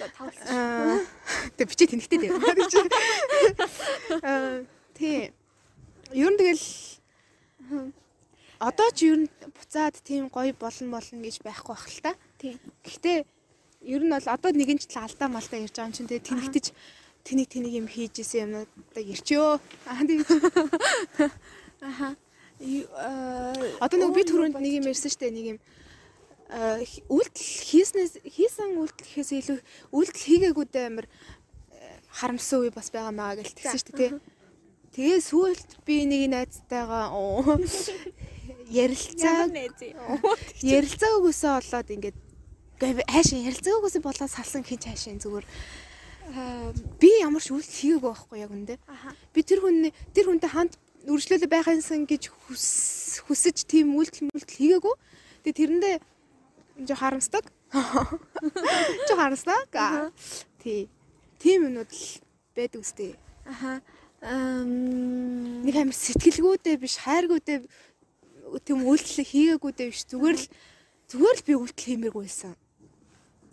За 0.00 0.06
тавлаа. 0.16 0.48
Аа 0.48 0.98
тэг 1.60 1.68
бичээ 1.68 1.92
тэнхтэй 1.92 2.18
дээ. 2.24 2.32
Аа 4.24 4.64
тий. 4.96 5.30
Ер 6.10 6.30
нь 6.32 6.38
тэгэл 6.40 6.64
одоо 8.58 8.88
ч 8.96 9.12
ер 9.12 9.16
нь 9.20 9.28
буцаад 9.52 10.00
тийм 10.00 10.32
гоё 10.32 10.56
болон 10.56 10.88
болно 10.90 11.20
гэж 11.20 11.44
байхгүй 11.44 11.74
бах 11.76 11.86
л 11.86 12.00
та. 12.00 12.12
Тийм. 12.38 12.58
Гэхдээ 12.84 13.18
ер 13.86 14.02
нь 14.02 14.12
бол 14.12 14.28
одоо 14.28 14.50
нэгэн 14.52 14.78
ч 14.82 14.92
алдаа 14.96 15.28
малдаа 15.30 15.62
ярьж 15.62 15.76
байгаа 15.76 15.88
юм 15.88 15.96
чинь 15.96 16.10
тэгээ 16.10 16.28
тэнхтэж 16.28 16.66
тэнийг 17.26 17.48
тэнийг 17.50 17.74
юм 17.80 17.88
хийж 17.88 18.22
исэн 18.22 18.66
юмнуудаа 18.66 19.02
ирчөө. 19.02 19.58
Аа 19.88 20.02
тэгээ 20.04 20.24
Аха. 21.80 22.16
Одоо 23.80 23.96
нэг 24.00 24.12
би 24.16 24.22
түрүүнд 24.24 24.56
нэг 24.56 24.74
юм 24.80 24.88
ярьсан 24.90 25.12
штэ 25.12 25.30
нэг 25.30 25.46
юм 25.56 25.58
үйлдэл 27.10 27.50
хийснээс 27.68 28.22
хийсэн 28.22 28.78
үйлдэлхээс 28.78 29.30
илүү 29.34 29.58
үйлдэл 29.90 30.26
хийгээгүүдээ 30.30 30.84
амар 30.86 31.06
харамссан 32.14 32.62
үе 32.64 32.70
бас 32.70 32.88
байгаа 32.94 33.12
маа 33.12 33.36
гэж 33.36 33.50
тэгсэн 33.52 33.80
штэ 33.82 33.92
тий. 33.98 34.10
Тэгээ 34.94 35.20
сүүлд 35.20 35.70
би 35.84 36.06
нэг 36.08 36.22
найзтайгаа 36.32 37.12
ярилцаа 38.70 39.50
юм. 39.50 39.52
ярилцаагүйсээ 40.74 41.52
болоод 41.60 41.88
ингээд 41.92 42.16
гээ 42.80 43.02
хайшин 43.08 43.46
ярилцаагүйсээ 43.48 44.02
болоод 44.04 44.30
салсан 44.30 44.62
хин 44.64 44.80
хайшин 44.80 45.18
зүгээр 45.22 45.46
би 47.00 47.10
ямар 47.22 47.40
ч 47.42 47.54
үйлдэл 47.54 47.78
хийгээгүй 47.80 48.02
байхгүй 48.02 48.38
яг 48.42 48.50
үндэ. 48.52 48.74
Би 49.32 49.40
тэр 49.46 49.62
хүн 49.62 49.88
тэр 50.12 50.26
хүнтэй 50.28 50.50
хамт 50.50 50.74
үргэлжлүүлээ 51.06 51.48
байхаасан 51.48 52.02
гэж 52.04 52.28
хүс- 52.50 53.22
хүсэж 53.30 53.62
тийм 53.70 53.94
үйлдэл 53.94 54.26
мүлдэл 54.34 54.56
хийгээгүй. 54.58 54.94
Тэгээ 55.46 55.56
тэрэндээ 55.56 55.94
жоо 56.90 56.98
харамсдаг. 56.98 57.44
Жоо 59.08 59.16
харамсдаг. 59.16 59.70
Тий. 60.58 60.90
Тийм 61.38 61.70
юмнууд 61.70 61.88
л 61.94 62.04
байдаг 62.58 62.82
үстэй. 62.82 63.14
Аха. 63.46 63.80
Нэг 64.26 65.74
амар 65.78 65.94
сэтгэлгүйдээ 65.94 66.76
биш, 66.82 66.98
хайргүйдээ 67.06 67.58
тийм 68.66 68.82
үйлдэл 68.82 69.22
хийгээгүйдээ 69.22 69.86
биш. 69.94 70.02
Зүгээр 70.10 70.36
л 70.42 70.46
зүгээр 71.06 71.36
л 71.38 71.46
би 71.46 71.52
үйлдэл 71.54 71.86
хиймээргүй 71.86 72.22
байсан. 72.26 72.54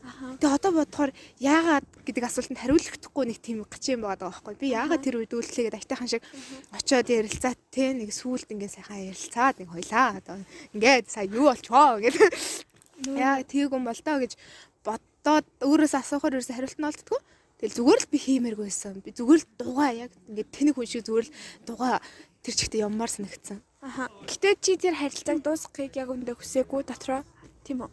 Тэгээ 0.04 0.56
одоо 0.60 0.72
бодохоор 0.76 1.12
яагаад 1.40 1.88
гэдэг 2.04 2.24
асуултанд 2.28 2.60
хариулахдаггүй 2.60 3.24
нэг 3.24 3.40
тийм 3.40 3.64
гач 3.64 3.88
юм 3.88 4.04
байгаа 4.04 4.36
байхгүй. 4.36 4.60
Би 4.60 4.76
яагаад 4.76 5.00
тэр 5.00 5.24
үед 5.24 5.32
үйлдэлгээд 5.32 5.80
айтайхан 5.80 6.12
шиг 6.12 6.24
очиод 6.76 7.08
ярилцаад 7.08 7.60
те 7.72 7.96
нэг 7.96 8.12
сүулт 8.12 8.52
ингээ 8.52 8.84
сайхан 8.84 9.00
ярилцаад 9.00 9.64
нэг 9.64 9.70
хойлаа. 9.72 10.20
Ингээд 10.76 11.08
сая 11.08 11.32
юу 11.32 11.48
болчихоо 11.48 12.04
гэдэг. 12.04 12.20
Яа 13.16 13.48
тийг 13.48 13.72
юм 13.72 13.88
бол 13.88 13.96
доо 14.04 14.18
гэж 14.20 14.36
бодоод 14.84 15.48
өөрөөс 15.64 15.96
асуухаар 15.96 16.36
ерөөсө 16.36 16.52
хариулт 16.52 16.80
нь 16.84 16.90
олддгоо. 16.92 17.20
Тэгэл 17.64 17.78
зүгээр 17.80 18.00
л 18.04 18.12
би 18.12 18.18
хиймээргүй 18.20 18.68
байсан. 18.68 19.00
Би 19.00 19.16
зүгээр 19.16 19.40
л 19.40 19.48
дугаа 19.56 19.90
яг 19.96 20.12
ингээд 20.28 20.52
тэнэг 20.52 20.76
хүн 20.76 20.84
шиг 20.84 21.08
зүгээр 21.08 21.32
л 21.32 21.36
дугаа 21.64 22.04
тэр 22.44 22.54
чигтээ 22.60 22.84
яммаар 22.84 23.08
санагдсан. 23.08 23.64
Аха. 23.80 24.12
Гэтэ 24.28 24.60
чи 24.60 24.76
тэр 24.76 25.00
харилцааг 25.00 25.40
дуусгахыг 25.40 25.96
яг 25.96 26.12
өндөө 26.12 26.44
хүсээгүй 26.44 26.84
дотроо 26.84 27.24
тийм 27.64 27.88
үү? 27.88 27.92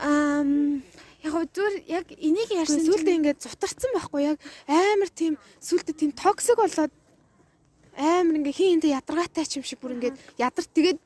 Ам 0.00 0.82
яг 1.24 1.34
зүр 1.52 1.72
яг 1.88 2.06
энийг 2.12 2.50
ярьсан 2.52 2.84
Сүултээ 2.84 3.16
ингээд 3.18 3.42
зутарсан 3.42 3.90
байхгүй 3.96 4.22
яг 4.34 4.38
амар 4.68 5.10
тийм 5.10 5.34
сүултээ 5.60 5.94
тийм 5.96 6.12
токсик 6.12 6.56
болоод 6.60 6.92
амар 7.96 8.36
ингээ 8.38 8.54
хин 8.54 8.70
хинтэ 8.78 8.92
ядаргаатай 8.92 9.44
ч 9.48 9.58
юм 9.58 9.64
шиг 9.64 9.80
бүр 9.80 9.96
ингээд 9.96 10.16
ядар 10.36 10.66
тэгээд 10.68 11.00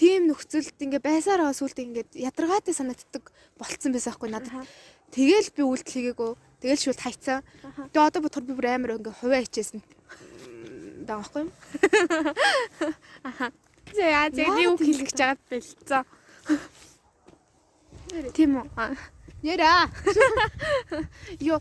тийм 0.00 0.32
нөхцөлд 0.32 0.80
ингээ 0.80 1.04
байсараа 1.04 1.52
сүултээ 1.52 1.84
ингээд 1.84 2.10
ядаргаатай 2.16 2.72
санагддаг 2.72 3.28
болцсон 3.60 3.92
байсан 3.92 4.16
байхгүй 4.16 4.30
надад. 4.32 4.48
Аха. 4.48 4.64
Тэгэл 5.12 5.52
би 5.52 5.62
үйлдэл 5.62 6.16
хийгээгүй. 6.16 6.32
Тэгэл 6.64 6.84
шүлт 6.88 7.04
хайцсан. 7.04 7.44
Аха. 7.44 7.84
Тэгээ 7.92 8.08
одоо 8.08 8.20
бодохоор 8.24 8.46
би 8.48 8.56
бүр 8.56 8.68
амар 8.72 8.96
ингээ 8.96 9.20
хувиа 9.20 9.44
хичээсэн. 9.44 9.84
Даа 11.04 11.20
байхгүй 11.20 11.44
юу? 11.44 11.52
За 13.92 14.04
яа 14.08 14.32
зөв 14.32 14.40
Яагаад 14.40 14.64
юу 14.64 14.74
тийм 14.80 14.88
хэлэх 14.88 15.08
гэж 15.12 15.18
байгаад 15.20 15.42
бэлцээ. 15.52 16.02
Тийм 18.34 18.58
үү? 18.58 18.66
Аа. 18.76 18.94
Нэраа. 19.42 19.88
Йоо 21.40 21.60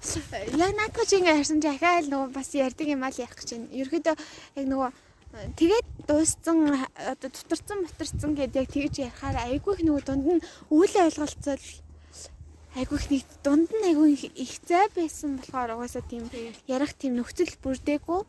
яг 0.57 0.71
надад 0.75 1.07
чи 1.07 1.15
ингээ 1.21 1.37
харсан 1.39 1.61
чи 1.61 1.69
ахаа 1.69 2.01
л 2.03 2.11
нөгөө 2.11 2.29
бас 2.35 2.49
ярьдаг 2.51 2.87
юм 2.89 3.05
аа 3.05 3.13
л 3.13 3.21
ярих 3.23 3.37
гэж 3.39 3.49
байна. 3.55 3.71
Ерөөдөө 3.71 4.15
яг 4.57 4.65
нөгөө 4.67 4.89
тэгээд 5.55 5.87
дууссан 6.09 6.57
одоо 6.97 7.29
тутарсан 7.29 7.77
мутарсан 7.85 8.31
гэдээ 8.35 8.61
яг 8.65 8.69
тэгж 8.73 8.95
ярихаар 8.99 9.37
айгүй 9.47 9.73
их 9.77 9.85
нөгөө 9.85 10.03
дунд 10.09 10.25
нь 10.27 10.45
үйл 10.73 10.95
ойлголцол 11.05 11.65
айгүй 12.75 12.97
их 12.97 13.07
нэг 13.13 13.23
дунд 13.45 13.69
нь 13.69 13.87
айгүй 13.93 14.09
их 14.33 14.53
зай 14.65 14.89
байсан 14.91 15.37
болохоор 15.37 15.77
угаасаа 15.77 16.03
тийм 16.03 16.27
ярих 16.67 16.97
тийм 16.97 17.15
нөхцөл 17.15 17.53
бүрдээгүй 17.63 18.21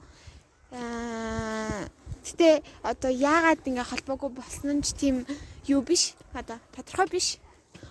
аа 0.76 1.88
Гэтэ 2.20 2.60
одоо 2.84 3.10
яагаад 3.10 3.64
ингээ 3.64 3.90
холбоогүй 3.90 4.30
болсон 4.36 4.78
нь 4.78 4.84
ч 4.84 4.92
тийм 4.92 5.24
юу 5.66 5.80
биш. 5.80 6.12
Одоо 6.36 6.60
тодорхой 6.76 7.08
биш. 7.08 7.40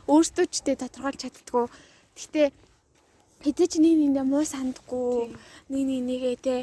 Өөртөө 0.09 0.45
ч 0.49 0.65
тэ 0.65 0.81
тодорхойлж 0.81 1.21
чаддгүй. 1.21 1.65
Гэтэ 2.17 2.51
хэдий 3.45 3.67
ч 3.69 3.73
нэг 3.77 3.93
нэндээ 4.01 4.25
муу 4.25 4.43
сандахгүй 4.43 5.37
нэг 5.69 5.83
нэг 5.85 6.01
нэгээ 6.09 6.35
те 6.41 6.55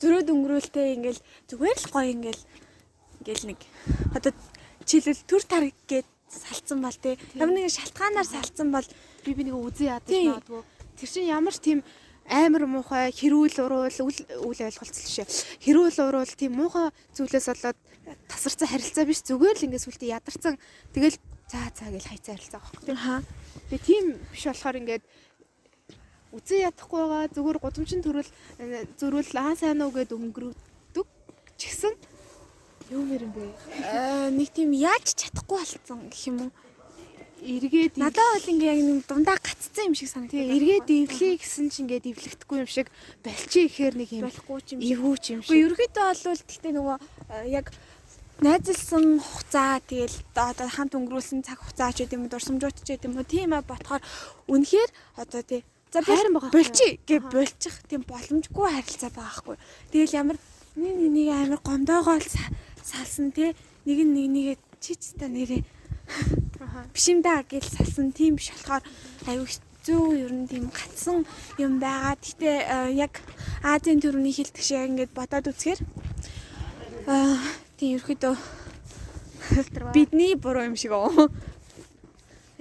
зөрөөд 0.00 0.32
өнгөрөөлтэй 0.32 0.96
ингээл 0.96 1.20
зүгээр 1.52 1.78
л 1.78 1.92
гоё 1.92 2.08
ингээл 2.16 2.42
ингээл 3.22 3.44
нэг 3.52 3.60
одоо 4.16 4.32
жишээлбэл 4.88 5.28
төр 5.30 5.42
тарг 5.46 5.76
гээд 5.86 6.08
салцсан 6.26 6.82
бол 6.82 6.98
те 6.98 7.20
ямар 7.38 7.54
нэгэн 7.54 7.76
шалтгаанаар 7.76 8.26
салцсан 8.26 8.74
бол 8.74 8.88
Би 9.22 9.34
би 9.38 9.46
нэг 9.46 9.54
үзэн 9.54 9.86
ядаж 9.86 10.10
магадгүй. 10.10 10.62
Тэр 10.98 11.08
чинь 11.08 11.30
ямар 11.30 11.54
ч 11.54 11.62
тийм 11.62 11.78
амар 12.26 12.66
муухай 12.66 13.14
хэрүүл 13.14 13.54
уруул 13.62 13.86
үл 13.86 14.18
үл 14.50 14.60
ойлголцол 14.66 15.10
шээ. 15.14 15.26
Хэрүүл 15.62 15.98
уруул 16.02 16.34
тийм 16.34 16.58
муухай 16.58 16.90
зүйлээс 17.14 17.46
болоод 17.54 17.78
тасарсан 18.26 18.66
харилцаа 18.66 19.06
биш 19.06 19.22
зүгээр 19.22 19.56
л 19.62 19.66
ингээд 19.70 19.86
сүлтээ 19.86 20.14
ядарсан. 20.18 20.58
Тэгэл 20.90 21.22
заа 21.52 21.68
заа 21.76 21.90
гэж 21.92 22.04
хайцаа 22.08 22.34
харилцаа 22.34 22.60
байхгүй. 22.64 22.84
тийм. 22.88 22.96
хаа 22.96 23.20
Тэгээ 23.68 23.84
тийм 23.86 24.04
биш 24.32 24.44
болохоор 24.48 24.76
ингээд 24.80 25.04
үзэн 26.32 26.64
ядахгүй 26.72 27.00
байгаа 27.04 27.28
зүгээр 27.36 27.58
гудамжин 27.60 28.00
төрөл 28.00 28.30
зөрүүл 28.96 29.36
аа 29.36 29.52
сайн 29.52 29.84
уу 29.84 29.92
гэд 29.92 30.16
өнгөрөдөг 30.16 31.06
ч 31.56 31.60
гэсэн 31.68 31.94
юу 32.92 33.04
мэр 33.04 33.28
юм 33.28 33.32
бэ? 33.36 33.44
э, 33.84 34.32
нэг 34.32 34.48
тийм 34.56 34.72
яаж 34.72 35.12
чадахгүй 35.12 35.60
болсон 35.60 36.08
гэх 36.08 36.24
юм 36.32 36.38
уу 36.48 36.52
Эргээд 37.42 37.98
надад 37.98 38.22
бол 38.38 38.50
ингээ 38.54 38.70
яг 38.70 38.80
нэг 38.86 39.02
дундаа 39.10 39.34
гаццсан 39.34 39.90
юм 39.90 39.94
шиг 39.98 40.08
санагдав 40.14 40.30
тэгээ 40.38 40.56
эргээд 40.56 40.88
ивлээ 41.10 41.34
гэсэн 41.42 41.66
чинь 41.74 41.90
ингээд 41.90 42.06
ивлэхдэггүй 42.14 42.58
юм 42.62 42.70
шиг 42.70 42.86
болчих 43.26 43.66
ихээр 43.66 43.94
нэг 43.98 44.08
юм 44.14 44.24
болохгүй 44.30 44.58
юм 44.62 44.78
шиг 44.78 44.94
эвгүй 44.94 45.16
юм 45.34 45.40
Гэхдээ 45.42 45.58
шиг. 45.58 45.66
ерөөдөө 45.66 46.06
бол 46.22 46.46
тэгтээ 46.46 46.72
нөгөө 46.78 46.96
э, 47.02 47.36
яг 47.50 47.66
найзалсан 48.42 49.22
хугацаа 49.22 49.78
тэгэл 49.86 50.16
одоо 50.34 50.68
хамт 50.68 50.98
өнгөрүүлсэн 50.98 51.46
цаг 51.46 51.62
хугацаа 51.62 51.94
ч 51.94 52.02
гэдэм 52.02 52.26
дурсамжууд 52.26 52.76
ч 52.82 52.98
гэдэм 52.98 53.14
үү 53.14 53.26
тийм 53.30 53.54
аа 53.54 53.62
ботхоор 53.62 54.02
үнэхээр 54.50 54.90
одоо 55.22 55.42
тий 55.46 55.62
за 55.94 56.02
Хайран 56.02 56.34
байгаа 56.34 56.50
болчих 56.50 56.98
гэ 57.06 57.22
болчих 57.30 57.74
тийм 57.86 58.02
боломжгүй 58.02 58.66
харилцаа 58.66 59.10
байгаа 59.14 59.36
хгүй. 59.38 59.56
Тэгэл 59.94 60.18
ямар 60.18 60.36
нэг 60.74 60.94
нэг 60.98 61.10
нэг 61.14 61.28
амар 61.30 61.60
гомдоогоо 61.62 62.18
л 62.18 62.26
са- 62.26 62.50
салсан 62.82 63.30
тий 63.30 63.54
нэг 63.86 63.98
нэг 64.02 64.26
нэгэ 64.34 64.54
чичтэй 64.82 65.30
нэрээ 65.30 65.62
Аха. 66.58 66.90
биш 66.90 67.06
юм 67.12 67.22
даа 67.22 67.46
гэж 67.46 67.62
салсан 67.78 68.10
тийм 68.10 68.34
биш 68.40 68.50
болохоор 68.50 68.82
аюу 69.30 69.46
хэцүү 69.46 70.02
ер 70.18 70.32
нь 70.34 70.48
тийм 70.50 70.66
гацсан 70.72 71.22
юм 71.62 71.78
байгаа. 71.78 72.18
Гэтэ 72.18 72.50
э, 72.50 72.98
яг 72.98 73.22
Азийн 73.62 74.02
төрөний 74.02 74.34
хилдэг 74.34 74.64
шиг 74.64 74.82
ингээд 74.90 75.14
бодоод 75.14 75.46
үзэхээр 75.46 75.80
аа 77.06 77.38
тийм 77.82 77.98
ерөөдөө 77.98 78.34
бидний 79.90 80.36
буруу 80.38 80.62
юм 80.70 80.76
шиг 80.78 80.94
оо. 80.94 81.26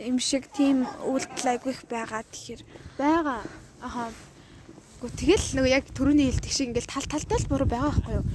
Им 0.01 0.17
шиг 0.17 0.49
тийм 0.49 0.81
үйлдэл 1.05 1.61
айгүй 1.61 1.77
их 1.77 1.85
байгаа 1.85 2.25
тэгэхээр 2.25 2.61
байгаа. 2.97 3.45
Аха. 3.85 4.09
Гү 4.97 5.13
тэгэл 5.13 5.61
нөгөө 5.61 5.75
яг 5.77 5.85
төрөний 5.93 6.25
хэлдэг 6.25 6.49
шиг 6.49 6.73
ингээл 6.73 6.89
тал 6.89 7.05
талтай 7.05 7.37
л 7.37 7.49
буруу 7.53 7.69
байгаа 7.69 7.93
байхгүй 7.93 8.17
юу? 8.17 8.25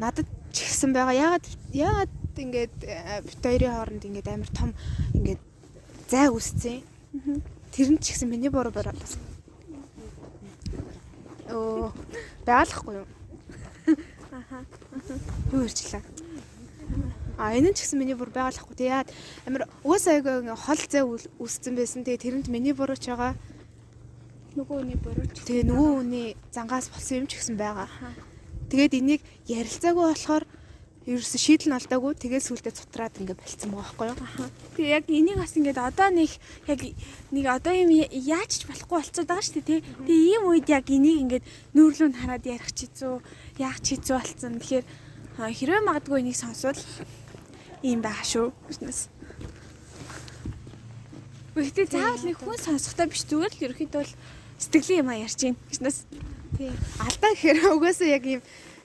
Надад 0.00 0.28
ч 0.56 0.64
ихсэн 0.64 0.96
байгаа. 0.96 1.36
Ягаад 1.36 1.46
ягаад 1.76 2.12
ингээд 2.32 2.76
э, 2.80 3.20
бит 3.20 3.44
хоёрын 3.44 3.76
хооронд 3.76 4.08
ингээд 4.08 4.28
амар 4.32 4.50
том 4.56 4.72
ингээд 5.12 5.42
зай 6.08 6.32
үүсцэн. 6.32 6.80
Тэр 7.76 7.88
нь 7.92 8.00
ч 8.00 8.16
ихсэн 8.16 8.32
миний 8.32 8.48
буруу 8.48 8.72
буруу 8.72 8.96
бас. 8.96 9.20
Оо 11.52 11.92
байгалахгүй 12.48 13.04
юу? 13.04 13.08
Юу 15.52 15.62
ярьчлаа? 15.66 16.02
А 17.38 17.54
энэ 17.56 17.70
нь 17.70 17.76
ч 17.76 17.82
гэсэн 17.82 17.98
миний 17.98 18.14
бур 18.14 18.30
байгалахгүй. 18.30 18.76
Тэг 18.78 18.88
яад 18.94 19.08
амар 19.46 19.66
угаасаа 19.82 20.14
айгаа 20.20 20.40
ингээ 20.42 20.58
хол 20.58 20.82
зай 20.86 21.02
үүсцэн 21.02 21.74
байсан. 21.74 22.06
Тэгээ 22.06 22.22
тэрэнд 22.22 22.46
миний 22.52 22.74
буруу 22.76 22.94
ч 22.94 23.10
байгаа. 23.10 23.34
нөгөөний 24.54 24.98
буруу 25.02 25.26
ч 25.26 25.42
Тэгээ 25.42 25.66
нөгөө 25.66 25.90
хүний 25.98 26.28
зангаас 26.54 26.86
болсон 26.94 27.24
юм 27.24 27.26
ч 27.26 27.42
гэсэн 27.42 27.58
байгаа. 27.58 27.90
Тэгээд 28.70 28.94
энийг 28.94 29.22
ярилцаагүй 29.50 30.04
болохоор 30.14 30.44
ерөөсө 31.04 31.36
шийдэл 31.36 31.68
нь 31.68 31.76
алдаагүй. 31.76 32.16
Тэгээд 32.16 32.46
сүулдэ 32.48 32.72
цутраад 32.72 33.20
ингээ 33.20 33.36
болцсон 33.36 33.70
байгаа 33.76 33.92
байхгүй 33.92 34.06
юу? 34.08 34.16
Аха. 34.24 34.48
Тэгээ 34.72 34.94
яг 34.96 35.04
энийг 35.12 35.36
бас 35.36 35.52
ингээд 35.52 35.78
одоо 35.84 36.08
нэг 36.08 36.32
яг 36.64 36.80
нэг 37.28 37.44
одоо 37.44 37.72
юм 37.76 37.90
яаж 38.08 38.50
ч 38.56 38.62
болохгүй 38.64 38.96
болцоод 38.96 39.28
байгаа 39.28 39.44
шүү 39.44 39.56
дээ 39.60 39.68
тий. 39.68 39.80
Тэгээ 39.84 40.28
ийм 40.32 40.42
үед 40.48 40.66
яг 40.72 40.86
энийг 40.88 41.18
ингээд 41.28 41.44
нүүрлүүнд 41.76 42.16
хараад 42.16 42.44
ярих 42.48 42.72
ч 42.72 42.88
хэцүү, 42.88 43.14
яах 43.60 43.78
ч 43.84 43.86
хэцүү 44.00 44.16
болцсон. 44.16 44.52
Тэгэхээр 44.64 44.84
хэрвээ 45.44 45.82
магадгүй 45.84 46.18
энийг 46.24 46.38
сонсвол 46.40 46.80
ийм 47.84 48.00
байгаа 48.00 48.24
шүү. 48.24 48.46
Гүснэс. 48.64 49.12
Гэхдээ 51.52 51.86
заавал 51.92 52.24
нэг 52.24 52.40
хүн 52.40 52.58
сонсохдоо 52.58 53.06
биш 53.12 53.28
зүгээр 53.28 53.52
л 53.52 53.64
ерөөхдөө 53.68 54.02
л 54.08 54.12
сэтгэлийн 54.56 55.04
юм 55.04 55.12
а 55.12 55.20
ярьж 55.20 55.36
гин. 55.36 55.56
Гүснэс. 55.68 56.08
Тий. 56.56 56.72
Алдаа 56.98 57.30
гэхээр 57.36 57.58
угаасаа 57.76 58.08
яг 58.08 58.24
юм 58.24 58.42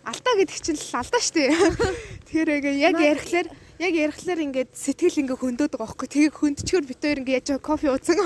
алдаа 0.09 0.33
гэдэг 0.41 0.57
чинь 0.59 0.79
л 0.81 0.97
алдаа 0.97 1.21
шүү 1.21 1.35
дээ. 1.37 1.49
Тэгэхээр 2.25 2.49
ингээ 2.59 2.75
яг 2.81 2.97
ярихлаар 2.97 3.47
яг 3.79 3.93
ярихлаар 3.93 4.39
ингээд 4.43 4.71
сэтгэл 4.75 5.21
ингээ 5.23 5.37
хөндөд 5.39 5.71
байгаа 5.77 5.85
байхгүй. 5.85 6.07
Тэгээ 6.09 6.33
хөндчихөр 6.35 6.85
бит 6.89 6.99
хоёр 6.99 7.19
ингээ 7.23 7.37
яаж 7.39 7.49
кофе 7.63 7.87
ууцсан 7.93 8.17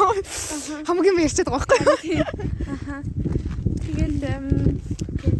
хамгийн 0.87 1.13
юм 1.13 1.23
ярьчаад 1.23 1.49
байгаа 1.51 1.67
байхгүй. 1.67 2.23
Аха. 2.71 2.95
Тэгэл 3.83 4.17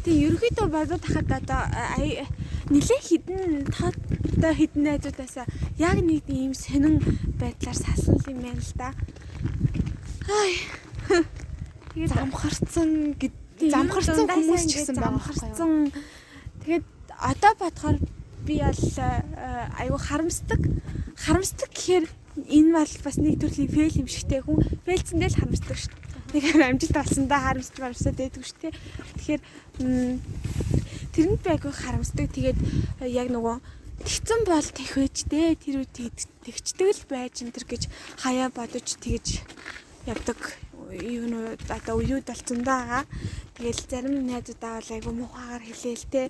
тийм 0.04 0.20
ерөөхдөө 0.36 0.68
бодоод 0.68 1.04
хахад 1.08 1.32
одоо 1.32 1.64
нилээ 2.70 3.02
хідэн 3.04 3.68
тоотой 3.72 4.54
хідэн 4.56 4.84
найзуудаасаа 4.88 5.46
яг 5.80 5.98
нэг 6.00 6.24
ийм 6.28 6.54
сонин 6.54 7.00
байдлаар 7.40 7.76
салсан 7.76 8.20
юм 8.28 8.40
байна 8.44 8.62
л 8.62 8.74
да. 8.78 8.90
Ай. 10.30 10.54
Тэгээд 11.94 12.14
Замхарцсан 12.16 12.90
гэд 13.20 13.36
тийм 13.60 13.72
замхарцсан 13.72 14.28
хүмүүс 14.28 14.64
ч 14.66 14.72
гэсэн 14.82 14.98
замхарцсан. 14.98 15.72
Тэгээд 16.64 16.86
одоо 17.20 17.52
бодохоор 17.60 17.98
би 18.48 18.60
бол 18.60 18.84
э, 18.98 19.12
айгүй 19.80 20.00
харамсдаг. 20.00 20.62
Харамсдаг 21.20 21.70
гэхээр 21.76 22.06
энэ 22.48 22.72
бол 22.72 22.94
бас 23.04 23.18
нэг 23.20 23.36
төрлийн 23.40 23.72
фейл 23.72 24.00
юм 24.04 24.08
шигтэй 24.08 24.42
хүн 24.44 24.60
фейлцэндээ 24.88 25.30
л 25.32 25.40
харамсдаг 25.44 25.78
шүү 25.78 25.92
дээ. 26.32 26.44
амар 26.56 26.64
амжилт 26.72 26.98
олсондоо 26.98 27.40
харамсч 27.40 27.76
марамсаад 27.78 28.18
байдаг 28.18 28.44
шүү 28.48 28.60
дээ. 28.64 28.74
Тэгэхээр 29.20 29.42
тэрэнд 31.14 31.42
би 31.44 31.50
айгүй 31.52 31.74
харамсдаг. 31.76 32.26
Тэгээд 32.32 32.60
э, 33.04 33.12
яг 33.12 33.28
нөгөө 33.28 33.56
тэгцэн 34.08 34.42
бол 34.48 34.68
тэхвэж 34.72 35.16
дээ. 35.30 35.60
Тэр 35.62 35.76
үе 35.84 35.88
тэгд- 35.88 36.32
тэгчдэг 36.48 36.88
л 36.90 37.04
байж 37.12 37.44
энэ 37.46 37.54
төр 37.54 37.66
гэж 37.70 37.84
хаяа 38.24 38.50
бодож 38.50 38.88
тэгж 38.98 39.44
явдаг 40.10 40.40
юунууд 40.92 41.62
одоо 41.70 41.96
уюуд 41.98 42.26
болцондоо 42.28 42.66
байгаа. 42.66 43.04
Тэгэл 43.56 43.82
зарим 43.90 44.28
найзуудаа 44.28 44.82
бол 44.82 44.92
айгүй 44.92 45.14
муухайгаар 45.14 45.64
хэлээл 45.64 46.06
те. 46.12 46.22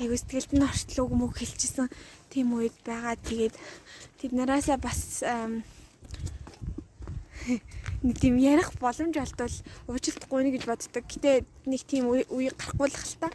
Айгүй 0.00 0.18
сэтгэлд 0.18 0.52
нь 0.54 0.66
орчлог 0.68 1.10
мөг 1.12 1.32
хэлчихсэн 1.36 1.88
тийм 2.32 2.54
үед 2.56 2.76
байгаа. 2.86 3.16
Тэгээд 3.18 3.54
тэднээсээ 4.20 4.78
бас 4.78 5.22
ам, 5.26 5.62
нэг 8.06 8.16
тийм 8.18 8.36
ярих 8.38 8.72
боломж 8.78 9.16
олдвол 9.18 9.56
уучлахгүй 9.90 10.40
нэ 10.44 10.50
гэж 10.54 10.64
боддог. 10.64 11.04
Гэтэ 11.04 11.44
нэг 11.66 11.82
тийм 11.84 12.08
үе 12.08 12.24
гарахгүй 12.54 12.88
л 12.88 12.96
хэл 12.96 13.16
та. 13.20 13.28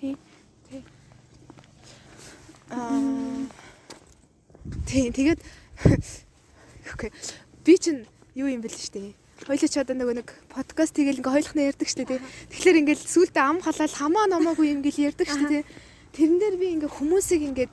Тий. 0.00 0.16
Аа 2.70 3.46
тий 4.86 5.10
тэгээд 5.10 5.40
окей 6.92 7.10
би 7.66 7.74
чинь 7.76 8.06
юу 8.38 8.46
юм 8.46 8.62
бэл 8.62 8.70
штэ 8.70 9.12
Хоёлоо 9.44 9.68
ч 9.68 9.76
одоо 9.76 9.92
нөгөө 9.92 10.16
нэг 10.24 10.28
подкаст 10.48 10.96
тэгэл 10.96 11.20
ингээ 11.20 11.34
хойлохна 11.36 11.68
ярьдаг 11.68 11.88
штэ 11.92 12.08
тий. 12.08 12.20
Тэгэхээр 12.56 12.80
ингээл 12.80 13.04
сүултээ 13.04 13.44
ам 13.44 13.60
халаал 13.60 13.92
хамаа 13.92 14.24
номоогүй 14.32 14.72
юм 14.72 14.80
гэл 14.80 15.12
ярьдаг 15.12 15.28
штэ 15.28 15.44
тий. 15.44 15.62
Тэрэн 16.16 16.40
дээр 16.40 16.56
би 16.56 16.66
ингээ 16.72 16.88
хүмүүсийг 16.88 17.42
ингээд 17.52 17.72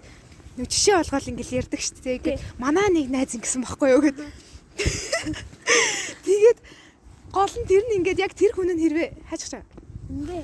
нэг 0.59 0.67
жишээ 0.67 0.99
олгоод 0.99 1.31
ингээл 1.31 1.63
ярьдаг 1.63 1.79
штэ 1.79 2.03
тий. 2.03 2.19
Ингээ 2.19 2.35
манаа 2.59 2.91
нэг 2.91 3.07
найз 3.07 3.31
ингэсэн 3.39 3.63
баггүй 3.63 3.89
юу 3.95 4.03
гэд. 4.03 4.19
Тэгээд 6.27 6.59
гол 7.31 7.55
нь 7.55 7.67
тэр 7.71 7.83
нь 7.87 7.95
ингээд 8.03 8.19
яг 8.19 8.35
тэр 8.35 8.51
хүн 8.51 8.75
нь 8.75 8.83
хэрвээ 8.83 9.09
хайчих 9.31 9.55
чаа. 9.55 9.63
Ингээ. 10.11 10.43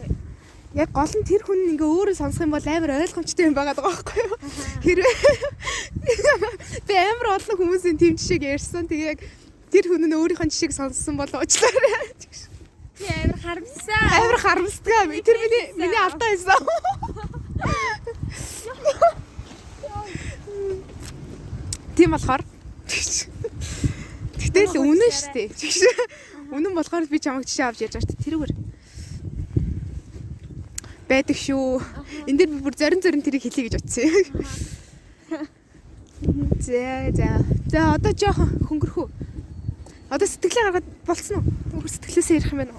Яг 0.80 0.89
гол 0.95 1.10
нь 1.10 1.28
тэр 1.28 1.43
хүн 1.43 1.76
ингээ 1.76 1.89
өөрөө 1.89 2.16
сонсох 2.16 2.47
юм 2.47 2.56
бол 2.56 2.64
амар 2.64 2.95
ойлгомжтой 2.95 3.50
юм 3.50 3.58
байгаа 3.60 3.76
даа 3.76 3.91
байхгүй 3.91 4.24
юу? 4.24 4.38
Хэрвээ 4.86 5.16
би 6.88 6.93
амар 6.95 7.41
олон 7.41 7.58
хүмүүсийн 7.58 7.97
тэм 8.00 8.16
жишээг 8.16 8.56
ярьсан. 8.56 8.86
Тэгээ 8.86 9.10
яг 9.18 9.20
тэр 9.72 9.86
хүн 9.88 10.06
нь 10.10 10.18
өөрийнх 10.18 10.44
нь 10.46 10.54
жишээг 10.54 10.74
сонссон 10.74 11.16
бол 11.18 11.30
уучлаарай. 11.30 12.14
Тий 12.98 13.14
амар 13.24 13.40
харамсаа. 13.40 14.04
Амар 14.20 14.38
харамсдаг. 14.42 15.08
Тэр 15.24 15.38
миний 15.40 15.66
миний 15.78 16.02
алдаа 16.02 16.30
байсан. 16.30 16.60
Тийм 21.96 22.12
болохоор 22.12 22.44
Гэтэл 24.40 24.82
үнэн 24.82 25.12
шүү 25.14 25.32
дээ. 25.36 25.50
Үнэн 26.50 26.74
болохоор 26.74 27.06
би 27.06 27.22
чамайг 27.22 27.46
жишээ 27.46 27.70
авч 27.70 27.80
ярьж 27.86 27.96
байгаа 28.02 28.10
дээ. 28.10 28.24
Тэрүүгээр 28.26 28.54
байдаг 31.06 31.38
шүү. 31.38 31.78
Энд 32.26 32.38
дээр 32.42 32.50
би 32.50 32.58
бүр 32.66 32.74
зорин 32.74 33.02
зорин 33.04 33.22
тэрийг 33.22 33.46
хэлье 33.46 33.70
гэж 33.70 33.76
утсан. 33.78 34.10
За 36.66 37.14
за. 37.14 37.30
За 37.70 37.80
одоо 37.94 38.12
жоохон 38.18 38.50
хөнгөрөхөө. 38.66 39.29
Одоо 40.10 40.26
сэтгэлээ 40.26 40.66
гаргаад 40.66 40.88
болцсон 41.05 41.38
уу? 41.38 41.45
Өөр 41.78 41.89
сэтгэлээсээ 41.93 42.38
ярих 42.41 42.49
юм 42.49 42.60
байна. 42.66 42.74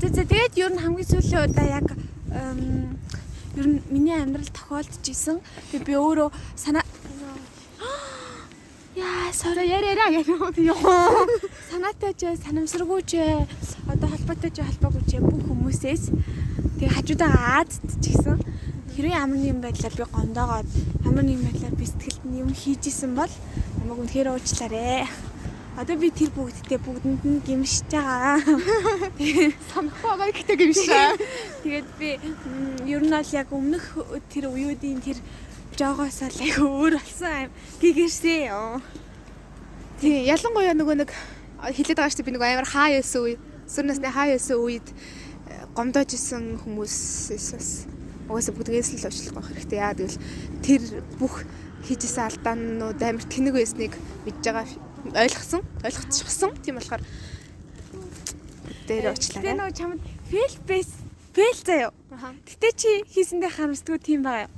За 0.00 0.08
за 0.08 0.24
тэгээд 0.32 0.56
ер 0.56 0.72
нь 0.72 0.80
хамгийн 0.80 1.08
сүүлийн 1.12 1.44
удаа 1.44 1.66
яг 1.68 1.88
ер 3.60 3.66
нь 3.68 3.84
миний 3.92 4.16
амьдрал 4.16 4.48
тохиолдож 4.48 5.04
исэн. 5.04 5.44
Тэгээд 5.68 5.84
би 5.84 5.92
өөрөө 5.92 6.32
санаа 6.56 6.88
Яа, 8.96 9.28
сороо 9.36 9.60
яриараа 9.60 10.08
гэх 10.08 10.32
юм 10.32 10.40
уу? 10.40 11.28
Санаатай 11.68 12.16
ч 12.16 12.32
санамсаргүй 12.40 13.04
ч 13.04 13.20
одоо 13.92 14.08
холбоотой 14.08 14.50
ч 14.56 14.64
холбоогүй 14.64 15.04
ч 15.04 15.20
бүх 15.20 15.44
хүмүүсээс 15.44 16.16
тэг 16.80 16.96
хажуудаа 16.96 17.60
Азад 17.60 17.92
ч 18.00 18.08
гэсэн 18.08 18.40
хэрвээ 18.96 19.20
ямар 19.20 19.36
нэгэн 19.36 19.60
байдлаар 19.60 19.94
би 20.00 20.04
гондоогоод 20.08 20.68
ямар 21.04 21.24
нэгэн 21.28 21.44
байдлаар 21.44 21.76
би 21.76 21.84
сэтгэлд 21.84 22.24
юм 22.40 22.50
хийж 22.56 22.88
исэн 22.88 23.12
бол 23.16 23.32
намайг 23.84 24.00
үнэхээр 24.00 24.32
уучлаарай. 24.32 25.04
Одоо 25.72 25.96
би 25.96 26.12
тэр 26.12 26.28
бүгдтэй 26.36 26.76
бүгдэнд 26.84 27.24
нь 27.24 27.40
гимшиж 27.48 27.88
байгаа. 27.88 28.44
Санахгүй 29.72 30.04
байгаа 30.04 30.28
гэхдээ 30.28 30.58
гэмшээ. 30.60 31.08
Тэгээд 31.64 31.88
би 31.96 32.08
ер 32.92 33.00
нь 33.00 33.08
бол 33.08 33.32
яг 33.32 33.48
өмнөх 33.48 33.84
тэр 34.28 34.52
уюудын 34.52 35.00
тэр 35.00 35.16
жоогоос 35.72 36.20
л 36.28 36.44
яг 36.44 36.60
өөр 36.60 37.00
болсон 37.00 37.48
юм. 37.48 37.50
Гэгэрсээ 37.80 38.52
ёо. 38.52 38.84
Тий, 39.96 40.28
ялангуяа 40.28 40.76
нөгөө 40.76 40.96
нэг 41.08 41.10
хэлээд 41.64 41.96
байгаа 41.96 42.12
шүү 42.12 42.26
би 42.28 42.36
нөгөө 42.36 42.48
амар 42.52 42.68
хаа 42.68 42.92
яасан 42.92 43.22
үе, 43.24 43.40
сүрнэсний 43.64 44.12
хаа 44.12 44.28
яасан 44.28 44.60
үед 44.60 44.84
э, 44.84 45.64
гомдоож 45.72 46.12
исэн 46.12 46.60
хүмүүсээс 46.60 47.46
бас 47.56 47.68
угаасаа 48.28 48.52
бүгдгээс 48.60 48.92
л 48.92 49.08
уучлах 49.08 49.48
хэрэгтэй. 49.48 49.80
Яа 49.80 49.96
гэвэл 49.96 50.20
тэр 50.60 50.82
бүх 51.16 51.48
хийжсэн 51.88 52.28
алдаанууд 52.28 53.00
амар 53.00 53.24
тэнэг 53.24 53.54
байсныг 53.56 53.96
мэдж 54.28 54.44
байгаа 54.44 54.66
ойлгосон, 55.10 55.62
ойлгочихсон. 55.82 56.50
Тийм 56.62 56.78
болохоор 56.78 57.02
дээр 58.86 59.02
Тэгээ 59.02 59.10
уучлаарай. 59.10 59.54
нөгөө 59.58 59.74
чамд 59.74 60.00
фейл 60.30 60.56
бэс 60.66 60.90
фейл. 61.34 61.90
Аха. 62.14 62.28
Гэтэ 62.46 62.68
чи 62.78 62.90
хийсэндээ 63.10 63.50
харамсдгүй 63.56 63.98
тийм 63.98 64.22
байгаа 64.22 64.46
юу? 64.46 64.54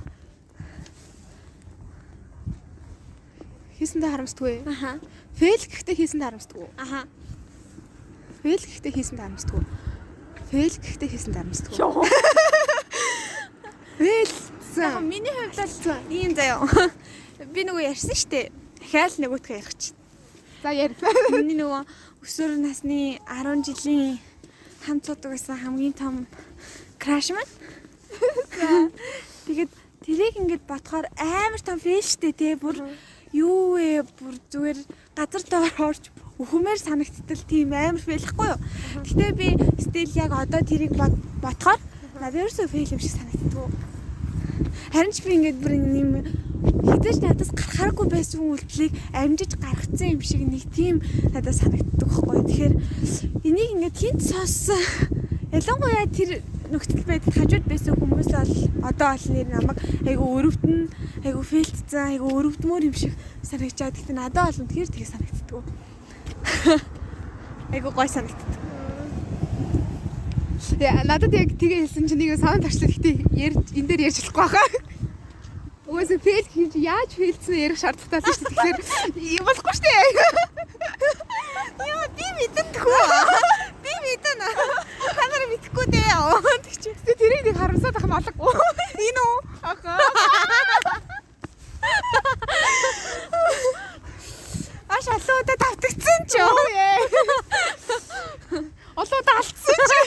Хийсэндээ 3.79 4.11
харамсдгүй. 4.11 4.55
Аха. 4.69 5.01
Фейл 5.39 5.65
гэхдээ 5.65 5.97
хийсэндээ 5.99 6.29
харамсдгүй. 6.29 6.67
Аха. 6.79 7.01
Фейл 8.43 8.65
гэхдээ 8.65 8.93
хийсэндээ 8.95 9.25
харамсдгүй. 9.25 9.63
Фейл 10.51 10.77
гэхдээ 10.79 11.09
хийсэндээ 11.11 11.41
харамсдгүй. 11.43 11.75
Яг 11.79 11.95
Фейлсэн. 13.99 15.07
миний 15.07 15.31
хувьд 15.31 15.59
бол 15.87 16.03
ийм 16.11 16.35
заяа. 16.35 16.67
Би 17.55 17.63
нөгөө 17.63 17.87
ярьсан 17.95 18.15
штэ. 18.19 18.51
Дахиад 18.83 19.15
нөгөөтгөө 19.23 19.55
ярих 19.59 19.75
чинь. 19.79 19.95
За 20.65 20.73
ярь. 20.73 20.95
Миний 21.29 21.59
нөгөө 21.61 21.83
өсвөр 22.25 22.55
насны 22.57 23.21
10 23.29 23.67
жилийн 23.69 24.17
хамт 24.81 25.05
суудаг 25.05 25.35
байсан 25.35 25.59
хамгийн 25.61 25.93
том 25.93 26.15
краш 26.97 27.29
маань. 27.37 28.89
Тэгээд 29.45 29.69
тэрийг 30.09 30.41
ингээд 30.41 30.65
бодохоор 30.65 31.05
амар 31.21 31.61
том 31.61 31.77
фейл 31.77 32.01
штэ 32.01 32.33
те 32.33 32.57
бүр 32.57 32.81
юу 33.37 33.77
вэ 33.77 34.09
бүр 34.17 34.41
зүгээр 34.49 34.81
газар 35.13 35.45
доор 35.53 35.93
орж 35.93 36.09
өхмээр 36.41 36.81
санагдтал 36.81 37.45
тийм 37.45 37.77
амар 37.77 38.01
фейлхгүй 38.01 38.49
юу. 38.57 38.61
Гэтэ 39.05 39.37
би 39.37 39.53
стил 39.85 40.17
яг 40.17 40.33
одоо 40.33 40.65
тэрийг 40.65 40.97
бод- 40.97 41.21
бодохоор 41.45 41.77
надад 42.17 42.41
ерөөсөө 42.41 42.73
фейл 42.73 42.97
юм 42.97 43.05
шиг 43.05 43.13
санагддаг. 43.13 43.69
Харин 44.97 45.13
ч 45.13 45.21
би 45.29 45.37
ингээд 45.37 45.61
бүр 45.61 45.77
юм 45.77 46.25
хизээч 46.65 47.19
надаас 47.21 47.51
гарахааргүй 47.53 48.07
байсан 48.09 48.41
үйлдэлийг 48.41 48.93
амжиж 49.13 49.53
гаргацсан 49.61 50.09
юм 50.17 50.23
шиг 50.25 50.41
нэг 50.45 50.65
тийм 50.73 51.05
надад 51.33 51.55
санагддаг 51.55 52.09
байхгүй. 52.09 52.41
Тэгэхээр 52.49 52.75
энийг 53.45 53.71
ингээд 53.77 53.97
хинт 54.01 54.23
сонссон. 54.25 54.81
Ялангуяа 55.53 56.09
тэр 56.09 56.41
нөхцөл 56.73 57.05
байдал 57.05 57.35
хажууд 57.37 57.67
байсан 57.69 57.95
хүмүүс 58.01 58.31
бол 58.33 58.55
одоо 58.89 59.09
бол 59.13 59.27
нэр 59.31 59.49
намайг 59.53 59.79
айгу 60.09 60.25
өрөвдөн, 60.25 60.81
айгу 61.25 61.43
фейлтцэн, 61.45 62.17
айгу 62.17 62.33
өрөвдмөр 62.33 62.89
юм 62.89 62.97
шиг 62.97 63.13
санагдчаад. 63.45 63.95
Гэтэ 63.95 64.13
надад 64.17 64.49
бол 64.49 64.61
үнэхээр 64.65 64.89
тэгээ 64.89 65.13
санагддаг. 65.13 65.65
Айгу 67.75 67.91
гой 67.93 68.09
санагддаг. 68.09 68.51
Яа, 70.81 71.05
надад 71.05 71.33
яг 71.37 71.55
тэгээ 71.55 71.85
хэлсэн 71.85 72.09
чинь 72.09 72.19
нэг 72.19 72.41
санаа 72.41 72.59
тавьчихсан. 72.59 72.91
Гэтэ 72.91 73.11
ярьж 73.37 73.69
энэ 73.77 73.89
дээр 73.89 74.05
ярьж 74.09 74.19
болохгүй 74.25 74.49
хаа. 74.49 74.94
Угаасаа 75.85 76.19
фейл 76.25 76.47
хийж 76.49 76.73
яаж 76.81 77.11
фейлсэн 77.13 77.61
ярих 77.61 77.77
шаардлагатай 77.77 78.33
шүү 78.33 78.49
дээ. 78.57 78.73
Тэгэхээр 79.13 79.45
болохгүй 79.45 79.73
шүү 79.77 79.85
дээ. 79.85 80.09
Яа, 81.85 82.09
би 82.17 82.27
мэдэн 82.41 82.69
тхүү. 82.73 83.05
Би 83.85 83.93
мэдэн. 84.05 84.41
Та 84.41 85.25
нараа 85.29 85.49
мэдхгүй 85.53 85.87
дээ. 85.93 86.17
Тэгч. 86.65 86.85
Тэгээ 87.05 87.21
тэрийг 87.21 87.43
нэг 87.45 87.57
харамсаад 87.61 87.97
ах 88.01 88.07
малггүй. 88.09 88.53
Энэ 89.09 89.21
үү? 89.29 89.37
Аха. 89.61 89.93
Аш 94.89 95.05
олоодаа 95.13 95.57
давтагдсан 95.61 96.21
ч 96.25 96.41
юу? 96.41 96.49
Олоодаа 98.95 99.39
алдсан 99.43 99.79
чи. 99.91 100.01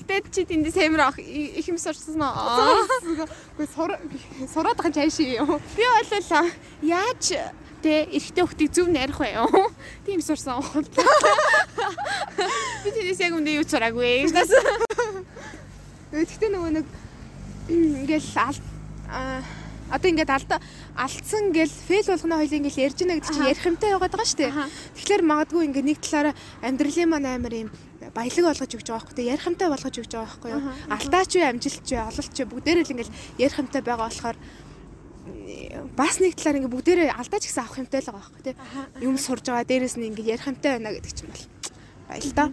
Гэтэ 0.00 0.16
чи 0.32 0.42
тэндээс 0.48 0.76
амир 0.80 1.00
ах 1.04 1.18
их 1.20 1.68
юм 1.68 1.76
сурсан 1.76 2.22
аа. 2.22 2.80
Гэхдээ 3.60 3.68
сура 3.74 4.00
сураад 4.48 4.80
байгаа 4.80 4.96
чааш 4.96 5.20
юм. 5.20 5.60
Би 5.76 5.84
болол 5.84 6.48
яаж 6.80 7.24
тэ 7.84 8.08
эрэгтэй 8.08 8.44
хөлтийг 8.44 8.72
зөв 8.72 8.88
нарих 8.88 9.20
вэ? 9.20 9.36
Тийм 10.08 10.24
сурсан. 10.24 10.64
Би 12.84 12.88
тэндээс 12.88 13.20
яг 13.20 13.36
үндэ 13.36 13.60
юу 13.60 13.68
сураагүй. 13.68 14.32
Гэхдээ 16.16 16.50
нөгөө 16.56 16.72
нэг 16.72 16.86
ингээл 17.68 18.32
ал 18.40 18.56
аа 19.12 19.44
Одоо 19.86 20.10
ингээд 20.10 20.30
алда 20.30 20.58
алдсан 20.96 21.52
гэл 21.52 21.68
фейл 21.68 22.08
болгоно 22.08 22.40
хоёлын 22.40 22.60
ингээл 22.64 22.84
ярьж 22.88 22.98
байна 23.04 23.14
гэдэг 23.20 23.32
чинь 23.36 23.50
ярих 23.52 23.66
юмтай 23.68 23.90
байгаад 23.92 24.12
байгаа 24.16 24.28
шүү 24.32 24.40
дээ. 24.40 24.52
Тэгэхээр 24.96 25.22
магадгүй 25.28 25.62
ингээд 25.68 25.88
нэг 25.92 25.98
талаараа 26.00 26.34
амьдралын 26.64 27.08
маань 27.12 27.28
амар 27.28 27.54
юм 27.54 27.70
баялаг 28.16 28.44
болгож 28.48 28.72
өгч 28.72 28.88
байгаа 28.88 29.04
байхгүй 29.04 29.28
ярих 29.28 29.46
юмтай 29.46 29.68
болгож 29.68 29.94
өгч 30.00 30.12
байгаа 30.16 30.24
байхгүй 30.24 30.50
юу. 30.56 30.62
Алдаач 30.88 31.30
юу 31.36 31.44
амжилтч 31.44 31.88
юу 31.92 32.02
ололч 32.08 32.34
юу 32.40 32.48
бүгдээрээ 32.48 32.84
л 32.88 32.92
ингээл 32.96 33.16
ярих 33.36 33.58
юмтай 33.60 33.82
байгаа 33.84 34.08
болохоор 34.08 34.36
бас 35.96 36.16
нэг 36.20 36.32
талаар 36.36 36.56
ингээд 36.64 36.74
бүгдээрээ 36.74 37.10
алдаач 37.12 37.44
гэсэн 37.44 37.62
авах 37.64 37.80
юмтай 37.80 38.00
л 38.00 38.08
байгаа 38.08 38.22
байхгүй 38.24 38.42
тий. 38.46 38.56
Юм 39.04 39.16
сурж 39.20 39.44
байгаа 39.44 39.68
дээрэс 39.68 39.96
нь 40.00 40.08
ингээд 40.08 40.32
ярих 40.32 40.48
юмтай 40.48 40.70
байна 40.80 40.96
гэдэг 40.96 41.12
чинь 41.12 41.28
бол 41.28 41.44
баял 42.08 42.32
та. 42.32 42.44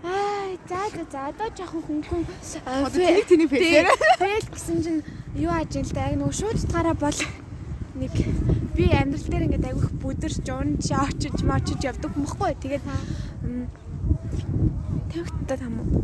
Аа, 0.00 0.56
за 0.64 0.80
за 1.12 1.20
одоо 1.28 1.48
жоохон 1.52 1.82
хөнгөн 1.84 2.24
Одоо 2.64 2.88
тэнийг 2.88 3.26
тэний 3.28 3.48
фейлээр. 3.48 3.88
Фейл 4.16 4.48
гэсэн 4.48 4.78
чинь 4.80 5.00
юу 5.38 5.52
ажилтай 5.54 6.10
яг 6.10 6.18
нөгөө 6.18 6.34
шууд 6.34 6.58
утгаараа 6.58 6.96
бол 6.98 7.20
нэг 8.00 8.14
би 8.74 8.84
амьдрал 8.90 9.26
дээр 9.30 9.46
ингээд 9.46 9.68
айгүйх 9.70 9.90
бүдэрч 10.02 10.46
унж 10.50 10.90
очиж 10.90 11.36
мочиж 11.46 11.80
явдаг 11.86 12.10
юм 12.16 12.26
баггүй. 12.26 12.54
Тэгээд 12.58 12.84
тавигттай 15.10 15.58
там 15.58 15.74
уу? 15.78 16.02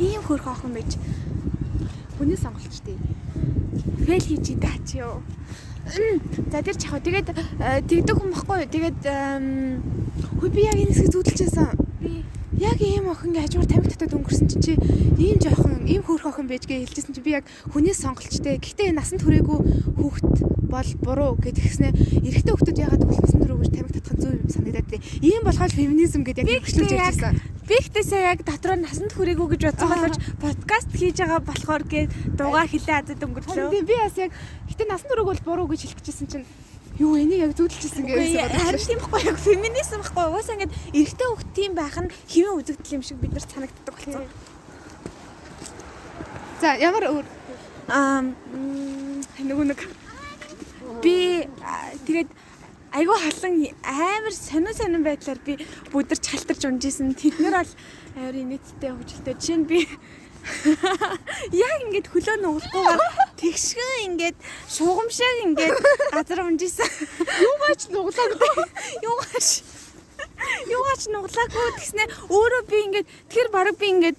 Ийм 0.00 0.22
хөрх 0.26 0.46
охин 0.48 0.74
байж 0.74 0.98
Хүний 2.18 2.36
сонголт 2.36 2.82
дээ. 2.84 2.98
фейл 4.06 4.26
хийж 4.26 4.46
идэ 4.52 4.72
чи 4.84 4.98
юу. 4.98 5.22
За 6.50 6.62
тэр 6.62 6.76
чахаа 6.76 7.00
тэгээд 7.00 7.28
э, 7.30 7.80
тэгдэг 7.86 8.16
хүн 8.16 8.34
баггүй. 8.34 8.66
Тэгээд 8.68 9.00
Хөө 10.40 10.48
би 10.50 10.62
яг 10.64 10.76
энэ 10.76 10.92
хэсгийг 10.92 11.24
байсан. 11.36 11.68
би 12.00 12.24
Яг 12.58 12.78
ийм 12.82 13.06
охин 13.10 13.34
хажуугаар 13.38 13.70
тамхи 13.70 13.94
татаад 13.94 14.14
өнгөрсөн 14.18 14.48
чинь 14.50 14.64
чи 14.64 14.72
ийм 15.22 15.38
жоохон 15.38 15.86
ийм 15.86 16.02
хөөрх 16.02 16.26
охин 16.34 16.50
байж 16.50 16.66
гээ 16.66 16.82
хэлжсэн 16.82 17.14
чи 17.14 17.22
би 17.22 17.38
яг 17.38 17.46
хүний 17.70 17.94
сонголчтой. 17.94 18.58
Гэхдээ 18.58 18.90
насанд 18.90 19.22
хүрээгүй 19.22 19.58
хүүхэд 19.96 20.34
бол 20.66 20.90
буруу 21.02 21.32
гэдгснээ 21.38 21.94
эрэгтэй 22.26 22.52
хүүхдүүд 22.54 22.82
ягаад 22.82 23.02
гэвэл 23.06 23.22
насанд 23.22 23.42
хүрээгүй 23.46 23.68
тамхи 23.70 23.92
татах 24.02 24.14
нь 24.18 24.22
зөв 24.22 24.32
юм 24.34 24.50
санагдаад 24.50 24.88
тий. 24.90 25.00
Ийм 25.22 25.42
болгоод 25.46 25.72
феминизм 25.78 26.22
гэдэг 26.26 26.46
яг 26.50 26.62
хөгжлөж 26.66 26.90
яг- 26.90 27.14
ярьжсэн. 27.14 27.34
би 27.70 27.74
ихтэй 27.78 28.02
сая 28.02 28.22
яг 28.34 28.38
дотроо 28.42 28.76
насанд 28.78 29.12
хүрээгүй 29.14 29.46
гэж 29.54 29.62
бодсон 29.70 29.88
боловч 29.94 30.16
подкаст 30.42 30.90
хийж 30.90 31.16
байгаа 31.22 31.40
болохоор 31.46 31.82
гээд 31.86 32.10
дууга 32.34 32.66
хилээ 32.66 32.96
азад 32.98 33.22
өнгөрлөө. 33.22 33.70
Би 33.86 33.94
бас 33.94 34.16
яг 34.18 34.30
гэтээ 34.70 34.86
насанд 34.90 35.10
хүрээгүй 35.10 35.30
бол 35.30 35.46
буруу 35.46 35.66
гэж 35.70 35.80
хэлчихсэн 35.86 36.26
чинь 36.26 36.46
юу 37.00 37.16
энийг 37.16 37.40
яг 37.48 37.52
зүудэлжсэн 37.56 38.04
гэсэн 38.04 38.52
харин 38.60 38.84
тийм 38.84 39.00
байхгүй 39.00 39.20
яг 39.32 39.38
феминизм 39.40 40.00
байхгүй 40.04 40.24
угаасаа 40.28 40.54
ингээд 40.60 40.76
эрэгтэй 40.92 41.28
хөлт 41.32 41.50
тийм 41.56 41.72
байх 41.74 41.96
нь 41.96 42.12
хэвэн 42.28 42.58
үзэгдэл 42.60 42.96
юм 43.00 43.02
шиг 43.02 43.18
бид 43.18 43.32
нар 43.32 43.44
санагддаг 43.48 43.94
болсон. 43.96 44.24
За 46.60 46.76
ямар 46.76 47.08
өөр 47.08 47.26
Аа 47.90 48.22
нөгөө 48.22 49.66
нэг 49.66 49.80
би 51.02 51.42
тэгээд 52.06 52.30
айгүй 52.94 53.18
халан 53.18 53.54
амар 53.82 54.34
сонин 54.34 54.74
сонин 54.78 55.02
байдлаар 55.02 55.40
би 55.42 55.58
бүдэрч 55.90 56.24
халтарч 56.30 56.62
унжсэн. 56.70 57.18
Тэднэр 57.18 57.54
бол 57.58 57.72
амар 58.14 58.36
нийттэй 58.46 58.90
хөвжөлтэй. 58.94 59.34
Жишээ 59.42 59.58
нь 59.58 59.66
би 59.66 59.82
яг 61.52 61.78
ингээд 61.84 62.06
хөлөө 62.12 62.36
нугалахгүйгээр 62.40 63.00
тэгшгэн 63.40 63.98
ингээд 64.08 64.36
шугамшааг 64.68 65.38
ингээд 65.46 65.76
газар 66.14 66.40
унжсэн. 66.46 66.88
юугаач 67.48 67.82
нуглаагүй. 67.92 68.54
Юугаач 69.04 69.48
Юугаач 70.68 71.02
нуглаагүй 71.12 71.68
гэснээр 71.76 72.10
өөрөө 72.32 72.62
би 72.68 72.78
ингээд 72.86 73.08
тэр 73.28 73.46
баг 73.52 73.76
би 73.76 73.86
ингээд 73.92 74.18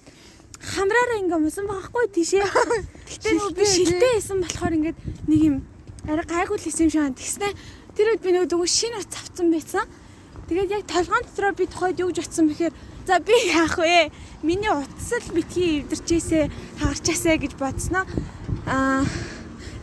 хамраараа 0.62 1.18
ингээд 1.18 1.42
мусан 1.42 1.66
байхгүй 1.66 2.06
тийшээ. 2.14 2.46
Гэхдээ 2.46 3.32
нөгөө 3.34 3.54
би 3.58 3.64
Шилтэй, 3.66 4.12
байсан 4.18 4.38
болохоор 4.42 4.74
ингээд 4.78 4.98
нэг 5.26 5.40
юм 5.42 5.56
арай 6.06 6.26
гайгүй 6.26 6.58
л 6.58 6.68
исэн 6.70 6.86
юм 6.86 6.90
шиг 6.90 7.02
байна. 7.02 7.18
Тэгснээр 7.18 7.54
тэр 7.98 8.06
үед 8.14 8.22
би 8.22 8.30
нөгөө 8.30 8.50
дөнгөж 8.50 8.70
шинэ 8.70 8.98
утас 9.02 9.18
авсан 9.18 9.48
байсан. 9.50 9.86
Тэгээд 10.46 10.70
яг 10.70 10.82
толгоон 10.86 11.24
дотроо 11.26 11.52
би 11.58 11.64
тухайд 11.66 11.98
юу 12.02 12.10
гэж 12.10 12.18
утсан 12.22 12.46
бэхээр 12.50 12.74
за 13.06 13.18
би 13.20 13.34
яах 13.50 13.78
вэ? 13.78 14.10
Миний 14.42 14.70
утас 14.70 15.10
л 15.22 15.32
битгий 15.34 15.82
эвдэрчээсээ 15.82 16.50
хагарчаасаа 16.80 17.36
гэж 17.38 17.52
бодсноо. 17.58 18.04
Аа 18.66 19.02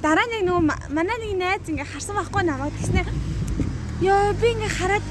дараа 0.04 0.28
нэг 0.32 0.44
нөгөө 0.48 0.64
ма- 0.64 0.84
манай 0.90 1.18
нэг 1.20 1.36
найз 1.40 1.68
ингээ 1.68 1.88
харсан 1.88 2.16
байхгүй 2.16 2.44
намайг 2.44 2.74
тэгснээр 2.80 3.08
ёо 4.04 4.34
би 4.40 4.48
ингээ 4.56 4.72
хараад 4.80 5.06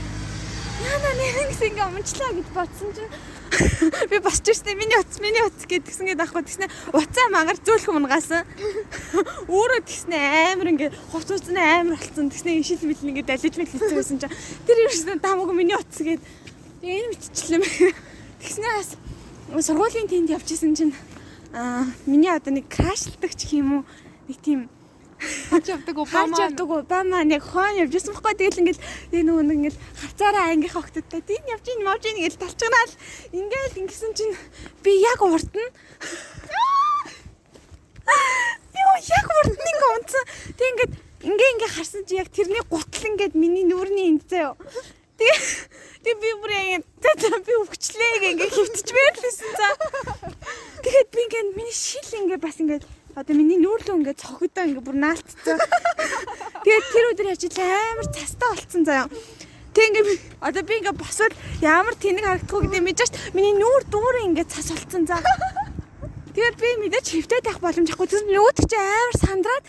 яна 0.85 1.11
нэрнгэс 1.21 1.63
ингээ 1.69 1.89
өмчлээ 1.93 2.31
гэж 2.41 2.49
бодсон 2.57 2.91
чинь. 2.97 3.13
Би 4.13 4.19
босч 4.21 4.45
ирсэн. 4.45 4.77
Миний 4.77 5.01
утас 5.01 5.19
миний 5.25 5.41
утас 5.41 5.65
гэдгсэн 5.65 6.05
гээд 6.13 6.21
авахгүй 6.21 6.45
тэгснэ 6.45 6.69
уцаа 6.93 7.27
мангар 7.33 7.57
зөөлх 7.57 7.89
унгасан 7.89 8.45
өөрөө 9.49 9.81
тэгснэ 9.89 10.53
амар 10.53 10.69
ингээ 10.77 10.91
хувц 11.09 11.33
уцны 11.33 11.57
амар 11.57 11.97
болцсон 11.97 12.29
тэгснэ 12.29 12.61
ишил 12.61 12.85
мэл 12.85 13.01
ингээ 13.09 13.25
далиж 13.25 13.57
мэл 13.57 13.73
хийсэн 13.73 14.21
чинь. 14.21 14.37
Тэр 14.69 14.77
юусэн 14.85 15.17
тамаагүй 15.25 15.57
миний 15.57 15.81
утас 15.81 15.97
гээд 15.97 16.21
тэгээ 16.81 16.99
энэ 16.99 17.11
мэтчлээ 17.11 17.61
тэгснэ 18.39 18.69
бас 18.79 18.91
сургуулийн 19.67 20.09
тэнд 20.09 20.31
явчихсан 20.31 20.77
чинь 20.79 20.95
аа 21.53 21.89
миний 22.07 22.31
одоо 22.31 22.53
нэг 22.55 22.69
крашлдаг 22.69 23.33
ч 23.35 23.59
юм 23.59 23.83
уу? 23.83 23.85
Нэг 24.29 24.39
тийм 24.45 24.61
Хаж 25.51 25.67
явдаг 25.67 25.99
Обама 26.03 26.31
Обама. 26.31 26.45
явдаг 26.47 26.71
Обама 26.71 27.25
нэг 27.25 27.43
хоон 27.43 27.75
явж 27.83 27.91
байсан 27.91 28.15
байхгүй. 28.15 28.35
Тэгэл 28.39 28.61
ингээл 28.63 28.83
тэгээ 29.11 29.27
нөгөө 29.27 29.45
нэг 29.49 29.57
ингээл 29.59 29.81
хавцаараа 29.99 30.45
ангийнхаа 30.55 30.83
хогтодтой 30.87 31.23
тийм 31.27 31.43
явж 31.51 31.67
ийн 31.67 31.83
мовж 31.83 32.03
ийн 32.07 32.19
ингээл 32.23 32.39
талчганаал 32.39 32.93
ингээл 33.35 33.81
ингэсэн 33.83 34.13
чинь 34.15 34.35
би 34.87 34.93
яг 35.03 35.19
урд 35.19 35.51
нь 35.51 35.71
Йоо 38.79 38.97
яг 39.03 39.27
урд 39.27 39.57
нь 39.59 39.71
ингээ 39.75 39.95
унтсан. 39.99 40.25
Тэг 40.55 40.67
ингээд 40.71 40.93
ингээ 41.27 41.51
ингээ 41.59 41.71
харсан 41.75 42.03
чи 42.07 42.15
яг 42.15 42.29
тэрний 42.31 42.63
гутал 42.71 43.09
ингээд 43.11 43.35
миний 43.35 43.67
нүүрний 43.67 44.15
энд 44.15 44.23
заяа 44.31 44.55
Тэгээ 45.19 45.39
тэг 46.07 46.17
би 46.23 46.31
бүр 46.39 46.53
за 47.11 47.39
би 47.43 47.53
өвчлээ 47.59 48.13
ингээ 48.39 48.55
хөвтөж 48.55 48.89
байрлсан 48.95 49.51
за 49.59 49.69
Тэгэхэд 50.79 51.09
би 51.11 51.21
ингээд 51.27 51.49
миний 51.59 51.75
шил 51.75 52.07
ингээ 52.23 52.39
бас 52.39 52.57
ингээ 52.63 52.87
одоо 53.19 53.35
миний 53.35 53.59
нүүрлөө 53.59 53.99
ингээ 53.99 54.15
цогдоо 54.15 54.63
ингээ 54.63 54.87
бүр 54.87 54.95
наалтцсан. 54.95 55.59
Тэгээд 56.63 56.87
тэр 56.95 57.07
өдөр 57.11 57.29
яж 57.35 57.43
амар 57.59 58.09
цастаа 58.15 58.51
болцсон 58.55 58.83
заяа. 58.87 59.11
Тэг 59.75 59.85
ингээ 59.91 60.23
одоо 60.39 60.63
би 60.63 60.75
ингээ 60.79 60.95
босвол 60.95 61.35
ямар 61.67 61.99
тэнэг 61.99 62.25
харагдахгүй 62.25 62.61
гэдэг 62.71 62.83
мэдэж 62.87 63.11
шít 63.11 63.19
миний 63.35 63.55
нүүр 63.59 63.83
дүүрээ 63.91 64.29
ингээ 64.31 64.47
цас 64.47 64.71
болцсон 64.71 65.05
за. 65.11 65.19
Тэгээд 66.31 66.57
би 66.63 66.69
мэдээж 66.79 67.07
хөвтэй 67.11 67.43
тах 67.43 67.59
боломжгүй. 67.59 68.07
Тэр 68.07 68.23
нөгөөд 68.31 68.59
чи 68.71 68.79
амар 68.79 69.17
сандраад 69.19 69.65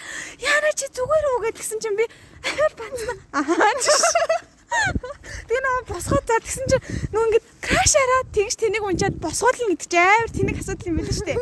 яана 0.46 0.70
чи 0.78 0.86
зүгээр 0.94 1.26
үү 1.26 1.40
гэдгсэн 1.50 1.82
чинь 1.82 1.98
би 1.98 2.06
амар 2.46 2.74
банцна. 2.78 3.14
Аа. 3.34 4.46
Тэгээ 5.50 5.64
нөө 5.66 5.78
босгоод 5.90 6.26
за 6.30 6.38
тэгсэн 6.44 6.66
чинь 6.70 6.86
нөө 7.14 7.24
ингээд 7.30 7.48
краш 7.64 7.92
хараад 7.98 8.28
тэгж 8.34 8.56
тэнийг 8.60 8.84
унчаад 8.86 9.16
босгоолно 9.18 9.70
гэдэг 9.74 9.90
чинь 9.90 10.04
амар 10.04 10.30
тэнэг 10.30 10.58
асуудал 10.62 10.90
юм 10.90 10.98
байна 11.00 11.14
шүү 11.14 11.28
дээ. 11.28 11.40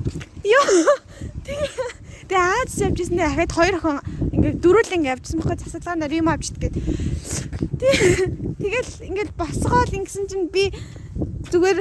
Йоо. 0.52 0.66
Тэгээ 1.46 1.70
тэгээ 2.28 2.46
Аз 2.60 2.72
явжсэн 2.82 3.16
дээр 3.16 3.30
дахиад 3.32 3.52
хоёр 3.56 3.74
охин 3.80 3.98
ингээд 4.34 4.60
дөрүүл 4.60 4.94
ингээд 4.96 5.12
явжсан 5.16 5.38
байхгүй 5.40 5.58
засалгаанаар 5.62 6.12
юм 6.16 6.28
авчид 6.28 6.56
гээд. 6.60 6.76
Тэгэл 7.80 8.92
ингээд 9.08 9.30
босгоол 9.40 9.92
ингэсэн 9.96 10.24
чинь 10.28 10.52
би 10.52 10.74
зүгээр 11.50 11.78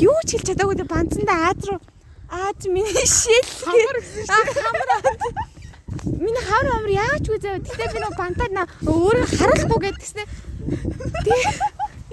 юу 0.00 0.18
ч 0.26 0.36
хэлж 0.36 0.46
чадаагүй 0.52 0.86
банцанда 0.86 1.50
Аз 1.50 1.60
руу 1.66 1.80
Аз 2.28 2.58
миний 2.66 3.06
шил 3.06 3.46
Хамар 3.64 3.98
гэсэн 4.02 4.26
шүү 4.26 4.42
дээ. 4.46 4.62
Хамар. 4.66 5.55
Миний 6.04 6.44
хавар 6.44 6.76
амир 6.76 6.92
яаж 7.00 7.24
заяа. 7.40 7.60
Гэтэ 7.62 7.92
би 7.94 7.98
нөгөө 8.04 8.18
бантад 8.18 8.52
на 8.52 8.62
өөрөө 8.84 9.26
харахгүй 9.32 9.80
гэдгснэ. 9.86 10.24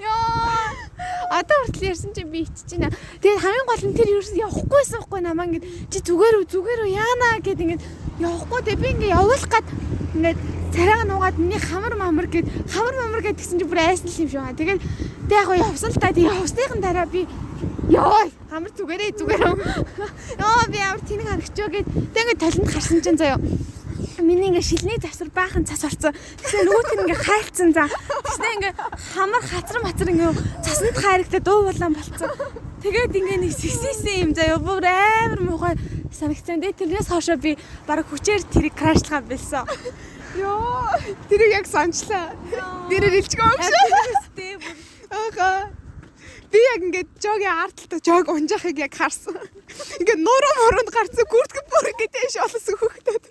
Яа. 0.00 0.64
Одоо 1.30 1.56
хүртэл 1.66 1.90
ярьсан 1.90 2.14
чинь 2.14 2.30
би 2.30 2.46
ичиж 2.46 2.78
байна. 2.78 2.94
Тэгээд 3.20 3.42
хамгийн 3.42 3.66
гол 3.66 3.84
нь 3.90 3.96
тэр 3.96 4.08
ерөөс 4.14 4.32
явахгүйсэн 4.38 4.98
байхгүй 5.02 5.20
намаа 5.20 5.46
ингэ 5.48 5.60
чи 5.90 5.98
зүгээр 6.04 6.34
үү 6.38 6.46
зүгээр 6.52 6.80
үү 6.84 6.90
яана 6.94 7.28
гэд 7.42 7.60
ингэ 7.60 7.76
явахгүй 8.18 8.60
дээ 8.62 8.76
би 8.78 8.88
ингэ 8.94 9.08
явуулах 9.10 9.48
гад 9.50 9.66
ингэ 10.14 10.32
царайгаа 10.74 11.06
нуугаад 11.06 11.38
миний 11.38 11.58
хамар 11.58 11.94
мамар 11.98 12.26
гэд 12.30 12.46
хамар 12.70 12.94
мамар 12.94 13.22
гэд 13.22 13.38
гисэн 13.38 13.58
чи 13.58 13.66
бүр 13.66 13.80
айсан 13.82 14.06
л 14.06 14.20
юм 14.22 14.28
шиг 14.30 14.38
байна. 14.42 14.58
Тэгээд 14.58 14.80
тэг 15.26 15.38
яг 15.38 15.48
явсан 15.50 15.90
л 15.90 15.98
та 15.98 16.14
тэг 16.14 16.30
явсныхан 16.30 16.80
дараа 16.80 17.06
би 17.06 17.26
Йоо, 17.90 18.30
хамар 18.50 18.72
зүгээрээ 18.72 19.12
зүгээрээ. 19.18 19.54
Йоо, 20.40 20.62
би 20.72 20.78
ямар 20.78 21.02
тэнэг 21.04 21.28
харагчөө 21.28 21.68
гэд 21.74 21.86
тэг 22.14 22.22
ингэ 22.22 22.42
толинд 22.42 22.70
харсан 22.70 23.00
чинь 23.02 23.18
заяа. 23.18 23.38
Миний 24.24 24.48
ингээ 24.48 24.62
шилний 24.64 24.98
завсар 25.02 25.28
баахан 25.28 25.66
цас 25.68 25.84
орцсон. 25.84 26.14
Тэгсэн 26.40 26.64
нь 26.64 27.02
ингээ 27.04 27.18
хайлтсан 27.18 27.70
за. 27.76 27.90
Тэгснэ 27.90 28.48
ингээ 28.56 28.72
хамар 29.14 29.42
хацар 29.42 29.78
мацар 29.84 30.08
ингээ 30.08 30.32
цаснд 30.64 30.96
хайрагтай 30.96 31.42
дуу 31.44 31.68
булаан 31.68 31.92
болцсон. 31.92 32.30
Тэгээд 32.80 33.12
ингээ 33.14 33.38
нэг 33.42 33.52
сэгсээсэн 33.52 34.16
юм 34.22 34.32
заяа. 34.32 34.58
Бүр 34.58 34.86
амар 34.86 35.40
муухай 35.44 35.76
санагцсан. 36.14 36.62
Тэгээ 36.62 36.78
тэрнээс 36.78 37.08
хоошо 37.10 37.36
би 37.36 37.58
баг 37.86 38.06
хүчээр 38.06 38.42
тэрийг 38.48 38.74
крашлгаа 38.78 39.20
билсэн. 39.26 39.66
Йоо, 40.38 40.98
тэрийг 41.28 41.52
яг 41.62 41.66
санчлаа. 41.66 42.34
Дээрээ 42.90 43.12
хэлчихгүй 43.18 43.46
юм 43.50 43.60
шиг. 43.62 44.62
Ага. 45.10 45.70
би 46.54 46.58
яг 46.58 46.80
ингээд 46.86 47.10
жогийн 47.18 47.50
артталтаа 47.50 47.98
жог 47.98 48.30
унжахыг 48.30 48.78
яг 48.78 48.94
харсан. 48.94 49.34
Ингээд 49.98 50.22
нуруу 50.22 50.54
муруунд 50.58 50.90
гарцсан 50.94 51.26
гүрдг 51.26 51.66
бүр 51.66 51.90
ингээд 51.90 52.14
дэш 52.14 52.38
олсон 52.46 52.76
хөхтөд. 52.78 53.24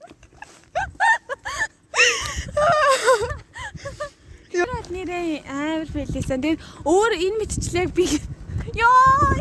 Яа 4.59 4.79
нэрээ 4.91 5.47
амар 5.47 5.87
фэлээсэн. 5.87 6.43
Тэгээд 6.43 6.61
өөр 6.83 7.11
энэ 7.15 7.39
мэдчлээ 7.39 7.87
би 7.95 8.07
Йоо! 8.75 9.39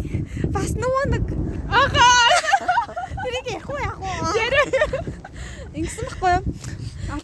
Бас 0.54 0.74
нөгөө 0.78 1.04
нэг 1.14 1.24
Агаа. 1.72 2.51
Тэрийг 3.22 3.46
ярих 3.54 3.68
уу 3.70 3.78
яах 3.78 3.98
уу? 3.98 4.32
Ярэ. 4.36 4.62
Ингэсэн 5.78 6.04
байхгүй 6.10 6.30
юу? 6.36 6.42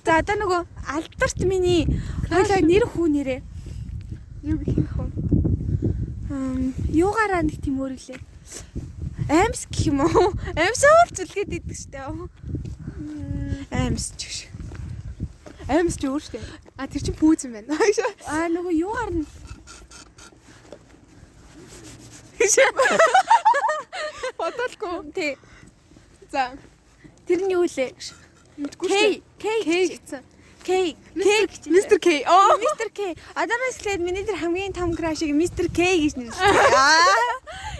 За 0.05 0.18
одоо 0.20 0.36
нөгөө 0.40 0.61
алдарт 0.94 1.38
миний 1.44 1.84
хоёлаа 2.28 2.61
нэр 2.64 2.84
хүү 2.88 3.07
нэрээ. 3.12 3.40
Юу 4.49 4.59
хийх 4.64 4.92
вэ? 4.96 5.07
Ам 6.32 6.72
юугаараа 6.92 7.42
нэг 7.44 7.61
тийм 7.61 7.80
өөрөглөө. 7.82 8.20
Амс 9.28 9.68
гэх 9.68 9.92
юм 9.92 10.01
уу? 10.05 10.32
Амсаар 10.57 11.09
зүлгээд 11.12 11.61
идэг 11.61 11.76
штэ. 11.76 12.01
Амс 13.70 14.16
ч 14.16 14.20
гэж. 14.24 14.38
Аймс 15.68 15.96
ч 16.01 16.09
өөр 16.09 16.22
штэ. 16.24 16.40
А 16.80 16.88
тэр 16.88 17.05
чин 17.05 17.16
пүүз 17.18 17.44
юм 17.44 17.61
байна. 17.61 17.76
Аа 18.24 18.49
нөгөө 18.49 18.72
юугаар 18.72 19.12
нь 19.12 19.26
Бодолгүй. 24.38 25.12
тий. 25.12 25.36
За. 26.32 26.52
Тэр 27.26 27.40
нь 27.44 27.52
юу 27.56 27.64
лээ? 27.64 27.92
Мэдгүй 28.60 28.88
штэ. 28.88 29.22
К 29.40 29.44
К 29.64 29.64
гэсэн. 29.64 30.22
К 30.60 30.68
гэж. 30.68 31.72
Мистер 31.72 31.96
К. 31.96 32.08
Оо. 32.28 32.60
Мистер 32.60 32.90
К. 32.92 33.16
Адамаас 33.32 33.80
эхлээд 33.80 34.00
миний 34.04 34.24
тэр 34.28 34.36
хамгийн 34.36 34.72
том 34.76 34.92
крашиг 34.92 35.32
Мистер 35.32 35.72
К 35.72 35.80
гэж. 35.80 36.20
Аа. 36.36 37.32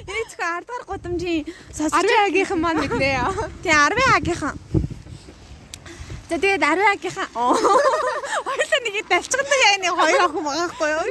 Энэ 0.09 0.24
зөвхөн 0.32 0.64
10 0.64 0.68
дахь 0.68 0.86
гудамжийн 0.88 1.44
10 1.76 1.92
агийнхан 2.24 2.61
маань 2.61 2.80
нэг 2.80 2.92
нэ. 2.96 3.20
тий 3.61 3.72
10 3.72 4.16
агийнхан. 4.16 4.57
За 6.29 6.37
тэгээд 6.37 6.61
10 6.61 6.93
агийнхаа 6.93 7.26
хоёулаа 8.47 8.81
нэгэд 8.85 9.07
давчгадаг 9.09 9.61
яг 9.64 9.76
нэг 9.81 9.95
хоёр 9.97 10.20
охин 10.29 10.45
байгаа 10.45 10.68
хгүй 10.76 10.91
юу? 10.93 11.05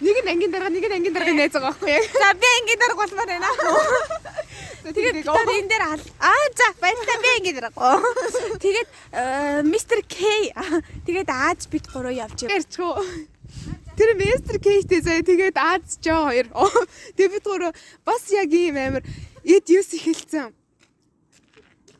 Нэг 0.00 0.16
нь 0.24 0.30
ангийн 0.32 0.52
дараа 0.52 0.72
нэг 0.72 0.84
нь 0.88 0.96
ангийн 0.96 1.14
дараа 1.14 1.36
найз 1.36 1.52
байгаа 1.52 1.72
байхгүй 1.76 1.90
яг. 1.92 2.04
За 2.16 2.32
би 2.32 2.48
ангийн 2.58 2.80
дарга 2.80 3.00
болмоор 3.04 3.28
байна. 3.28 3.48
Тэгээд 4.92 5.24
бид 5.24 5.28
энэ 5.28 5.68
дээр 5.72 5.84
аа 6.20 6.44
за 6.52 6.66
баярлалаа 6.76 7.18
би 7.24 7.30
ангийн 7.40 7.56
дарга. 7.56 7.88
Тэгээд 8.60 8.88
э, 9.12 9.62
мистер 9.64 10.04
К 10.04 10.16
тэгээд 11.08 11.28
Аз 11.32 11.64
бит 11.72 11.88
гурав 11.88 12.12
явж 12.12 12.44
ив. 12.44 12.52
Ярьчихгүй. 12.52 13.00
Тэр 13.96 14.10
мистер 14.20 14.60
Кейтэй 14.60 15.00
заяа 15.00 15.24
тэгээд 15.24 15.56
Аз 15.56 15.96
жоо 16.04 16.28
хоёр. 16.28 16.52
Тэгээд 17.16 17.32
бид 17.32 17.44
гурав 17.48 17.72
бас 18.04 18.28
яг 18.28 18.52
ийм 18.52 18.76
амар 18.76 19.04
эд 19.40 19.64
юус 19.72 19.88
ихэлсэн. 19.96 20.52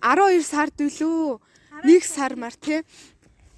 12 0.05 0.45
сард 0.45 0.77
үлээ. 0.77 1.41
Нэг 1.83 2.05
сар 2.07 2.37
мар 2.39 2.55
тий. 2.55 2.85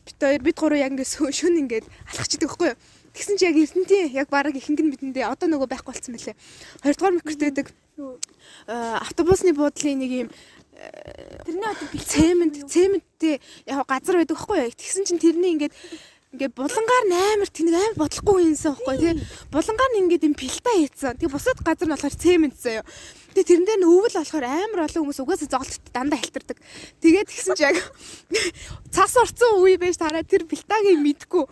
Бид 0.06 0.16
хоёр 0.16 0.42
бид 0.42 0.56
гурав 0.56 0.80
яг 0.80 0.96
ингээд 0.96 1.12
шүн 1.34 1.60
ингээд 1.66 1.84
алхчихдаг 2.08 2.48
байхгүй 2.48 2.72
юу? 2.72 2.78
Тэгсэн 3.12 3.36
чи 3.36 3.44
яг 3.44 3.56
эрдэнтийн 3.56 4.12
яг 4.16 4.28
бараг 4.32 4.56
ихэнх 4.56 4.80
нь 4.80 4.92
бидэндээ 4.94 5.28
одоо 5.28 5.48
нөгөө 5.50 5.68
байхгүй 5.68 5.92
болсон 5.92 6.14
мөлий. 6.16 6.36
Хоёрдугаар 6.80 7.16
микрот 7.16 7.42
байдаг. 7.42 7.66
Э, 8.68 9.00
автобусны 9.00 9.52
буудлын 9.56 9.98
нэг 9.98 10.12
юм 10.12 10.28
Тэрний 10.76 11.64
одоо 11.64 11.88
цемент 12.04 12.54
цементтэй 12.68 13.40
яг 13.64 13.86
газар 13.88 14.20
байдаг 14.20 14.36
байхгүй 14.36 14.68
юу? 14.68 14.76
Тэгсэн 14.76 15.08
чинь 15.08 15.22
тэрний 15.22 15.56
ингээд 15.56 15.72
ингээд 16.37 16.53
булангаар 16.53 17.05
амар 17.09 17.49
тэнэг 17.49 17.74
амар 17.74 17.97
бодлохгүй 17.97 18.45
юмсан 18.45 18.76
байхгүй 18.76 18.97
тий. 19.01 19.14
Булангаар 19.49 19.93
нь 19.97 20.01
ингээд 20.05 20.26
юм 20.28 20.37
пилта 20.37 20.70
хийцэн. 20.76 21.16
Тэгээ 21.16 21.32
бусад 21.32 21.59
газар 21.64 21.89
нь 21.89 21.95
болохоор 21.97 22.20
цемент 22.20 22.57
заяа. 22.61 22.84
Тэгээ 23.32 23.49
тэрэн 23.49 23.64
дээр 23.64 23.80
нь 23.80 23.89
өвөл 23.89 24.16
болохоор 24.20 24.45
амар 24.45 24.84
олон 24.84 25.03
хүмүүс 25.09 25.20
угаасаа 25.24 25.49
зоголт 25.49 25.84
дандаа 25.97 26.20
халтардаг. 26.20 26.61
Тэгээд 27.01 27.28
тэгсэн 27.32 27.57
чи 27.57 27.64
яг 27.64 27.76
цас 28.95 29.16
орцсон 29.16 29.64
үе 29.64 29.80
байж 29.80 29.97
тараа 29.97 30.20
тэр 30.20 30.45
пилтагийг 30.45 31.01
мэдгүй 31.01 31.49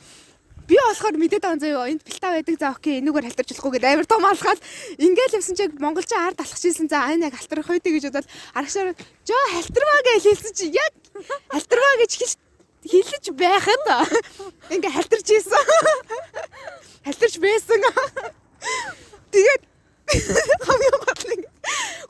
Би 0.65 0.81
болохоор 0.81 1.21
мэдээд 1.21 1.45
байгаа 1.45 1.61
заяа 1.61 1.93
энд 1.93 2.01
пилта 2.01 2.33
байдаг 2.33 2.57
за 2.57 2.73
окей 2.73 2.97
энүүгээр 3.05 3.29
халтарч 3.29 3.53
болохгүй 3.53 3.73
гэдэг 3.77 3.91
амар 4.01 4.09
том 4.09 4.25
алхаад 4.25 4.61
ингээл 4.97 5.37
явсан 5.37 5.57
чи 5.61 5.69
монголчин 5.77 6.17
ард 6.17 6.41
алхажсэн 6.41 6.89
за 6.89 7.05
энэ 7.13 7.29
яг 7.29 7.37
халтарах 7.37 7.69
үйтэй 7.69 7.93
гэж 7.93 8.09
бодоод 8.09 8.29
арагшаар 8.57 8.97
жоо 9.29 9.45
халтарваа 9.53 10.01
гэж 10.09 10.25
хэлсэн 10.25 10.53
чи 10.57 10.73
яг 10.73 10.93
халтарваа 11.53 11.95
гэж 12.01 12.13
хэл 12.17 12.33
хэлж 12.91 13.27
байхад 13.33 13.85
ингээ 14.71 14.93
халтарч 14.93 15.29
ийсэн. 15.31 15.63
Халтарч 17.05 17.35
байсан. 17.41 17.81
Тэгээд 19.33 19.63
хамгийн 20.67 20.97
гол 21.01 21.25
нь 21.39 21.47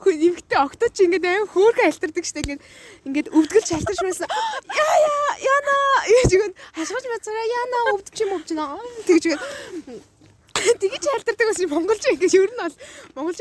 хүн 0.03 0.15
эмгтэй 0.27 0.59
окточ 0.59 0.95
ингээд 0.99 1.25
аим 1.25 1.47
хөөргө 1.47 1.87
альтардаг 1.87 2.25
штэ 2.27 2.43
ингээд 2.43 2.61
ингээд 3.07 3.27
өвдгөлч 3.31 3.69
альтарч 3.71 3.99
байсан. 4.03 4.27
Яа 4.27 4.95
яа 4.99 5.31
яна 5.39 5.75
гэж 6.03 6.31
ингээд 6.35 6.55
хашгирч 6.75 7.05
бацараа 7.07 7.45
яна 7.47 7.77
өвдөж 7.95 8.17
юм 8.19 8.35
өвдөж 8.35 8.51
наа 8.59 8.75
тэгж 9.07 9.25
ингээд 9.31 10.79
тэгж 10.83 11.03
альтардаг 11.15 11.45
байсан. 11.47 11.71
Монголч 11.71 12.03
ингээд 12.11 12.35
ер 12.35 12.51
нь 12.51 12.59
бол 12.59 12.75
монголч 13.15 13.39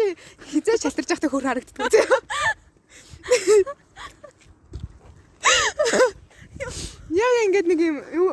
хизээч 0.54 0.82
альтарч 0.86 1.08
байхдаа 1.10 1.30
хөөр 1.34 1.44
харагддаг 1.50 1.90
Яа 7.10 7.44
ингээд 7.48 7.66
нэг 7.68 7.80
юм 7.80 7.96
юу 8.14 8.28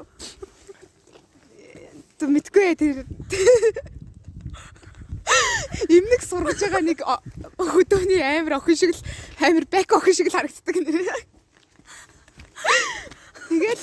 Тэ 2.22 2.30
мэдгүй 2.30 2.76
тэр 2.78 3.02
Имнэг 5.90 6.22
сургаж 6.22 6.60
байгаа 6.62 6.84
нэг 6.86 7.00
хөдөөний 7.58 8.22
амар 8.22 8.62
охин 8.62 8.78
шиг 8.78 8.92
л 8.94 9.02
амар 9.42 9.66
бэк 9.66 9.90
охин 9.98 10.14
шиг 10.14 10.30
л 10.30 10.36
харагддаг 10.38 10.76
нэр. 10.78 11.26
Тэгээд 13.50 13.82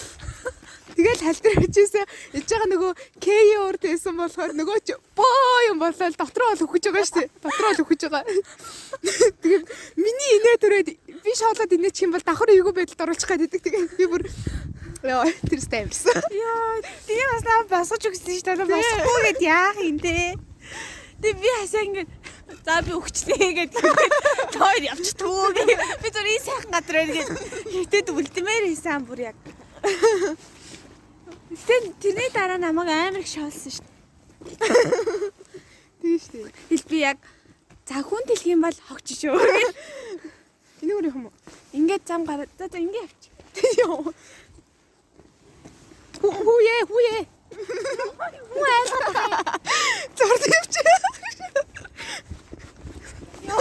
тэгэл 0.99 1.23
халтарчихсан. 1.23 2.07
Иж 2.35 2.47
байгаа 2.51 2.69
нөгөө 2.75 2.93
К-ийн 3.23 3.63
урд 3.63 3.83
байсан 3.87 4.19
болохоор 4.19 4.51
нөгөө 4.59 4.79
ч 4.83 4.99
боо 5.15 5.59
юм 5.71 5.79
болол 5.79 6.15
дотроо 6.19 6.51
л 6.59 6.65
өгч 6.67 6.85
байгаа 6.91 7.07
шүү 7.07 7.19
дээ. 7.23 7.31
Дотроо 7.39 7.71
л 7.71 7.83
өгч 7.87 8.03
байгаа. 8.11 8.27
Тэгээд 9.43 9.65
миний 9.95 10.31
инээ 10.43 10.57
төрөөд 10.59 10.89
би 11.23 11.33
шоолоод 11.39 11.71
инээчих 11.71 12.11
юм 12.11 12.13
бол 12.19 12.27
давхар 12.27 12.51
эйгүү 12.51 12.75
байдалд 12.75 13.05
оруулах 13.07 13.31
гэдэг. 13.31 13.63
Тэгээд 13.63 13.95
би 13.95 14.07
бүр 14.11 14.23
Яа, 15.07 15.31
тэр 15.47 15.61
стаймс. 15.63 16.11
Яа, 16.11 16.83
тийм 17.07 17.27
бас 17.31 17.45
наа 17.47 17.63
босгож 17.71 18.03
өгсөн 18.11 18.35
шүү 18.35 18.59
дээ. 18.59 18.67
Босхгүй 18.67 19.21
гэд 19.31 19.43
яах 19.47 19.79
юм 19.79 19.99
те. 20.03 20.35
Тэг 21.23 21.39
би 21.39 21.51
хасаа 21.63 21.87
ингэ 21.87 22.03
за 22.67 22.83
би 22.83 22.93
өгчлээ 22.99 23.51
гэдэг. 23.63 23.85
Тоор 24.59 24.83
явчихтгүй 24.83 25.51
гэ. 25.55 25.65
Би 26.03 26.09
зөв 26.11 26.27
энэ 26.27 26.43
сайхан 26.43 26.71
газар 26.75 26.97
байна 26.99 27.15
гэж 27.15 27.29
хитэд 27.71 28.11
үлдмээр 28.11 28.65
хийсэн 28.75 29.07
бүр 29.07 29.31
яг. 29.31 29.39
Тэгтээ 31.49 31.81
тэрний 32.01 32.31
дараа 32.37 32.59
намайг 32.61 32.89
амар 32.93 33.21
их 33.25 33.29
шоолсон 33.29 33.73
шүү. 33.73 33.87
Тийм 36.03 36.19
шүү. 36.21 36.45
Хэл 36.69 36.85
би 36.93 36.99
яг 37.01 37.19
за 37.89 38.05
хүн 38.05 38.23
дэлх 38.29 38.45
юм 38.45 38.61
бол 38.63 38.79
хогч 38.89 39.17
шүү. 39.17 39.33
Энэ 40.85 40.93
өөр 40.93 41.09
юм 41.09 41.27
уу? 41.29 41.35
Ингээд 41.73 42.05
зам 42.05 42.29
гараад 42.29 42.53
за 42.61 42.69
за 42.69 42.79
ингэ 42.79 43.01
явчих. 43.01 43.33
Яа. 43.81 44.13
Хүү 46.21 46.33
хүүе 46.37 46.77
хүүе. 46.91 47.17
Хүү 48.53 48.65
айлгаа. 48.77 49.57
Зурд 50.19 50.45
явчих. 50.53 50.87
Юу 53.49 53.57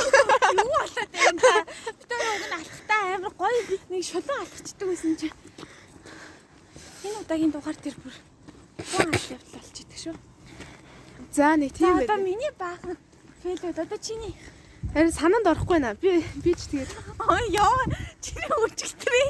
болоод 0.75 1.11
байна 1.15 1.39
та? 1.39 1.51
Бид 1.95 2.11
хоёр 2.11 2.35
уг 2.35 2.43
нь 2.43 2.55
алхахтаа 2.57 3.01
амар 3.15 3.33
гоё 3.39 3.61
нэг 3.89 4.03
шулуун 4.03 4.43
алхацдаг 4.43 4.87
байсан 4.91 5.15
чи. 5.15 5.31
Энэ 7.05 7.19
удаагийн 7.21 7.51
дугаар 7.53 7.77
тэр 7.77 7.95
бүр 8.01 8.15
гоо 8.91 9.01
алх 9.07 9.25
явдал 9.31 9.61
болчихдаг 9.61 9.99
шүү. 10.01 10.15
За 11.37 11.53
нэг 11.53 11.69
тийм 11.77 12.01
одоо 12.01 12.17
байх. 12.17 12.25
миний 12.25 12.49
баахан 12.57 12.97
фейлүүд 13.45 13.77
одоо 13.77 13.99
чиний. 14.01 14.33
Харин 14.93 15.13
санаанд 15.13 15.45
орохгүй 15.45 15.77
наа. 15.77 15.93
Би 15.93 16.25
би 16.41 16.51
ч 16.57 16.65
тэгээд 16.73 16.89
ёо 17.53 17.77
чиний 18.25 18.49
үржигтрээ. 18.65 19.27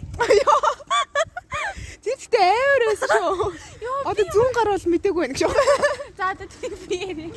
тэр 1.99 2.15
ихтэй 2.15 2.87
байсан 2.87 3.11
шүү. 3.11 3.51
Ёо 3.83 4.07
Одоо 4.07 4.23
зүүн 4.23 4.51
гар 4.55 4.71
бол 4.71 4.87
мдэггүй 4.87 5.23
байх 5.27 5.35
шүү. 5.35 5.51
за 6.15 6.31
одоо 6.31 6.47
тэр 6.47 6.73
би 6.87 6.95
ярив. 6.95 7.35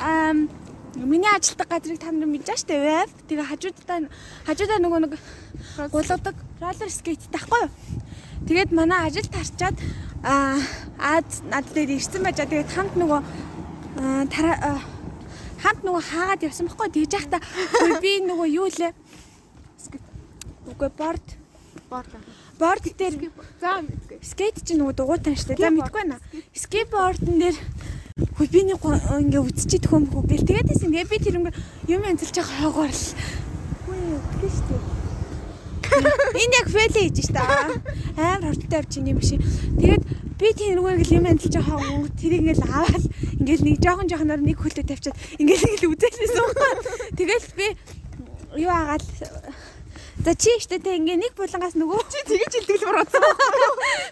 Ам 0.00 0.48
Миний 0.96 1.28
ажилтдаг 1.30 1.68
газрыг 1.68 2.00
та 2.00 2.10
нар 2.10 2.26
мэдэж 2.26 2.64
штэ 2.66 2.74
веб. 2.80 3.10
Тэгээ 3.30 3.46
хажуудаа 3.46 4.10
хажуудаа 4.48 4.78
нөгөө 4.82 5.00
нэг 5.06 5.12
гулуудаг 5.94 6.34
роллер 6.58 6.90
скейт 6.90 7.22
тахгүй 7.30 7.62
юу? 7.62 7.70
Тэгээд 8.48 8.74
манай 8.74 9.06
ажил 9.06 9.28
тарчаад 9.30 9.78
аа 10.26 10.58
аад 10.98 11.30
над 11.46 11.62
дээр 11.70 11.94
ирсэн 11.94 12.26
байжаа. 12.26 12.50
Тэгээд 12.50 12.74
хамт 12.74 12.98
нөгөө 12.98 13.22
хамт 15.60 15.80
нөгөө 15.84 16.02
хаагаад 16.10 16.44
явсан 16.46 16.68
байхгүй 16.70 16.88
тэгж 16.94 17.12
яхта 17.18 17.40
би 18.00 18.12
нөгөө 18.24 18.48
юу 18.54 18.68
лээ? 18.70 18.92
Үгүй 20.70 20.90
борд. 20.96 21.26
Борд. 21.90 22.12
Борд 22.58 22.84
дээр 22.96 23.30
За 23.60 23.80
мэдгүй. 23.82 24.18
скейт 24.22 24.62
чинь 24.62 24.78
нөгөө 24.80 24.94
дугуйтан 24.94 25.34
штэ. 25.34 25.56
За 25.58 25.68
Скейтборд. 25.68 25.76
мэдгүй 25.80 26.00
байна. 26.00 26.16
Скейтбордн 26.54 27.38
дээр 27.40 27.56
хөө 28.36 28.46
би 28.52 28.60
нэг 28.68 28.80
ингээ 28.84 29.42
үдчихэд 29.42 29.84
хөмхөө 29.90 30.22
гэл 30.28 30.46
тэгээд 30.46 30.68
тест 30.70 30.84
ингээ 30.86 31.08
би 31.10 31.16
тэр 31.18 31.36
ингээ 31.40 31.54
юм 31.90 32.02
янзлж 32.04 32.36
байгаа 32.36 32.56
хойгоор 32.62 32.92
л 32.94 33.04
хөө 33.84 33.98
үтгэж 34.20 34.54
штэ 34.54 34.99
Энэ 35.90 36.56
яг 36.60 36.68
фейл 36.70 36.94
хийж 36.94 37.18
штэ 37.26 37.40
амар 37.40 38.54
хурдтай 38.54 38.80
авчих 38.80 39.04
юм 39.04 39.18
биш. 39.18 39.34
Тэгээд 39.34 40.04
би 40.40 40.48
тэрүүгээр 40.56 41.00
л 41.04 41.16
юм 41.18 41.28
янзлж 41.28 41.54
байгаа 41.58 41.78
хүн 41.84 42.08
тэрийг 42.16 42.42
ингээл 42.46 42.64
аваад 42.70 43.04
ингээл 43.40 43.66
нэг 43.66 43.76
жоохон 43.82 44.08
жоохноор 44.08 44.40
нэг 44.40 44.58
хөлтөд 44.60 44.88
тавьчаад 44.88 45.18
ингээл 45.40 45.66
ингээл 45.68 45.90
үзээссэн. 45.92 46.48
Тэгэл 47.18 47.48
би 47.58 47.66
юу 48.64 48.70
агаал 48.72 49.04
За 50.24 50.34
чи 50.34 50.52
ихтэй 50.60 50.76
те 50.84 51.00
ингээ 51.00 51.16
нэг 51.16 51.32
булангаас 51.32 51.72
нөгөө 51.80 52.00
чи 52.12 52.20
тэгэж 52.28 52.52
илтгэл 52.60 52.92
бодсон. 52.92 53.24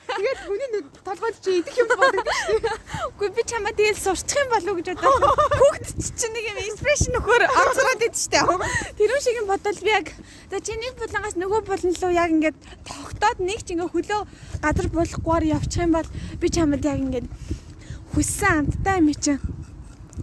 Тэгээд 0.09 0.41
хүний 0.49 0.71
толгойд 1.05 1.37
чи 1.45 1.61
идэх 1.61 1.77
юм 1.77 1.89
боддог 1.93 2.25
шүү. 2.25 2.59
Үгүй 3.13 3.29
би 3.37 3.43
чамаа 3.45 3.77
тэгэл 3.77 4.01
сурчих 4.01 4.41
юм 4.41 4.49
болов 4.49 4.75
гэж 4.81 4.89
бодоод 4.97 5.21
хүүхд 5.53 5.85
чи 6.17 6.27
нэг 6.33 6.45
юм 6.49 6.59
инспирэшн 6.65 7.13
нөхөр 7.13 7.43
онцгоод 7.45 8.01
идэв 8.09 8.17
штэ. 8.25 8.41
Тэрүүн 8.41 9.21
шиг 9.21 9.37
юм 9.37 9.53
бодвол 9.53 9.81
би 9.85 9.93
яг 9.93 10.07
за 10.49 10.59
чи 10.65 10.73
нэг 10.81 10.97
булангаас 10.97 11.37
нөгөө 11.37 11.61
булан 11.69 11.93
руу 12.01 12.13
яг 12.17 12.31
ингээд 12.33 12.57
тогтоод 12.89 13.39
нэг 13.45 13.61
ч 13.69 13.77
ингээ 13.77 13.93
хөлөө 13.93 14.21
газар 14.65 14.89
болохгүйгээр 14.89 15.45
явчих 15.61 15.85
юм 15.85 15.93
бол 15.93 16.09
би 16.41 16.47
чамд 16.49 16.89
яг 16.89 16.99
ингээд 17.05 17.29
хүссэн 18.17 18.65
амттай 18.65 18.97
юм 19.05 19.13
чинь 19.13 19.45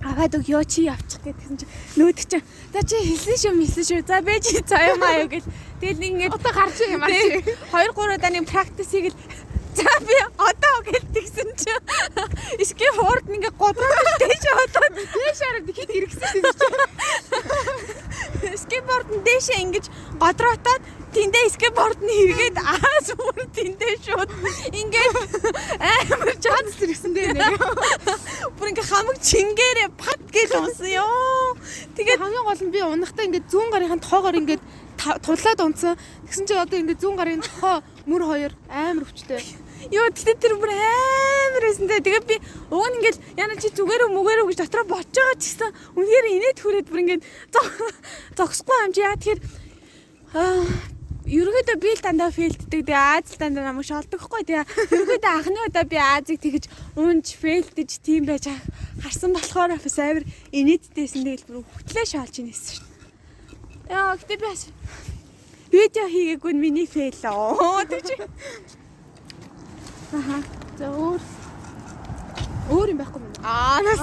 аваад 0.04 0.36
өг 0.36 0.50
ёо 0.50 0.64
чи 0.68 0.82
явчих 0.90 1.22
гэдгсэн 1.24 1.58
чи 1.62 1.66
нөөд 1.96 2.18
чи 2.28 2.42
за 2.74 2.80
чи 2.84 2.96
хэлсэн 3.00 3.38
шүү 3.40 3.54
хэлсэн 3.62 3.84
шүү. 3.86 4.02
За 4.10 4.22
бэ 4.26 4.40
чи 4.44 4.60
цаа 4.66 4.90
юм 4.92 5.04
аа 5.04 5.28
гэл 5.30 5.46
тэгэл 5.80 6.08
ингээд 6.10 6.34
одоо 6.36 6.52
гарч 6.52 6.78
юм 6.90 7.04
аа 7.04 7.10
чи. 7.12 7.42
2 7.72 7.72
3 7.72 8.20
удаа 8.20 8.32
нэг 8.34 8.46
практисийг 8.50 9.06
л 9.14 9.18
за 9.76 9.92
би 10.08 10.16
одоо 10.40 10.76
гэлтгсэн 10.88 11.50
чи 11.60 11.72
иски 12.64 12.88
хуурд 12.98 13.28
ингээд 13.28 13.56
годроод 13.60 14.08
дээш 14.20 14.46
одоо 14.66 14.88
дээш 14.96 15.40
хараад 15.44 15.68
хэд 15.68 15.92
хэрэгсэн 15.92 16.44
чи 16.44 16.50
скейтборд 18.58 19.08
нь 19.12 19.24
дээшээ 19.28 19.60
ингэж 19.68 19.86
годроотоод 20.20 20.82
тэндээ 21.16 21.48
скейтборд 21.56 22.00
нь 22.04 22.12
хэрэгээд 22.12 22.58
аас 22.60 23.08
бүр 23.20 23.40
тэндээ 23.52 23.94
шууд 24.06 24.32
ингээд 24.80 25.16
амар 25.92 26.36
чанс 26.44 26.74
хэрэгсэн 26.80 27.12
дээ 27.16 27.34
нэг. 27.36 27.56
Бүр 28.54 28.70
ингээ 28.70 28.86
хамаг 28.86 29.18
чингээрээ 29.18 29.90
пат 29.98 30.22
гэж 30.30 30.52
унсан 30.54 30.90
ёо. 30.94 31.58
Тэгээд 31.98 32.22
хамгийн 32.22 32.46
гол 32.46 32.62
нь 32.62 32.74
би 32.74 32.80
унахтаа 32.86 33.26
ингээд 33.26 33.50
зүүн 33.50 33.70
гарынхаа 33.74 34.00
тоогоор 34.06 34.38
ингээд 34.38 34.62
тулаад 35.26 35.60
унсан. 35.66 35.98
Тэгсэн 36.30 36.46
чинь 36.46 36.62
одоо 36.62 36.78
ингээд 36.78 37.02
зүүн 37.02 37.18
гарын 37.18 37.42
тохоо 37.42 37.82
мөр 38.06 38.22
хоёр 38.22 38.54
амар 38.70 39.10
өвчтэй. 39.10 39.42
Йоо 39.90 40.10
тэгтээ 40.14 40.38
тэр 40.38 40.54
бүр 40.62 40.72
амар 40.72 41.64
байсан 41.66 41.90
те. 41.90 42.06
Тэгээ 42.06 42.24
би 42.30 42.38
уг 42.70 42.86
нь 42.86 42.96
ингээл 43.02 43.20
яна 43.42 43.58
чи 43.58 43.74
зүгээрөө 43.74 44.10
мүгээрөө 44.14 44.48
гэж 44.54 44.60
дотроо 44.62 44.86
бодож 44.86 45.10
байгаа 45.10 45.38
ч 45.42 45.44
гэсэн 45.50 45.72
үнээр 45.98 46.26
инээд 46.38 46.58
хүрээд 46.62 46.90
бүр 46.90 47.02
ингээд 47.02 47.24
зогсохгүй 48.38 48.78
юм 48.86 48.94
чи 48.94 49.02
яа 49.02 49.18
тэгэхээр 49.18 49.42
ерөөдөө 51.26 51.78
би 51.82 51.90
л 51.98 52.02
дандаа 52.06 52.30
фейлддэг. 52.30 52.86
Тэгээ 52.86 52.94
Аз 52.94 53.34
дандаа 53.42 53.66
намайг 53.66 53.90
шолдохгүй. 53.90 54.46
Тэгээ 54.46 54.66
ерөөдөө 54.94 55.32
анхны 55.34 55.60
удаа 55.66 55.86
би 55.90 55.98
Азыг 55.98 56.38
тэгэж 56.38 56.70
унж 56.94 57.34
фейлдэж 57.42 57.90
тийм 58.06 58.30
байж 58.30 58.46
харсан 59.02 59.34
болохоор 59.34 59.74
бас 59.74 59.98
амар 59.98 60.26
инээдтэйсэн 60.54 61.26
тэгэл 61.26 61.46
бүр 61.50 61.66
хөтлөө 61.66 62.06
шаалж 62.06 62.36
инээсэн 62.46 62.78
шүү. 62.78 62.86
Яа 63.90 64.14
гэтээ 64.22 64.38
би 64.38 64.46
бас 64.46 64.70
видео 65.74 66.06
хийгээгүй 66.06 66.54
миний 66.54 66.86
фейл 66.86 67.18
оо 67.34 67.82
тэг 67.90 68.06
чи. 68.06 68.16
Аха. 70.14 70.38
За 70.78 70.94
өөр 70.94 71.22
өөр 72.70 72.90
юм 72.94 73.00
байхгүй 73.02 73.22
мэн. 73.22 73.35
Аа 73.46 73.78
нас 73.86 74.02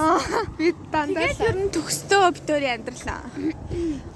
би 0.55 0.71
дандаа 0.95 1.27
ер 1.27 1.57
нь 1.59 1.73
төгстөө 1.75 2.31
битүүр 2.39 2.65
амьдралаа. 2.79 3.27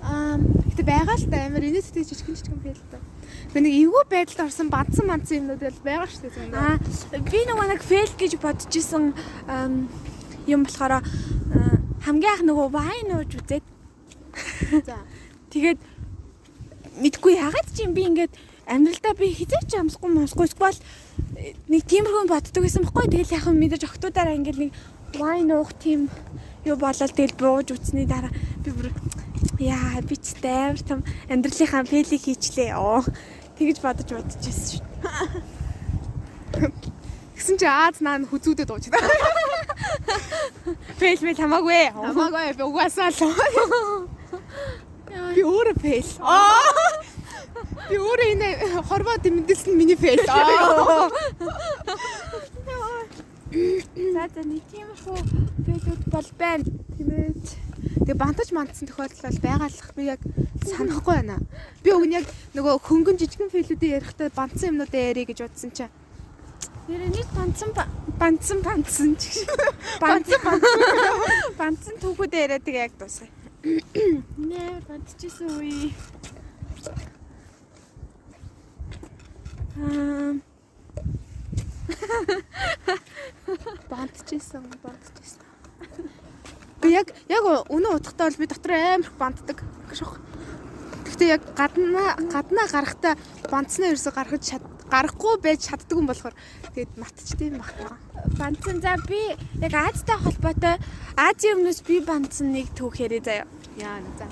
Аа 0.06 0.38
гэтээ 0.38 0.86
байгаа 0.86 1.18
л 1.18 1.26
да 1.26 1.38
амар 1.50 1.66
инээдтэй 1.66 2.06
жижигэн 2.06 2.38
жижигэн 2.38 2.62
фейл 2.62 2.82
та. 2.94 3.02
Би 3.50 3.58
нэг 3.58 3.74
эвгүй 3.74 4.04
байдалд 4.06 4.46
орсон 4.46 4.70
бадсан 4.70 5.10
манцсан 5.10 5.42
юмнууд 5.42 5.66
л 5.66 5.82
байгаа 5.82 6.06
шүү 6.06 6.30
дээ. 6.30 6.54
Аа 6.54 6.78
би 7.26 7.42
нөгөө 7.42 7.66
нэг 7.74 7.82
фейл 7.82 8.12
гэж 8.14 8.38
бодож 8.38 8.70
исэн 8.70 9.18
юм 10.46 10.62
болохоор 10.62 11.02
хамгийн 12.06 12.32
анх 12.38 12.46
нөгөө 12.46 12.68
вайн 12.70 13.18
ууж 13.18 13.30
үзээд. 13.34 13.66
За. 14.86 15.02
Тэгээд 15.50 15.82
мэдгүй 17.02 17.34
ягаад 17.34 17.66
ч 17.74 17.82
юм 17.82 17.98
би 17.98 18.06
ингээд 18.06 18.30
амьдралдаа 18.70 19.18
би 19.18 19.34
хизээч 19.34 19.74
амсахгүй 19.74 20.10
мосгүй 20.10 20.46
эсвэл 20.46 20.78
нэг 21.66 21.82
тиймэрхүү 21.86 22.30
боддог 22.30 22.62
байсан 22.62 22.82
байхгүй 22.86 23.10
тэгэл 23.10 23.36
яхан 23.38 23.58
мэдээж 23.58 23.82
октоудаараа 23.86 24.38
ингээд 24.38 24.58
нэг 24.58 24.70
вайн 25.14 25.50
уух 25.54 25.70
тийм 25.78 26.10
юу 26.66 26.76
болол 26.76 27.12
тэгэл 27.14 27.38
бууж 27.38 27.70
үтсний 27.70 28.06
дараа 28.10 28.34
би 28.64 28.70
бүр 28.74 28.90
яа 29.62 30.02
би 30.02 30.16
ч 30.18 30.34
амар 30.42 30.82
том 30.82 31.00
амьдралынхаа 31.30 31.86
фейлийг 31.86 32.22
хийчлээ 32.26 32.74
оо 32.74 33.06
тэгэж 33.58 33.78
бодож 33.80 34.10
бодож 34.10 34.34
байсан 34.42 34.82
шүү. 34.82 34.84
Тэгсэн 37.36 37.56
чи 37.60 37.66
Аз 37.68 38.00
наа 38.02 38.18
хүзүүдэд 38.26 38.70
ууж 38.70 38.90
та. 38.90 38.98
Фейл 40.98 41.20
мэл 41.22 41.38
хамаагүй. 41.38 41.92
Хамаагүй 41.94 42.56
би 42.58 42.64
угаасаа 42.66 43.12
л. 43.12 43.20
Би 45.36 45.42
өөрөө 45.44 45.76
фейл. 45.80 46.10
Би 47.88 47.96
өөрөө 47.96 48.28
энэ 48.34 48.48
хорвоо 48.88 49.16
дэмдэлсэн 49.22 49.76
миний 49.76 49.96
фейл. 49.96 50.24
За 53.46 54.26
за 54.34 54.42
нэг 54.42 54.62
тиймэрхүү 54.72 55.18
фейлүүд 55.66 56.02
бол 56.10 56.30
байна. 56.38 56.64
Тиймээд 56.96 57.44
Тэгээ 58.06 58.18
бантаж 58.18 58.50
мандсан 58.50 58.86
тохиолдол 58.90 59.22
бол 59.22 59.38
байгаалах 59.42 59.90
би 59.94 60.02
яг 60.10 60.20
санахгүй 60.66 61.14
байна. 61.14 61.38
Би 61.82 61.90
өг 61.94 62.04
нь 62.10 62.16
яг 62.18 62.26
нөгөө 62.58 62.82
хөнгөн 62.82 63.18
жижигэн 63.22 63.50
фейлүүдийн 63.54 64.02
ярихдаа 64.02 64.34
бантсан 64.34 64.74
юмнуудаа 64.74 65.02
ярих 65.10 65.30
гэж 65.30 65.38
бодсон 65.46 65.70
чинь. 65.70 65.94
Нэр 66.90 67.06
нэг 67.06 67.28
бантсан 67.38 67.70
бантсан 68.18 68.58
бантсан 68.66 69.10
ч 69.14 69.46
бантсан 70.02 70.40
бантсан 70.42 70.80
бантсан 71.58 71.94
түүхүүдээ 72.02 72.42
яриад 72.46 72.66
тэгээ 72.66 72.86
яг 72.86 72.94
дуусгая. 72.98 73.30
Нэр 74.38 74.82
бантчихсан 74.90 75.50
үе. 75.54 75.94
Аа 79.78 80.34
бантчихсан 84.36 84.64
бантчихсан. 84.82 86.10
Би 86.82 86.92
яг 86.92 87.08
яг 87.28 87.44
өнөө 87.72 87.96
утгатай 87.96 88.28
бол 88.28 88.38
би 88.38 88.46
дотор 88.46 88.72
амар 88.76 89.12
банддаг 89.18 89.62
шох. 89.92 90.18
Гэхдээ 91.04 91.28
яг 91.28 91.42
гаднаа 91.56 92.16
гаднаа 92.20 92.66
гарахтаа 92.68 93.14
бандснаа 93.50 93.96
ерөөсө 93.96 94.12
гаргаж 94.12 94.42
чад 94.44 94.62
гарахгүй 94.92 95.40
байж 95.40 95.64
чаддаг 95.64 95.96
юм 95.96 96.06
болохоор 96.06 96.36
тэгээд 96.74 97.00
мартчихдээ 97.00 97.48
юм 97.48 97.64
байна. 97.64 97.96
Бандсан 98.36 98.80
за 98.84 98.96
би 99.08 99.20
яг 99.64 99.72
Азтай 99.72 100.18
холбоотой 100.20 100.76
Азийн 101.16 101.56
өмнөөс 101.56 101.80
би 101.88 102.00
бандсан 102.04 102.52
нэг 102.52 102.68
түүх 102.76 103.00
яриа 103.00 103.24
заяа. 103.24 103.46
Яа 103.80 104.00
за. 104.20 104.28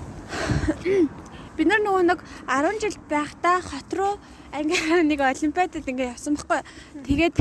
Бид 1.57 1.69
нар 1.71 1.81
нөгөө 1.81 2.03
нэг 2.03 2.21
10 2.51 2.81
жил 2.83 2.99
байхдаа 3.09 3.63
хот 3.63 3.91
руу 3.95 4.19
ингээ 4.53 5.07
нэг 5.07 5.21
олимпиадад 5.23 5.87
ингээ 5.87 6.13
явсан 6.13 6.35
байхгүй. 6.35 6.61
Тэгээд 7.07 7.37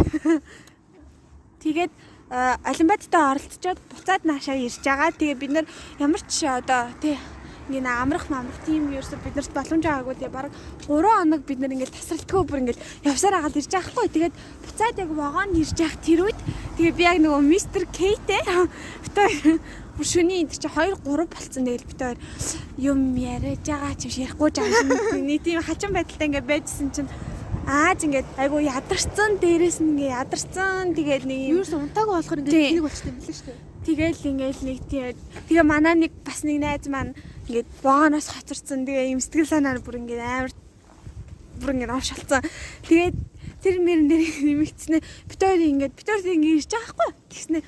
тэгээд 1.64 1.92
олимпиадад 2.34 3.14
оролцоод 3.14 3.80
буцаад 3.94 4.26
наашаа 4.26 4.58
ирж 4.58 4.82
байгаа. 4.82 5.14
Тэгээ 5.14 5.38
бид 5.38 5.52
нар 5.54 5.66
ямар 6.02 6.22
ч 6.26 6.50
одоо 6.50 6.90
тий 6.98 7.14
ингээ 7.70 7.86
амрах 7.86 8.26
мамрах 8.34 8.58
тийм 8.66 8.90
ерөөсө 8.90 9.22
биднэрт 9.22 9.54
боломж 9.54 9.84
байгаагүй. 9.86 10.16
Тэгээ 10.18 10.34
баг 10.34 10.50
3 10.90 11.14
хоног 11.14 11.42
бид 11.46 11.60
нар 11.62 11.72
ингээ 11.78 11.94
тасралтгүй 11.94 12.42
бүр 12.44 12.62
ингээ 12.66 12.82
явсаар 13.06 13.38
агаад 13.38 13.56
ирж 13.56 13.70
байгаа 13.70 13.92
хгүй 13.94 14.08
тэгээд 14.10 14.36
буцаад 14.66 14.98
яг 14.98 15.10
вагон 15.14 15.50
ирж 15.62 15.78
явах 15.78 15.98
тэр 16.02 16.20
үед 16.26 16.40
тэгээ 16.76 16.98
би 16.98 17.04
яг 17.06 17.18
нөгөө 17.22 17.42
мистер 17.46 17.84
Кейтэй 17.94 18.42
битээ 19.06 19.62
бүр 19.94 20.08
шөний 20.10 20.42
энэ 20.42 20.58
чи 20.58 20.66
2 20.66 21.06
3 21.06 21.30
болцсон 21.30 21.64
тэгэл 21.70 21.86
битээ 21.86 22.18
юм 22.82 23.14
яриад 23.14 23.62
байгаа 23.62 23.94
ч 23.94 24.10
юм 24.10 24.26
ярихгүй 24.26 24.50
жаа 24.50 24.66
нэг 25.22 25.40
тийм 25.46 25.62
хачин 25.62 25.94
байдалтай 25.94 26.28
ингээ 26.34 26.50
байжсэн 26.50 26.90
чинь 26.90 27.10
Ааз 27.64 28.04
ингээд 28.04 28.28
айгу 28.36 28.60
ядарсан 28.60 29.40
дээрээс 29.40 29.80
нь 29.80 29.96
ингээ 29.96 30.20
ядарсан 30.20 30.92
тэгээд 30.92 31.24
нэг 31.24 31.40
юм 31.48 31.64
юусэн 31.64 31.80
унтаагүй 31.88 32.16
болохоор 32.20 32.42
ингээ 32.44 32.76
тэнэг 32.76 32.84
болчихсон 32.84 33.12
юм 33.16 33.20
лээ 33.24 33.36
шүү 33.40 33.48
дээ. 33.48 33.60
Тэгээл 33.84 34.28
ингээл 34.32 34.62
нэг 34.68 34.80
тийм 34.92 35.06
тэгээ 35.48 35.64
манаа 35.64 35.96
нэг 35.96 36.12
бас 36.28 36.40
нэг 36.44 36.58
найз 36.60 36.86
маань 36.92 37.16
ингээд 37.48 37.70
богоноос 37.80 38.28
хоцорсон 38.36 38.84
тэгээ 38.84 39.16
юм 39.16 39.24
сэтгэл 39.24 39.48
санаа 39.48 39.80
бүр 39.80 39.96
ингээд 40.04 40.24
амар 40.28 40.52
бүр 41.64 41.72
ингээд 41.72 41.96
оршолцсон. 41.96 42.44
Тэгээд 42.84 43.16
тэр 43.64 43.76
мөрөн 43.80 44.08
дээр 44.12 44.24
нэмэгдснэ 44.44 44.98
бит 45.32 45.40
хоёр 45.40 45.62
ингээд 45.64 45.94
бит 45.96 46.08
хоёр 46.12 46.36
ингээд 46.36 46.58
ирж 46.60 46.72
байгаа 46.76 46.92
хгүй. 46.92 47.12
Тэгснэ 47.32 47.60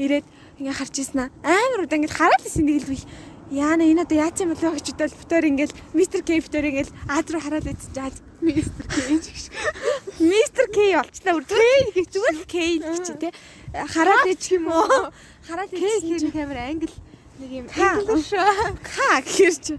ирээд 0.00 0.26
ингээд 0.56 0.78
харж 0.80 0.94
ийсэн 0.96 1.28
амар 1.44 1.80
удаа 1.84 1.98
ингээд 2.00 2.16
хараад 2.16 2.44
исэн 2.48 2.64
нэг 2.64 2.88
л 2.88 3.04
Яана 3.50 3.82
энэ 3.82 4.06
одоо 4.06 4.14
яац 4.14 4.38
юм 4.38 4.54
болоо 4.54 4.78
гэж 4.78 4.94
бодвол 4.94 5.20
битээр 5.26 5.50
ингээл 5.50 5.74
мистер 5.90 6.22
К 6.22 6.38
битээр 6.38 6.70
ингээл 6.70 6.94
Аз 7.10 7.26
руу 7.34 7.42
хараад 7.42 7.66
жаад 7.66 8.14
мистер 8.40 8.84
К 8.88 8.96
гэж. 9.08 9.24
Мистер 10.20 10.66
К 10.72 10.78
болчлаа 11.00 11.34
үрдвэр. 11.36 11.60
К 11.60 11.94
гэж 11.96 12.08
зүгээр 12.10 12.36
К 12.44 12.54
гэж 12.80 13.06
тий. 13.20 13.32
хараад 13.70 14.26
ич 14.26 14.44
юм 14.52 14.66
уу? 14.68 15.12
Хараад 15.46 15.70
К 15.70 15.78
чи 15.78 16.08
хэрэг 16.08 16.36
амар 16.36 16.58
англи 16.68 16.90
нэг 17.38 17.50
юм. 17.50 17.66
English 17.70 18.32
ка 18.84 19.20
гэхэр 19.24 19.54
чи. 19.60 19.74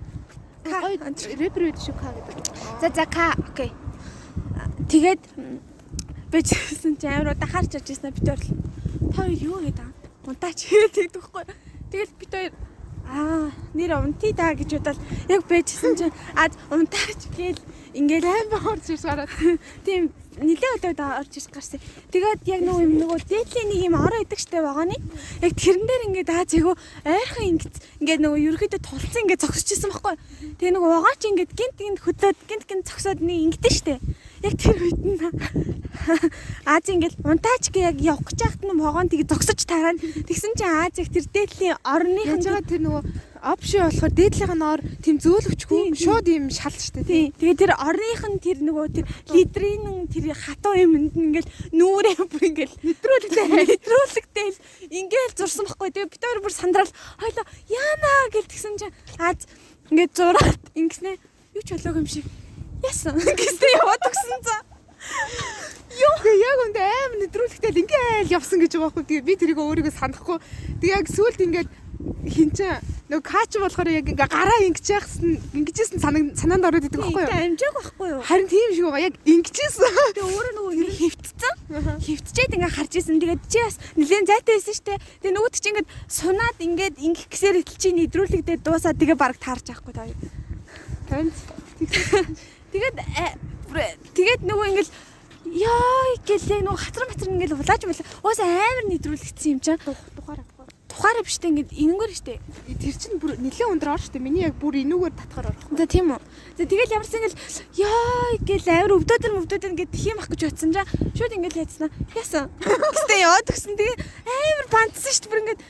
Ка 0.65 0.77
рэпер 1.37 1.61
үед 1.69 1.77
шүү 1.81 1.95
ка 1.97 2.09
гэдэг. 2.13 2.37
За 2.81 2.87
за 2.89 3.05
ка 3.05 3.33
окей. 3.37 3.71
Тэгээд 4.89 5.21
бэжсэн 6.31 6.97
чи 6.97 7.07
амар 7.07 7.33
удаа 7.35 7.49
харч 7.49 7.73
бид 7.75 8.25
хоёр 8.25 8.39
л. 8.39 8.49
Та 9.15 9.25
юу 9.27 9.59
гэдэг 9.61 9.81
аа? 9.81 9.93
Унтаач 10.25 10.59
гэдэг 10.69 11.11
тэгэхгүй. 11.11 11.43
Тэгэл 11.91 12.13
бид 12.17 12.31
хоёр 12.31 12.53
аа 13.11 13.51
нэр 13.75 13.91
унти 13.99 14.31
да 14.31 14.55
гэж 14.55 14.79
бодоод 14.79 14.99
яг 15.27 15.41
бэжсэн 15.51 15.93
чи 15.99 16.07
аа 16.35 16.47
унтаач 16.71 17.21
гээл 17.35 17.59
ингээл 17.93 18.27
Амар 18.31 18.63
орж 18.71 18.85
ирс 18.89 19.03
гараад. 19.03 19.29
тийм 19.85 20.15
нилээ 20.39 20.71
өдөөд 20.79 20.99
орж 21.01 21.33
ирж 21.35 21.47
гарсан. 21.51 21.79
Тэгээд 22.15 22.47
яг 22.47 22.61
нөгөө 22.63 22.83
юм 22.87 22.93
нөгөө 23.03 23.19
дээдлийн 23.27 23.67
нэг 23.67 23.81
юм 23.91 23.95
ороо 23.99 24.21
идэг 24.23 24.39
штэ 24.39 24.63
байгааны. 24.63 24.95
Яг 25.43 25.53
тэрэн 25.59 25.83
дээр 25.83 26.05
ингээд 26.07 26.29
аа 26.31 26.45
зээгөө 26.47 26.75
ойрхон 27.03 27.45
ингээд 27.51 27.75
ингээд 27.99 28.21
нөгөө 28.23 28.39
ерөөхдөө 28.47 28.79
тулцсан 28.79 29.21
ингээд 29.27 29.43
зогсчихсан 29.43 29.91
байхгүй. 29.91 30.15
Тэгээ 30.55 30.73
нөгөө 30.77 30.91
угаач 31.03 31.21
ингээд 31.27 31.51
гинт 31.51 31.75
гинт 31.75 31.99
хөдлөөд 31.99 32.39
гинт 32.47 32.65
гинт 32.69 32.87
зогсоод 32.87 33.19
нэг 33.19 33.37
ингэдэж 33.51 33.75
штэ. 33.75 33.99
Яг 34.47 34.53
тэр 34.55 34.77
үед 34.79 34.99
нь 35.03 35.19
Аз 36.65 36.85
ингээд 36.87 37.19
унтаач 37.27 37.69
гэ 37.69 37.91
яг 37.91 37.97
явах 37.99 38.31
гэж 38.31 38.39
байхад 38.39 38.63
нь 38.63 38.79
вагон 38.79 39.09
тийг 39.11 39.27
зогсож 39.27 39.59
тараад 39.67 39.99
тэгсэн 39.99 40.55
чинь 40.55 40.71
Аз 40.71 40.95
яг 40.97 41.09
тэр 41.11 41.25
дээдлийн 41.27 41.77
орныхан 41.83 42.39
тэр 42.41 42.81
нөгөө 42.81 43.03
опшн 43.41 43.89
болохоор 43.89 44.13
дээдлийнх 44.13 44.53
нь 44.53 44.65
ор 44.69 44.81
тийм 45.01 45.17
зөөлөвчгүй 45.17 45.97
шууд 45.97 46.27
юм 46.29 46.53
шал 46.53 46.73
штэ 46.77 47.01
Тий. 47.01 47.33
Тэгээ 47.33 47.57
тэр 47.57 47.73
орныхан 47.73 48.37
тэр 48.37 48.61
нөгөө 48.61 48.87
тэр 49.01 49.05
лидрийн 49.33 50.05
тэр 50.13 50.37
хатуу 50.37 50.77
юмд 50.77 51.17
нь 51.17 51.33
ингээл 51.33 51.49
нүүрээ 51.73 52.21
бүр 52.21 52.43
ингээл 52.53 52.75
нэтрүүлэгтэй 52.85 53.45
нэтрүүлэгтэй 53.49 54.47
л 54.53 54.61
ингээл 54.93 55.37
зурсан 55.41 55.65
байхгүй. 55.65 55.89
Тэгээ 55.89 56.11
бид 56.13 56.21
хоёр 56.21 56.41
бүр 56.45 56.53
сандрал 56.53 56.91
хойлоо 57.17 57.45
яана 57.65 58.11
гэл 58.29 58.45
тэгсэн 58.45 58.77
чинь 58.77 58.95
аз 59.17 59.49
ингээд 59.89 60.13
зураад 60.13 60.61
ингэснэ 60.77 61.17
юу 61.57 61.63
ч 61.65 61.69
болоог 61.73 61.97
юм 61.97 62.05
шиг. 62.05 62.25
Яасан 62.85 63.17
гэстэй 63.17 63.71
яваад 63.81 64.05
өгсөн 64.05 64.41
за. 64.45 64.55
Үгүй 65.91 66.35
яг 66.37 66.59
үндэ 66.69 66.81
амар 66.81 67.19
нэдрүүлэхтэй 67.25 67.71
л 67.73 67.81
ингээл 67.81 68.33
явсан 68.37 68.61
гэж 68.61 68.77
байгаа 68.77 68.93
байхгүй. 68.93 69.05
Тэгээ 69.09 69.27
би 69.27 69.33
тэрийг 69.35 69.59
өөрийгөө 69.59 69.93
санахгүй. 69.97 70.37
Тэгээ 70.77 70.97
яг 70.97 71.07
сүулт 71.09 71.41
ингээд 71.41 71.69
хинчээ 72.25 72.75
нөгөө 73.11 73.23
кач 73.27 73.51
болохоор 73.59 73.89
яг 73.91 74.07
ингээ 74.07 74.29
гараа 74.31 74.59
ингэж 74.63 74.87
яахсан 74.87 75.35
ингэжсэн 75.51 75.99
санаа 75.99 76.21
санаанд 76.37 76.67
ороод 76.69 76.87
идэг 76.87 77.01
байхгүй 77.01 77.23
юу? 77.23 77.31
Амжааг 77.31 77.75
байхгүй 77.75 78.07
юу? 78.07 78.21
Харин 78.23 78.47
тийм 78.47 78.69
шиг 78.71 78.85
байгаа. 78.87 79.05
Яг 79.07 79.15
ингэжсэн. 79.27 79.91
Тэгээ 80.15 80.31
өөрөө 80.31 80.53
нөгөө 80.55 80.73
ингэ 80.79 80.93
хөвтцэн. 81.01 81.55
Хөвтчээд 82.07 82.55
ингээ 82.55 82.71
харж 82.71 82.93
исэн. 82.95 83.19
Тэгээд 83.19 83.43
чи 83.51 83.59
бас 83.59 83.75
нэлээд 83.99 84.29
зайтай 84.31 84.53
байсан 84.55 84.75
штэ. 84.79 84.93
Тэгээ 85.21 85.35
нөгөөд 85.35 85.55
чи 85.59 85.69
ингээд 85.71 85.89
сунаад 86.07 86.57
ингээд 86.61 86.95
ингэх 87.03 87.27
гэсээр 87.27 87.59
идэл 87.61 87.79
чи 87.81 87.89
нэдрүүлэгдээ 87.99 88.57
дуусаад 88.63 88.95
тэгээ 88.95 89.17
баг 89.19 89.35
таарч 89.35 89.65
авахгүй 89.75 89.93
таа. 89.93 90.07
Танд 91.11 91.35
Тэгээд 92.71 92.95
тэгээд 94.15 94.41
нөгөө 94.45 94.65
ингээл 94.71 94.91
яа 95.51 96.05
гэлээ 96.23 96.61
нөгөө 96.63 96.81
хацар 96.85 97.05
матар 97.09 97.27
ингээл 97.33 97.57
улааж 97.57 97.81
байла. 97.83 98.05
Уус 98.21 98.39
амар 98.39 98.85
нэдрүүлэгдсэн 98.87 99.51
юм 99.51 99.59
чам. 99.59 99.77
тухаараа 99.81 100.45
тухаараа. 100.91 101.23
Биш 101.23 101.37
тэ 101.39 101.47
ингээд 101.49 101.71
ингэнгөр 101.71 102.11
штэ. 102.11 102.35
Тэр 102.77 102.95
чинь 102.99 103.17
бүр 103.17 103.39
нэлээд 103.39 103.71
өндөр 103.79 103.89
ор 103.95 104.01
штэ. 104.03 104.19
Миний 104.19 104.43
яг 104.43 104.59
бүр 104.59 104.75
энүүгээр 104.83 105.15
татгаар 105.15 105.49
орох. 105.55 105.65
За 105.71 105.85
тийм 105.87 106.11
үү. 106.11 106.19
За 106.59 106.63
тэгэл 106.67 106.95
ямарсан 106.99 107.17
ингээл 107.23 107.39
яа 107.79 108.35
гэл 108.43 108.67
амар 108.75 108.95
өвдөөдөр 108.99 109.31
өвдөөдөр 109.41 109.71
ингээд 109.71 109.91
тхиим 109.95 110.19
ах 110.19 110.27
гэж 110.29 110.41
бодсон 110.51 110.71
жаа. 110.75 110.85
Шууд 111.15 111.33
ингээд 111.39 111.59
яцснаа. 111.63 111.89
Яасан. 112.15 112.51
Гэтэ 112.59 113.15
яваад 113.23 113.47
өгсөн. 113.47 113.73
Тэгээ 113.79 113.97
амар 114.27 114.67
бандсан 114.67 115.13
штэ 115.15 115.27
бүр 115.31 115.41
ингээд 115.47 115.61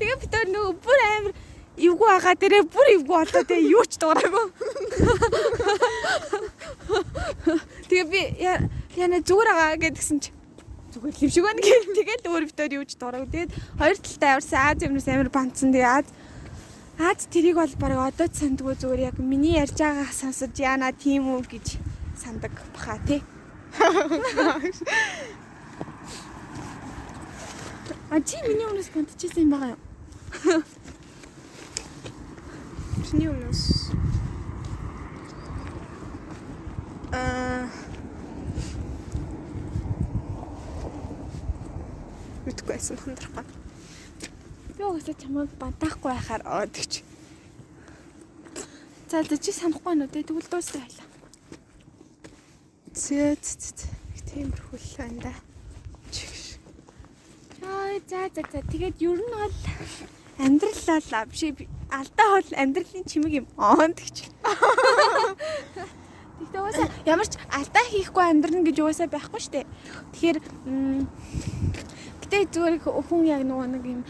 тэгээ 0.00 0.16
бид 0.20 0.32
нар 0.32 0.48
нөгөө 0.48 0.74
бүр 0.80 1.00
амар 1.12 1.34
эвгүй 1.72 2.08
байгаа 2.08 2.34
дээрээ 2.36 2.64
бүр 2.68 2.86
эвгүй 2.96 3.08
болоо 3.16 3.42
тэгээ 3.48 3.70
юу 3.72 3.84
ч 3.88 3.96
дуураагүй. 3.96 4.46
Тэгээ 7.88 8.06
би 8.12 8.20
я- 8.44 8.68
яна 8.96 9.20
зүгээр 9.24 9.48
байгаа 9.56 9.80
гэдгсэн 9.80 10.18
чи 10.20 10.30
зүгээр 10.92 11.14
л 11.16 11.24
юм 11.24 11.32
шиг 11.32 11.44
байна 11.48 11.60
гэх. 11.64 11.84
Тэгээд 11.96 12.22
өөр 12.28 12.44
битээр 12.52 12.76
юу 12.78 12.84
ч 12.84 12.92
дуураагүй. 13.00 13.30
Тэгээд 13.32 13.52
хоёр 13.80 13.96
талтай 13.96 14.30
аварсан 14.36 14.60
Аз 14.60 14.78
юмнаас 14.84 15.08
амар 15.08 15.30
бандсан. 15.32 15.72
Тэгээ 15.72 15.88
Аз 15.88 16.06
Аз 16.98 17.26
тэрийг 17.26 17.56
бол 17.56 17.74
баг 17.80 18.14
одоо 18.14 18.28
ч 18.28 18.44
сандгүй 18.44 18.76
зүгээр 18.76 19.00
яг 19.10 19.16
миний 19.18 19.56
ярьж 19.58 19.74
байгаа 19.80 20.12
сонсож 20.12 20.52
яана 20.60 20.92
тийм 20.92 21.34
үү 21.34 21.42
гэж 21.48 21.66
сандаг 22.14 22.52
баха 22.76 23.00
тий. 23.08 23.22
А 28.12 28.20
чи 28.20 28.36
миний 28.44 28.68
өмнөөс 28.68 28.92
бандчихсан 28.94 29.42
юм 29.42 29.50
байгаа 29.50 29.72
юу? 29.72 29.80
Чиний 33.08 33.28
өмнөөс 33.32 33.62
аа 37.16 37.66
Мэдгүй 42.46 42.66
байсан 42.66 42.96
хандрахгүй. 42.98 43.44
Би 44.76 44.82
угаасаа 44.82 45.14
чамайг 45.20 45.50
бантаахгүй 45.60 46.10
байхаар 46.10 46.42
оо 46.46 46.66
тэгч. 46.66 47.02
За 49.10 49.22
за 49.22 49.36
чи 49.38 49.52
санахгүй 49.52 49.94
нү 49.94 50.06
дээ 50.10 50.26
тэгвэл 50.26 50.48
дуустай 50.50 50.82
байлаа. 50.82 51.06
Зээ 52.96 53.36
зээ 53.38 53.92
тиймэрхүү 54.26 54.78
л 54.80 54.96
байна 54.98 55.20
да. 55.22 55.34
Ой 57.62 58.02
за 58.10 58.26
за 58.34 58.42
за 58.50 58.60
тэгээд 58.72 58.96
ер 59.06 59.18
нь 59.22 59.30
бол 59.30 59.54
амьдрал 60.42 60.82
бол 60.88 61.30
биш 61.30 61.42
би- 61.54 61.68
алдаа 61.94 62.28
бол 62.42 62.50
амьдралын 62.58 63.04
чимэг 63.06 63.32
юм. 63.44 63.46
Аа 63.60 63.86
тэгч. 63.92 64.26
Тэгтээ 66.42 66.58
угаасаа 66.58 66.88
ямар 67.06 67.28
ч 67.30 67.38
алдаа 67.54 67.84
хийхгүй 67.86 68.24
амьдрна 68.26 68.66
гэж 68.66 68.76
угаасаа 68.82 69.06
байхгүй 69.12 69.40
штэ. 69.44 69.62
Тэгэхээр 70.16 70.38
м, 72.32 72.48
гэтээ 72.48 72.48
зүгээр 72.48 72.80
хүн 72.80 73.28
яг 73.28 73.44
нөгөө 73.44 73.68
нэг 73.76 73.84
юм 73.84 74.00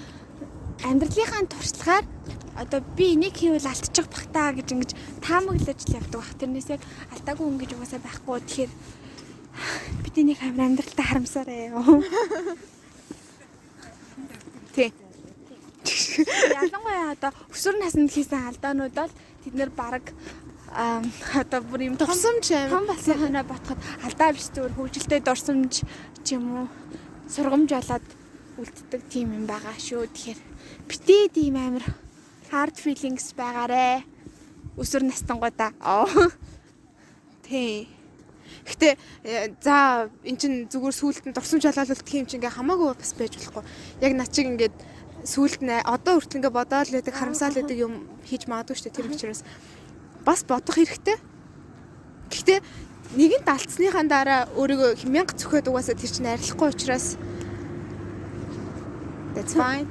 амьдралынхаа 0.87 1.43
туршлагаар 1.51 2.07
одоо 2.55 2.81
би 2.95 3.19
энийг 3.19 3.35
хийвэл 3.35 3.67
алдчих 3.67 4.07
бах 4.07 4.27
та 4.31 4.55
гэж 4.55 4.79
ингэж 4.79 4.91
таамаглаж 5.27 5.81
л 5.83 5.97
явдаг 5.99 6.23
бах. 6.23 6.39
Тэрнээс 6.39 6.71
яг 6.71 6.83
алдаагүй 7.11 7.43
хүн 7.43 7.59
гэж 7.59 7.71
угаасаа 7.75 7.99
байхгүй. 7.99 8.39
Тэгэхээр 8.47 8.73
бид 10.07 10.15
энийг 10.23 10.39
амар 10.39 10.71
амьдралтаа 10.71 11.07
харамсаарай. 11.11 11.75
Тий. 14.71 14.95
Ялангуяа 16.63 17.19
одоо 17.19 17.31
өсвөр 17.51 17.77
наснд 17.83 18.15
хийсэн 18.15 18.55
алдаанууд 18.55 18.95
бол 18.95 19.13
тэд 19.43 19.55
нэр 19.59 19.71
баг 19.75 20.15
аа 20.71 21.03
одоо 21.43 21.61
бүр 21.67 21.91
юм 21.91 21.97
том 21.99 22.07
Тусамж 22.07 22.55
том 22.71 22.87
болсон 22.87 23.19
хоноо 23.19 23.45
ботход 23.45 23.81
алдаа 24.07 24.31
биш 24.31 24.47
зүгээр 24.55 24.79
хөгжилтэй 24.79 25.21
дурсамж 25.21 25.83
ч 26.23 26.27
юм 26.39 26.45
уу 26.55 26.67
сургамж 27.29 27.71
болоод 27.71 28.07
үлддэг 28.59 29.03
тийм 29.09 29.33
юм 29.37 29.45
байгаа 29.47 29.77
шүү. 29.79 30.07
Тэгэхээр 30.11 30.41
битээ 30.89 31.23
тийм 31.33 31.57
амир 31.57 31.85
hard 32.53 32.77
feelings 32.77 33.33
байгаарэ. 33.33 34.05
Өсвөр 34.77 35.09
настангуудаа. 35.09 35.73
Аа. 35.81 36.07
Тий. 37.43 37.89
Гэтэ 38.63 38.97
э, 39.25 39.49
за 39.61 40.09
эн 40.23 40.37
чин 40.37 40.53
зүгээр 40.69 40.95
сүулт 40.95 41.25
нь 41.27 41.35
дурсамж 41.35 41.65
халаалуулдаг 41.67 42.13
юм 42.13 42.29
чи 42.29 42.37
ингээ 42.39 42.53
хамаагүй 42.53 42.95
бас 42.95 43.13
байж 43.17 43.35
болохгүй. 43.41 43.65
Яг 44.05 44.13
над 44.15 44.31
чиг 44.31 44.47
ингээд 44.53 44.77
сүулт 45.25 45.65
нэ 45.65 45.83
одоо 45.83 46.21
хүртэл 46.21 46.39
ингээ 46.45 46.55
бодоол 46.55 46.91
байдаг 46.93 47.15
харамсаал 47.17 47.57
байдаг 47.59 47.79
юм 47.79 48.07
хийж 48.29 48.47
магадгүй 48.47 48.77
шүү 48.77 48.87
дээ 48.91 48.97
тэр 49.01 49.11
учраас 49.11 49.43
бас 50.23 50.45
бодох 50.47 50.77
хэрэгтэй. 50.79 51.17
Гэхдээ 52.31 52.59
нэгэнт 53.19 53.49
алдсныхаа 53.49 54.05
дараа 54.09 54.43
өөрийгөө 54.57 55.05
хэмээн 55.05 55.37
цөхөөд 55.37 55.69
угаасаа 55.69 55.97
тэр 55.97 56.11
чинь 56.13 56.33
арилахгүй 56.33 56.69
учраас 56.73 57.17
That's 59.33 59.57
fine. 59.57 59.89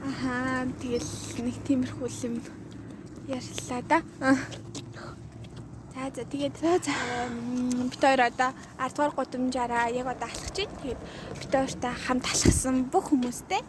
Аха 0.00 0.64
тэгэл 0.80 1.12
нэг 1.44 1.56
тиймэрхүү 1.68 2.08
юм 2.24 2.40
ярьлаа 3.28 3.80
да. 3.84 3.98
За 5.92 6.08
за 6.08 6.24
тэгээд 6.24 6.56
за 6.56 6.80
за 6.80 6.94
бид 7.92 8.00
хоёр 8.00 8.32
одоо 8.32 8.56
10 8.80 8.96
дугаар 8.96 9.12
гудамжаараа 9.12 9.92
яг 9.92 10.08
одоо 10.08 10.24
алхаж 10.24 10.56
байна. 10.56 10.72
Тэгээд 10.80 11.00
бид 11.36 11.52
хоёртай 11.52 11.92
хамт 12.08 12.24
алхсан 12.24 12.76
бүх 12.88 13.12
хүмүүстээ 13.12 13.62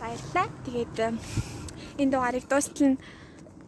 баярлалаа. 0.00 0.48
Тэгээд 0.64 0.96
энэ 2.00 2.10
дугаарыг 2.12 2.48
дуустал 2.48 2.88
нь 2.88 3.00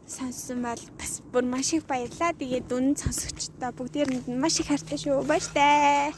сонссон 0.07 0.63
бол 0.63 0.83
бас 0.99 1.21
бүр 1.33 1.45
маш 1.45 1.73
их 1.75 1.85
баярлалаа. 1.87 2.33
Тэгээд 2.39 2.71
үнэн 2.71 2.97
сонсогчдоо 2.97 3.71
бүгдээрэнд 3.75 4.27
маш 4.31 4.61
их 4.63 4.71
хайртай 4.71 4.99
шүү. 4.99 5.27
Баяртай. 5.27 6.15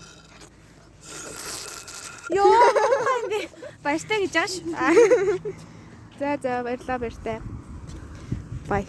Йоо, 2.29 2.53
баяртай 3.83 4.19
гэж 4.29 4.35
ааш. 4.37 4.53
За 6.21 6.37
за 6.43 6.63
баярлалаа 6.63 6.99
баяртай. 6.99 7.41
Bye. 8.69 8.87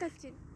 байна. 0.00 0.47